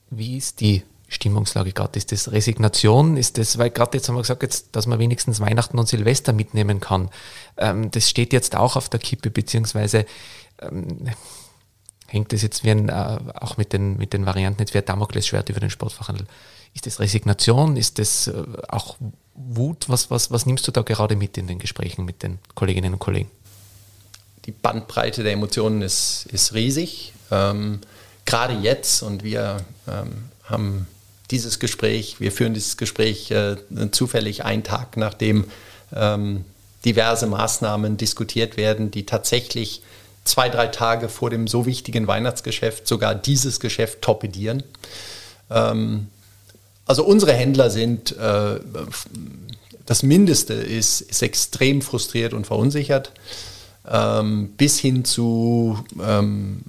Wie 0.10 0.38
ist 0.38 0.62
die 0.62 0.84
Stimmungslage 1.08 1.72
gerade? 1.72 1.98
Ist 1.98 2.12
das 2.12 2.32
Resignation? 2.32 3.18
Ist 3.18 3.38
das, 3.38 3.58
weil 3.58 3.70
gerade 3.70 3.98
jetzt 3.98 4.10
haben 4.10 4.16
wir 4.16 4.22
gesagt, 4.22 4.44
jetzt, 4.44 4.76
dass 4.76 4.88
man 4.88 5.00
wenigstens 5.00 5.40
Weihnachten 5.40 5.78
und 5.78 5.88
Silvester 5.88 6.34
mitnehmen 6.34 6.80
kann. 6.80 7.10
Ähm, 7.58 7.92
das 7.92 8.10
steht 8.10 8.34
jetzt 8.34 8.56
auch 8.56 8.76
auf 8.76 8.90
der 8.90 9.00
Kippe, 9.00 9.30
beziehungsweise 9.30 10.06
ähm, 10.62 11.10
hängt 12.08 12.34
das 12.34 12.42
jetzt 12.42 12.64
wie 12.64 12.72
ein, 12.72 12.90
äh, 12.90 13.18
auch 13.36 13.58
mit 13.58 13.74
den, 13.74 13.98
mit 13.98 14.14
den 14.14 14.26
Varianten 14.26 14.62
jetzt 14.62 14.74
wie 14.74 14.80
ein 14.80 14.86
Damoklesschwert 14.86 15.50
über 15.50 15.60
den 15.60 15.70
Sportfachhandel. 15.70 16.28
Ist 16.74 16.86
das 16.86 17.00
Resignation? 17.00 17.78
Ist 17.78 18.00
das 18.00 18.28
äh, 18.28 18.44
auch 18.68 18.98
Wut? 19.34 19.90
Was, 19.90 20.10
was, 20.12 20.32
was 20.32 20.46
nimmst 20.46 20.68
du 20.68 20.72
da 20.72 20.82
gerade 20.82 21.16
mit 21.16 21.38
in 21.38 21.48
den 21.48 21.60
Gesprächen 21.60 22.06
mit 22.06 22.24
den 22.24 22.40
Kolleginnen 22.56 22.94
und 22.94 23.00
Kollegen? 23.00 23.30
Die 24.46 24.52
Bandbreite 24.52 25.24
der 25.24 25.34
Emotionen 25.34 25.82
ist, 25.82 26.28
ist 26.32 26.54
riesig. 26.54 27.14
Ähm, 27.32 27.80
Gerade 28.26 28.54
jetzt 28.56 29.04
und 29.04 29.24
wir 29.24 29.58
ähm, 29.88 30.30
haben 30.44 30.88
dieses 31.32 31.60
Gespräch, 31.60 32.20
wir 32.20 32.32
führen 32.32 32.54
dieses 32.54 32.78
Gespräch 32.78 33.32
äh, 33.32 33.58
zufällig 33.92 34.44
einen 34.44 34.64
Tag, 34.64 34.98
nachdem 34.98 35.46
ähm, 35.94 36.46
diverse 36.86 37.28
Maßnahmen 37.28 37.98
diskutiert 37.98 38.58
werden, 38.58 38.92
die 38.92 39.06
tatsächlich 39.06 39.82
zwei, 40.24 40.50
drei 40.50 40.68
Tage 40.68 41.10
vor 41.10 41.30
dem 41.30 41.48
so 41.48 41.66
wichtigen 41.66 42.08
Weihnachtsgeschäft 42.08 42.88
sogar 42.88 43.16
dieses 43.16 43.60
Geschäft 43.60 44.02
torpedieren. 44.02 44.64
Ähm, 45.50 46.08
also 46.86 47.04
unsere 47.04 47.34
Händler 47.34 47.72
sind, 47.72 48.16
äh, 48.18 48.60
das 49.86 50.04
Mindeste 50.04 50.54
ist, 50.54 51.02
ist 51.02 51.22
extrem 51.24 51.82
frustriert 51.82 52.34
und 52.34 52.46
verunsichert 52.46 53.12
ähm, 53.90 54.50
bis 54.58 54.80
hin 54.80 55.06
zu 55.06 55.80
ähm, 56.02 56.64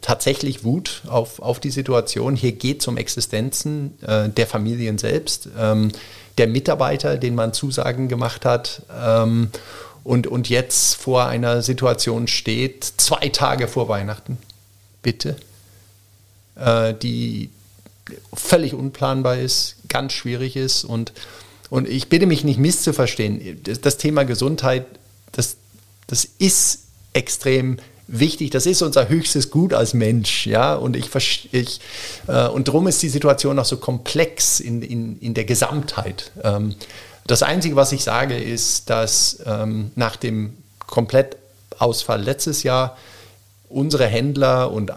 tatsächlich 0.00 0.64
Wut 0.64 1.02
auf, 1.06 1.40
auf 1.40 1.60
die 1.60 1.70
Situation. 1.70 2.36
Hier 2.36 2.52
geht 2.52 2.80
es 2.80 2.88
um 2.88 2.96
Existenzen 2.96 3.98
äh, 4.02 4.28
der 4.28 4.46
Familien 4.46 4.98
selbst, 4.98 5.48
ähm, 5.58 5.92
der 6.38 6.48
Mitarbeiter, 6.48 7.16
denen 7.16 7.36
man 7.36 7.52
Zusagen 7.52 8.08
gemacht 8.08 8.44
hat. 8.44 8.82
Ähm, 9.02 9.50
und, 10.04 10.26
und 10.26 10.48
jetzt 10.48 10.96
vor 10.96 11.26
einer 11.26 11.62
Situation 11.62 12.26
steht, 12.26 12.84
zwei 12.84 13.28
Tage 13.28 13.68
vor 13.68 13.88
Weihnachten, 13.88 14.36
bitte, 15.02 15.36
äh, 16.56 16.92
die 16.94 17.50
völlig 18.34 18.74
unplanbar 18.74 19.36
ist, 19.36 19.76
ganz 19.88 20.12
schwierig 20.12 20.56
ist. 20.56 20.84
Und, 20.84 21.12
und 21.70 21.88
ich 21.88 22.08
bitte 22.08 22.26
mich 22.26 22.42
nicht 22.42 22.58
misszuverstehen. 22.58 23.60
Das, 23.62 23.80
das 23.80 23.96
Thema 23.96 24.24
Gesundheit, 24.24 24.86
das, 25.30 25.56
das 26.12 26.26
ist 26.26 26.80
extrem 27.14 27.78
wichtig. 28.06 28.50
Das 28.50 28.66
ist 28.66 28.82
unser 28.82 29.08
höchstes 29.08 29.50
Gut 29.50 29.72
als 29.72 29.94
Mensch, 29.94 30.46
ja. 30.46 30.74
Und 30.74 30.94
ich, 30.94 31.08
ich 31.52 31.80
äh, 32.26 32.48
und 32.48 32.68
darum 32.68 32.86
ist 32.86 33.02
die 33.02 33.08
Situation 33.08 33.58
auch 33.58 33.64
so 33.64 33.78
komplex 33.78 34.60
in, 34.60 34.82
in, 34.82 35.18
in 35.20 35.32
der 35.32 35.44
Gesamtheit. 35.44 36.30
Ähm, 36.44 36.74
das 37.26 37.42
Einzige, 37.42 37.76
was 37.76 37.92
ich 37.92 38.04
sage, 38.04 38.36
ist, 38.36 38.90
dass 38.90 39.38
ähm, 39.46 39.90
nach 39.94 40.16
dem 40.16 40.52
Komplettausfall 40.86 42.20
letztes 42.20 42.62
Jahr 42.62 42.98
unsere 43.70 44.06
Händler 44.06 44.70
und 44.70 44.92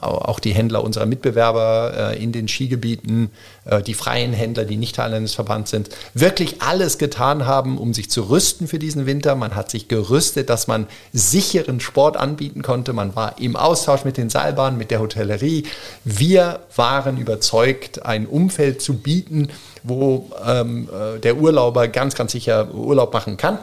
auch 0.00 0.40
die 0.40 0.52
Händler 0.52 0.84
unserer 0.84 1.06
Mitbewerber 1.06 2.12
äh, 2.12 2.22
in 2.22 2.32
den 2.32 2.48
Skigebieten, 2.48 3.30
äh, 3.64 3.82
die 3.82 3.94
freien 3.94 4.32
Händler, 4.32 4.64
die 4.64 4.76
nicht 4.76 4.96
Teil 4.96 5.14
eines 5.14 5.34
Verbands 5.34 5.70
sind, 5.70 5.90
wirklich 6.14 6.60
alles 6.60 6.98
getan 6.98 7.46
haben, 7.46 7.78
um 7.78 7.94
sich 7.94 8.10
zu 8.10 8.28
rüsten 8.28 8.68
für 8.68 8.78
diesen 8.78 9.06
Winter. 9.06 9.34
Man 9.34 9.54
hat 9.54 9.70
sich 9.70 9.88
gerüstet, 9.88 10.50
dass 10.50 10.66
man 10.66 10.86
sicheren 11.12 11.80
Sport 11.80 12.16
anbieten 12.16 12.62
konnte. 12.62 12.92
Man 12.92 13.16
war 13.16 13.38
im 13.40 13.56
Austausch 13.56 14.04
mit 14.04 14.16
den 14.16 14.30
Seilbahnen, 14.30 14.78
mit 14.78 14.90
der 14.90 15.00
Hotellerie. 15.00 15.64
Wir 16.04 16.60
waren 16.76 17.16
überzeugt, 17.18 18.04
ein 18.04 18.26
Umfeld 18.26 18.82
zu 18.82 18.94
bieten, 18.94 19.48
wo 19.82 20.30
ähm, 20.46 20.88
äh, 20.88 21.18
der 21.20 21.36
Urlauber 21.36 21.88
ganz, 21.88 22.14
ganz 22.14 22.32
sicher 22.32 22.74
Urlaub 22.74 23.12
machen 23.12 23.36
kann. 23.36 23.58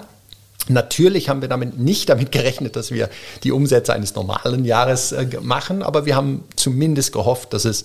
Natürlich 0.68 1.30
haben 1.30 1.42
wir 1.42 1.50
damit 1.50 1.78
nicht 1.78 2.10
damit 2.10 2.32
gerechnet, 2.32 2.76
dass 2.76 2.92
wir 2.92 3.10
die 3.44 3.52
Umsätze 3.52 3.94
eines 3.94 4.16
normalen 4.16 4.66
Jahres 4.66 5.12
äh, 5.12 5.28
machen, 5.42 5.84
aber 5.84 6.06
wir 6.06 6.16
haben 6.16 6.44
zumindest 6.56 7.14
gehofft, 7.14 7.54
dass 7.54 7.66
es 7.66 7.84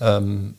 ähm, 0.00 0.54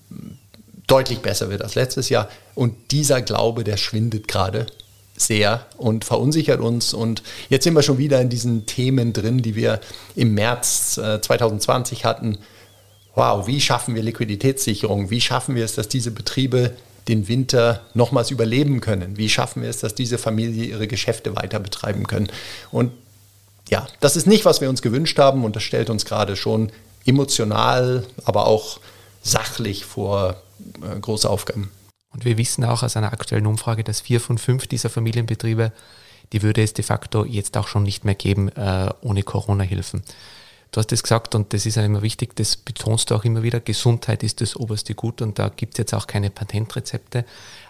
deutlich 0.88 1.20
besser 1.20 1.50
wird 1.50 1.62
als 1.62 1.76
letztes 1.76 2.10
Jahr. 2.10 2.30
Und 2.56 2.76
dieser 2.92 3.22
Glaube, 3.22 3.64
der 3.64 3.78
schwindet 3.78 4.28
gerade 4.28 4.68
sehr 5.16 5.66
und 5.78 6.06
verunsichert 6.06 6.60
uns. 6.60 6.94
Und 6.94 7.24
jetzt 7.50 7.64
sind 7.64 7.74
wir 7.74 7.84
schon 7.84 7.98
wieder 7.98 8.22
in 8.22 8.30
diesen 8.30 8.66
Themen 8.66 9.14
drin, 9.14 9.42
die 9.42 9.56
wir 9.56 9.80
im 10.16 10.34
März 10.34 10.98
äh, 10.98 11.22
2020 11.22 12.06
hatten. 12.06 12.38
Wow, 13.16 13.48
wie 13.48 13.62
schaffen 13.62 13.96
wir 13.96 14.04
Liquiditätssicherung? 14.04 15.10
Wie 15.10 15.22
schaffen 15.22 15.56
wir 15.56 15.66
es, 15.66 15.76
dass 15.76 15.88
diese 15.88 16.12
Betriebe 16.12 16.72
den 17.08 17.28
Winter 17.28 17.82
nochmals 17.94 18.32
überleben 18.32 18.82
können? 18.82 19.18
Wie 19.18 19.30
schaffen 19.30 19.62
wir 19.62 19.70
es, 19.70 19.80
dass 19.80 19.96
diese 19.96 20.18
Familie 20.18 20.66
ihre 20.66 20.88
Geschäfte 20.88 21.36
weiter 21.36 21.60
betreiben 21.60 22.08
können? 22.08 22.32
Und 22.72 22.92
ja, 23.70 23.88
das 24.00 24.16
ist 24.16 24.28
nicht, 24.28 24.46
was 24.46 24.62
wir 24.62 24.70
uns 24.70 24.82
gewünscht 24.82 25.18
haben 25.20 25.44
und 25.44 25.56
das 25.56 25.64
stellt 25.64 25.90
uns 25.90 26.06
gerade 26.06 26.36
schon 26.36 26.72
emotional, 27.06 28.06
aber 28.26 28.48
auch 28.48 28.80
sachlich 29.22 29.86
vor 29.86 30.42
äh, 30.82 31.00
große 31.00 31.30
Aufgaben. 31.30 31.72
Und 32.12 32.26
wir 32.26 32.38
wissen 32.38 32.64
auch 32.64 32.84
aus 32.84 32.96
einer 32.96 33.12
aktuellen 33.12 33.48
Umfrage, 33.48 33.84
dass 33.84 34.02
vier 34.02 34.22
von 34.22 34.38
fünf 34.38 34.68
dieser 34.68 34.90
Familienbetriebe, 34.90 35.72
die 36.32 36.42
würde 36.42 36.62
es 36.62 36.74
de 36.74 36.84
facto 36.84 37.26
jetzt 37.26 37.58
auch 37.58 37.68
schon 37.68 37.84
nicht 37.84 38.06
mehr 38.06 38.16
geben 38.16 38.50
äh, 38.50 38.90
ohne 39.02 39.24
Corona-Hilfen. 39.24 40.04
Du 40.74 40.80
hast 40.80 40.92
es 40.92 41.04
gesagt 41.04 41.36
und 41.36 41.54
das 41.54 41.68
ist 41.68 41.76
ja 41.76 41.86
immer 41.86 42.02
wichtig, 42.02 42.36
das 42.36 42.58
betonst 42.58 43.12
du 43.12 43.16
auch 43.16 43.24
immer 43.26 43.44
wieder, 43.44 43.60
Gesundheit 43.60 44.24
ist 44.24 44.42
das 44.42 44.56
oberste 44.56 44.96
Gut 44.96 45.22
und 45.22 45.38
da 45.38 45.50
gibt 45.50 45.76
es 45.76 45.78
jetzt 45.78 45.94
auch 45.94 46.08
keine 46.08 46.32
Patentrezepte. 46.32 47.26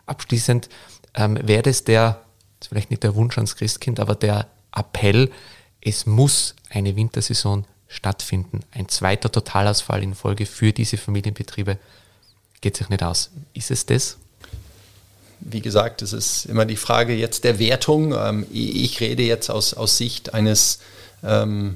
Abschließend 0.05 0.69
ähm, 1.13 1.37
wäre 1.43 1.63
das 1.63 1.83
der, 1.83 2.21
das 2.61 2.69
vielleicht 2.69 2.91
nicht 2.91 3.03
der 3.03 3.13
Wunsch 3.15 3.37
ans 3.37 3.57
Christkind, 3.57 3.99
aber 3.99 4.15
der 4.15 4.47
Appell, 4.73 5.29
es 5.81 6.05
muss 6.05 6.55
eine 6.69 6.95
Wintersaison 6.95 7.65
stattfinden. 7.89 8.61
Ein 8.71 8.87
zweiter 8.87 9.29
Totalausfall 9.29 10.01
in 10.01 10.15
Folge 10.15 10.45
für 10.45 10.71
diese 10.71 10.95
Familienbetriebe 10.95 11.77
geht 12.61 12.77
sich 12.77 12.87
nicht 12.87 13.03
aus. 13.03 13.31
Ist 13.53 13.69
es 13.69 13.85
das? 13.85 14.17
Wie 15.41 15.59
gesagt, 15.59 16.01
es 16.03 16.13
ist 16.13 16.45
immer 16.45 16.63
die 16.63 16.77
Frage 16.77 17.13
jetzt 17.13 17.43
der 17.43 17.59
Wertung. 17.59 18.13
Ähm, 18.13 18.47
ich 18.49 19.01
rede 19.01 19.23
jetzt 19.23 19.49
aus, 19.49 19.73
aus 19.73 19.97
Sicht 19.97 20.33
eines 20.33 20.79
ähm, 21.21 21.75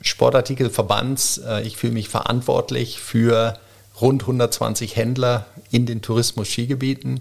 Sportartikelverbands. 0.00 1.38
Äh, 1.38 1.62
ich 1.62 1.76
fühle 1.76 1.92
mich 1.92 2.08
verantwortlich 2.08 3.00
für 3.00 3.58
rund 4.00 4.22
120 4.22 4.96
Händler 4.96 5.46
in 5.70 5.86
den 5.86 6.02
Tourismus-Skigebieten. 6.02 7.20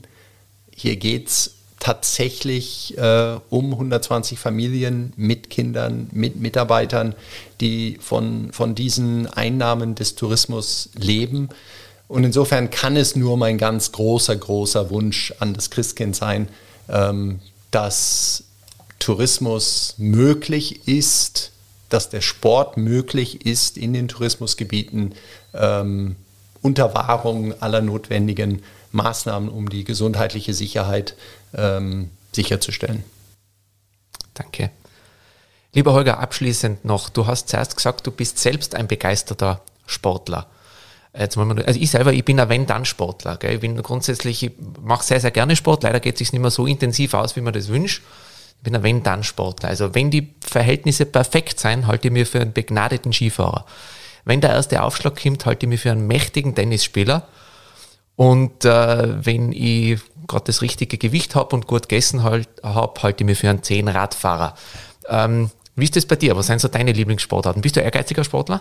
Hier 0.75 0.95
geht 0.95 1.27
es 1.27 1.55
tatsächlich 1.79 2.97
äh, 2.97 3.37
um 3.49 3.71
120 3.73 4.37
Familien 4.37 5.13
mit 5.15 5.49
Kindern, 5.49 6.09
mit 6.11 6.35
Mitarbeitern, 6.37 7.15
die 7.61 7.97
von, 8.01 8.51
von 8.51 8.75
diesen 8.75 9.27
Einnahmen 9.27 9.95
des 9.95 10.15
Tourismus 10.15 10.89
leben. 10.95 11.49
Und 12.07 12.23
insofern 12.23 12.69
kann 12.69 12.97
es 12.97 13.15
nur 13.15 13.37
mein 13.37 13.57
ganz 13.57 13.91
großer, 13.91 14.35
großer 14.35 14.89
Wunsch 14.89 15.33
an 15.39 15.53
das 15.53 15.69
Christkind 15.69 16.15
sein, 16.15 16.49
ähm, 16.89 17.39
dass 17.71 18.43
Tourismus 18.99 19.95
möglich 19.97 20.87
ist, 20.87 21.51
dass 21.89 22.09
der 22.09 22.21
Sport 22.21 22.77
möglich 22.77 23.45
ist 23.45 23.77
in 23.77 23.93
den 23.93 24.07
Tourismusgebieten 24.07 25.15
ähm, 25.53 26.15
unter 26.61 26.93
Wahrung 26.93 27.59
aller 27.61 27.81
notwendigen 27.81 28.61
Maßnahmen, 28.91 29.49
um 29.49 29.69
die 29.69 29.83
gesundheitliche 29.83 30.53
Sicherheit 30.53 31.15
ähm, 31.55 32.09
sicherzustellen. 32.31 33.03
Danke. 34.33 34.71
Lieber 35.73 35.93
Holger, 35.93 36.19
abschließend 36.19 36.85
noch, 36.85 37.09
du 37.09 37.27
hast 37.27 37.49
zuerst 37.49 37.75
gesagt, 37.75 38.07
du 38.07 38.11
bist 38.11 38.39
selbst 38.39 38.73
ein 38.75 38.87
begeisterter 38.87 39.61
Sportler. 39.85 40.47
Jetzt 41.17 41.37
also 41.37 41.79
ich 41.79 41.89
selber, 41.89 42.13
ich 42.13 42.23
bin 42.23 42.39
ein 42.39 42.49
Wenn-Dann-Sportler. 42.49 43.43
Ich 43.43 43.59
bin 43.59 43.81
grundsätzlich, 43.81 44.43
ich 44.43 44.51
mache 44.81 45.03
sehr, 45.03 45.19
sehr 45.19 45.31
gerne 45.31 45.55
Sport. 45.55 45.83
Leider 45.83 45.99
geht 45.99 46.15
es 46.15 46.19
sich 46.19 46.31
nicht 46.31 46.41
mehr 46.41 46.51
so 46.51 46.67
intensiv 46.67 47.13
aus, 47.13 47.35
wie 47.35 47.41
man 47.41 47.53
das 47.53 47.67
wünscht. 47.67 48.03
Ich 48.59 48.63
bin 48.63 48.75
ein 48.75 48.83
Wenn-Dann-Sportler. 48.83 49.69
Also 49.69 49.95
wenn 49.95 50.11
die 50.11 50.33
Verhältnisse 50.41 51.05
perfekt 51.05 51.59
sein, 51.59 51.87
halte 51.87 52.09
ich 52.09 52.13
mir 52.13 52.25
für 52.25 52.41
einen 52.41 52.51
begnadeten 52.51 53.13
Skifahrer. 53.13 53.65
Wenn 54.25 54.41
der 54.41 54.51
erste 54.51 54.83
Aufschlag 54.83 55.21
kommt, 55.21 55.45
halte 55.45 55.65
ich 55.65 55.69
mich 55.69 55.81
für 55.81 55.91
einen 55.91 56.07
mächtigen 56.07 56.55
Tennisspieler. 56.55 57.27
Und 58.17 58.65
äh, 58.65 59.25
wenn 59.25 59.53
ich 59.53 60.01
gerade 60.27 60.43
das 60.45 60.61
richtige 60.61 60.97
Gewicht 60.97 61.35
habe 61.35 61.55
und 61.55 61.67
gut 61.67 61.87
gegessen 61.87 62.23
halt, 62.23 62.49
habe, 62.61 63.01
halte 63.01 63.23
ich 63.23 63.25
mich 63.25 63.39
für 63.39 63.49
einen 63.49 63.63
Zehn-Radfahrer. 63.63 64.55
Ähm, 65.07 65.49
wie 65.77 65.85
ist 65.85 65.95
das 65.95 66.05
bei 66.05 66.17
dir? 66.17 66.35
Was 66.35 66.47
sind 66.47 66.59
so 66.59 66.67
deine 66.67 66.91
Lieblingssportarten? 66.91 67.61
Bist 67.61 67.77
du 67.77 67.79
ehrgeiziger 67.79 68.25
Sportler? 68.25 68.59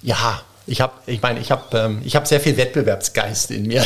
Ja, 0.00 0.40
ich 0.66 0.80
habe, 0.80 0.92
ich 1.06 1.20
meine, 1.22 1.40
ich 1.40 1.50
habe, 1.50 1.76
ähm, 1.76 2.02
ich 2.04 2.14
habe 2.14 2.26
sehr 2.26 2.40
viel 2.40 2.56
Wettbewerbsgeist 2.56 3.50
in 3.50 3.66
mir. 3.66 3.84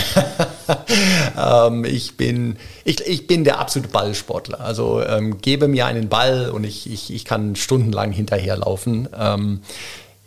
ähm, 1.39 1.85
ich 1.85 2.17
bin, 2.17 2.57
ich, 2.85 3.01
ich 3.01 3.27
bin 3.27 3.45
der 3.45 3.59
absolute 3.59 3.91
Ballsportler. 3.91 4.61
Also 4.61 5.03
ähm, 5.03 5.39
gebe 5.41 5.69
mir 5.69 5.87
einen 5.87 6.09
Ball 6.09 6.51
und 6.51 6.65
ich, 6.65 6.91
ich, 6.91 7.13
ich 7.13 7.25
kann 7.25 7.57
stundenlang 7.57 8.13
hinterherlaufen. 8.13 9.09
Ähm, 9.19 9.61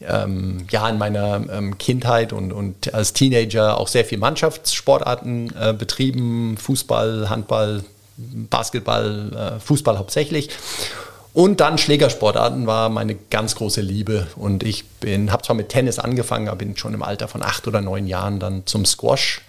ähm, 0.01 0.65
ja, 0.71 0.87
in 0.89 0.97
meiner 0.97 1.45
ähm, 1.51 1.77
Kindheit 1.77 2.33
und, 2.33 2.53
und 2.53 2.93
als 2.93 3.13
Teenager 3.13 3.77
auch 3.77 3.87
sehr 3.87 4.05
viel 4.05 4.17
Mannschaftssportarten 4.17 5.53
äh, 5.59 5.73
betrieben, 5.73 6.57
Fußball, 6.57 7.29
Handball, 7.29 7.83
Basketball, 8.17 9.57
äh, 9.57 9.59
Fußball 9.59 9.97
hauptsächlich. 9.97 10.49
Und 11.33 11.59
dann 11.59 11.77
Schlägersportarten 11.77 12.65
war 12.65 12.89
meine 12.89 13.15
ganz 13.15 13.55
große 13.55 13.81
Liebe. 13.81 14.27
Und 14.35 14.63
ich 14.63 14.85
habe 15.29 15.43
zwar 15.43 15.55
mit 15.55 15.69
Tennis 15.69 15.99
angefangen, 15.99 16.47
aber 16.47 16.57
bin 16.57 16.75
schon 16.75 16.93
im 16.93 17.03
Alter 17.03 17.27
von 17.27 17.43
acht 17.43 17.67
oder 17.67 17.81
neun 17.81 18.07
Jahren 18.07 18.39
dann 18.39 18.65
zum 18.65 18.85
Squash 18.85 19.41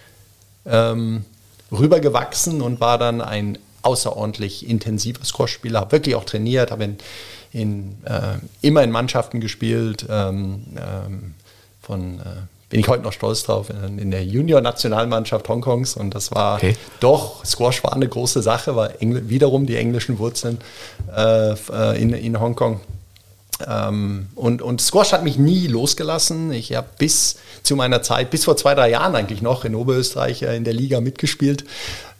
ähm, 0.65 1.25
rübergewachsen 1.71 2.61
und 2.61 2.79
war 2.79 2.97
dann 2.97 3.21
ein 3.21 3.57
außerordentlich 3.81 4.67
intensiver 4.69 5.25
Squash-Spieler. 5.25 5.79
Habe 5.79 5.93
wirklich 5.93 6.15
auch 6.15 6.25
trainiert, 6.25 6.69
habe 6.71 6.83
in, 6.83 6.97
in, 7.51 7.97
äh, 8.05 8.37
immer 8.61 8.83
in 8.83 8.91
Mannschaften 8.91 9.39
gespielt, 9.39 10.05
ähm, 10.07 10.63
ähm, 10.77 11.33
von 11.81 12.19
äh, 12.19 12.23
bin 12.71 12.79
ich 12.79 12.87
heute 12.87 13.03
noch 13.03 13.11
stolz 13.11 13.43
drauf, 13.43 13.67
in 13.69 14.11
der 14.11 14.23
Junior-Nationalmannschaft 14.23 15.47
Hongkongs. 15.49 15.95
Und 15.95 16.15
das 16.15 16.31
war 16.31 16.55
okay. 16.55 16.75
doch, 17.01 17.45
Squash 17.45 17.83
war 17.83 17.93
eine 17.93 18.07
große 18.07 18.41
Sache, 18.41 18.75
war 18.77 18.91
wiederum 18.99 19.65
die 19.65 19.75
englischen 19.75 20.17
Wurzeln 20.19 20.57
äh, 21.15 21.51
äh, 21.51 22.01
in, 22.01 22.13
in 22.13 22.39
Hongkong. 22.39 22.79
Ähm, 23.67 24.29
und, 24.35 24.61
und 24.61 24.81
Squash 24.81 25.11
hat 25.11 25.23
mich 25.23 25.37
nie 25.37 25.67
losgelassen. 25.67 26.53
Ich 26.53 26.73
habe 26.73 26.87
bis 26.97 27.35
zu 27.61 27.75
meiner 27.75 28.01
Zeit, 28.01 28.31
bis 28.31 28.45
vor 28.45 28.55
zwei, 28.55 28.73
drei 28.73 28.89
Jahren 28.89 29.15
eigentlich 29.15 29.41
noch 29.41 29.65
in 29.65 29.75
Oberösterreich 29.75 30.43
in 30.43 30.63
der 30.63 30.73
Liga 30.73 31.01
mitgespielt. 31.01 31.65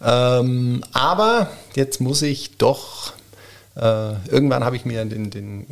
Ähm, 0.04 0.84
aber 0.91 1.49
jetzt 1.76 2.02
muss 2.02 2.22
ich 2.24 2.58
doch 2.58 3.14
Äh, 3.76 4.14
irgendwann 4.30 4.64
habe 4.64 4.76
ich 4.76 4.86
mir 4.86 5.06
den, 5.06 5.30
den 5.30 5.62
äh, 5.62 5.66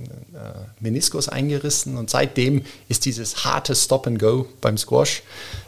Meniskus 0.79 1.27
eingerissen 1.27 1.97
und 1.97 2.09
seitdem 2.09 2.63
ist 2.87 3.05
dieses 3.05 3.43
harte 3.43 3.75
Stop 3.75 4.07
and 4.07 4.19
Go 4.19 4.45
beim 4.61 4.77
Squash 4.77 5.21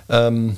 ähm, 0.09 0.55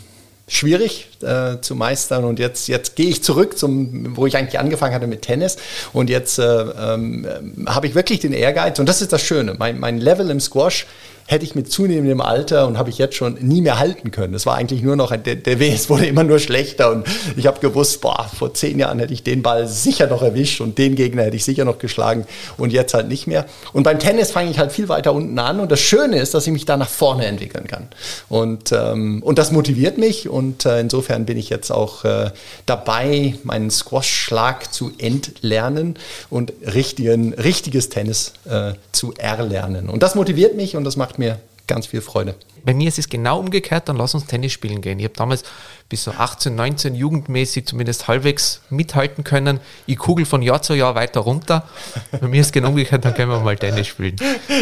schwierig 0.47 1.09
äh, 1.21 1.59
zu 1.61 1.75
meistern. 1.75 2.25
Und 2.25 2.39
jetzt, 2.39 2.67
jetzt 2.67 2.95
gehe 2.95 3.07
ich 3.07 3.23
zurück 3.23 3.57
zum, 3.57 4.15
wo 4.15 4.27
ich 4.27 4.37
eigentlich 4.37 4.59
angefangen 4.59 4.93
hatte 4.93 5.07
mit 5.07 5.21
Tennis. 5.23 5.57
Und 5.93 6.09
jetzt 6.09 6.37
äh, 6.37 6.43
ähm, 6.43 7.27
habe 7.65 7.87
ich 7.87 7.95
wirklich 7.95 8.19
den 8.19 8.33
Ehrgeiz. 8.33 8.79
Und 8.79 8.87
das 8.87 9.01
ist 9.01 9.13
das 9.13 9.21
Schöne. 9.21 9.55
Mein, 9.57 9.79
mein 9.79 9.99
Level 9.99 10.29
im 10.29 10.39
Squash 10.39 10.85
hätte 11.25 11.45
ich 11.45 11.55
mit 11.55 11.71
zunehmendem 11.71 12.21
Alter 12.21 12.67
und 12.67 12.77
habe 12.77 12.89
ich 12.89 12.97
jetzt 12.97 13.15
schon 13.15 13.35
nie 13.35 13.61
mehr 13.61 13.79
halten 13.79 14.11
können. 14.11 14.33
Es 14.33 14.45
war 14.45 14.55
eigentlich 14.55 14.81
nur 14.81 14.95
noch, 14.95 15.15
der, 15.15 15.35
der 15.35 15.59
WS 15.59 15.89
wurde 15.89 16.05
immer 16.05 16.23
nur 16.23 16.39
schlechter 16.39 16.91
und 16.91 17.07
ich 17.37 17.47
habe 17.47 17.59
gewusst, 17.59 18.01
boah, 18.01 18.29
vor 18.37 18.53
zehn 18.53 18.79
Jahren 18.79 18.99
hätte 18.99 19.13
ich 19.13 19.23
den 19.23 19.41
Ball 19.41 19.67
sicher 19.67 20.07
noch 20.07 20.21
erwischt 20.21 20.61
und 20.61 20.77
den 20.77 20.95
Gegner 20.95 21.23
hätte 21.23 21.35
ich 21.35 21.45
sicher 21.45 21.65
noch 21.65 21.79
geschlagen 21.79 22.25
und 22.57 22.73
jetzt 22.73 22.93
halt 22.93 23.07
nicht 23.07 23.27
mehr. 23.27 23.45
Und 23.71 23.83
beim 23.83 23.99
Tennis 23.99 24.31
fange 24.31 24.51
ich 24.51 24.59
halt 24.59 24.71
viel 24.71 24.89
weiter 24.89 25.13
unten 25.13 25.37
an 25.39 25.59
und 25.59 25.71
das 25.71 25.79
Schöne 25.79 26.19
ist, 26.19 26.33
dass 26.33 26.45
ich 26.45 26.53
mich 26.53 26.65
da 26.65 26.77
nach 26.77 26.89
vorne 26.89 27.25
entwickeln 27.25 27.67
kann. 27.67 27.87
Und, 28.29 28.71
ähm, 28.71 29.21
und 29.23 29.37
das 29.37 29.51
motiviert 29.51 29.97
mich 29.97 30.27
und 30.29 30.65
äh, 30.65 30.79
insofern 30.79 31.25
bin 31.25 31.37
ich 31.37 31.49
jetzt 31.49 31.71
auch 31.71 32.03
äh, 32.03 32.31
dabei, 32.65 33.35
meinen 33.43 33.71
Squash-Schlag 33.71 34.73
zu 34.73 34.91
entlernen 34.97 35.95
und 36.29 36.53
richtigen, 36.73 37.33
richtiges 37.33 37.89
Tennis 37.89 38.33
äh, 38.45 38.73
zu 38.91 39.13
erlernen. 39.17 39.89
Und 39.89 40.03
das 40.03 40.15
motiviert 40.15 40.55
mich 40.55 40.75
und 40.75 40.83
das 40.83 40.97
macht 40.97 41.12
macht 41.13 41.19
mir 41.19 41.39
ganz 41.67 41.85
viel 41.85 42.01
Freude. 42.01 42.35
Bei 42.65 42.73
mir 42.73 42.87
ist 42.87 42.97
es 42.97 43.07
genau 43.07 43.39
umgekehrt, 43.39 43.87
dann 43.87 43.97
lass 43.97 44.15
uns 44.15 44.25
Tennis 44.25 44.51
spielen 44.51 44.81
gehen. 44.81 44.97
Ich 44.99 45.05
habe 45.05 45.15
damals 45.15 45.43
bis 45.89 46.03
so 46.03 46.11
18, 46.11 46.55
19 46.55 46.95
jugendmäßig 46.95 47.67
zumindest 47.67 48.07
halbwegs 48.07 48.61
mithalten 48.69 49.23
können. 49.23 49.59
Ich 49.85 49.97
kugel 49.97 50.25
von 50.25 50.41
Jahr 50.41 50.61
zu 50.61 50.73
Jahr 50.73 50.95
weiter 50.95 51.19
runter. 51.19 51.67
Bei 52.11 52.27
mir 52.27 52.41
ist 52.41 52.47
es 52.47 52.51
genau 52.51 52.69
umgekehrt, 52.69 53.05
dann 53.05 53.13
können 53.13 53.31
wir 53.31 53.39
mal 53.41 53.57
Tennis 53.57 53.87
spielen. 53.87 54.15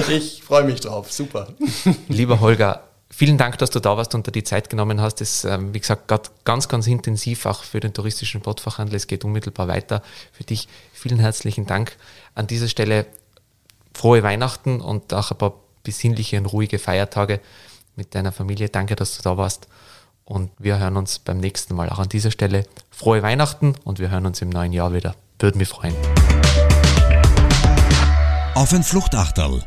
Ich 0.09 0.43
freue 0.43 0.63
mich 0.63 0.81
drauf, 0.81 1.11
super. 1.11 1.47
Lieber 2.07 2.39
Holger, 2.39 2.83
vielen 3.09 3.37
Dank, 3.37 3.57
dass 3.59 3.69
du 3.69 3.79
da 3.79 3.95
warst 3.95 4.13
und 4.13 4.27
dir 4.27 4.31
die 4.31 4.43
Zeit 4.43 4.69
genommen 4.69 4.99
hast. 4.99 5.21
Das, 5.21 5.45
ähm, 5.45 5.73
wie 5.73 5.79
gesagt, 5.79 6.07
gerade 6.07 6.29
ganz, 6.43 6.67
ganz 6.67 6.87
intensiv 6.87 7.45
auch 7.45 7.63
für 7.63 7.79
den 7.79 7.93
touristischen 7.93 8.41
Sportfachhandel. 8.41 8.95
Es 8.95 9.07
geht 9.07 9.23
unmittelbar 9.23 9.67
weiter. 9.67 10.01
Für 10.33 10.43
dich 10.43 10.67
vielen 10.91 11.19
herzlichen 11.19 11.65
Dank. 11.65 11.95
An 12.35 12.47
dieser 12.47 12.67
Stelle 12.67 13.05
frohe 13.93 14.23
Weihnachten 14.23 14.81
und 14.81 15.13
auch 15.13 15.31
ein 15.31 15.37
paar 15.37 15.53
besinnliche 15.83 16.37
und 16.37 16.45
ruhige 16.47 16.79
Feiertage 16.79 17.39
mit 17.95 18.15
deiner 18.15 18.31
Familie. 18.31 18.69
Danke, 18.69 18.95
dass 18.95 19.17
du 19.17 19.23
da 19.23 19.37
warst. 19.37 19.67
Und 20.23 20.51
wir 20.59 20.79
hören 20.79 20.97
uns 20.97 21.19
beim 21.19 21.39
nächsten 21.39 21.75
Mal. 21.75 21.89
Auch 21.89 21.99
an 21.99 22.09
dieser 22.09 22.31
Stelle 22.31 22.65
frohe 22.89 23.21
Weihnachten 23.21 23.75
und 23.83 23.99
wir 23.99 24.09
hören 24.11 24.25
uns 24.25 24.41
im 24.41 24.49
neuen 24.49 24.73
Jahr 24.73 24.93
wieder. 24.93 25.15
Würde 25.39 25.57
mich 25.57 25.67
freuen. 25.67 25.95
Auf 28.53 28.73
ein 28.73 28.83
Fluchtachterl 28.83 29.63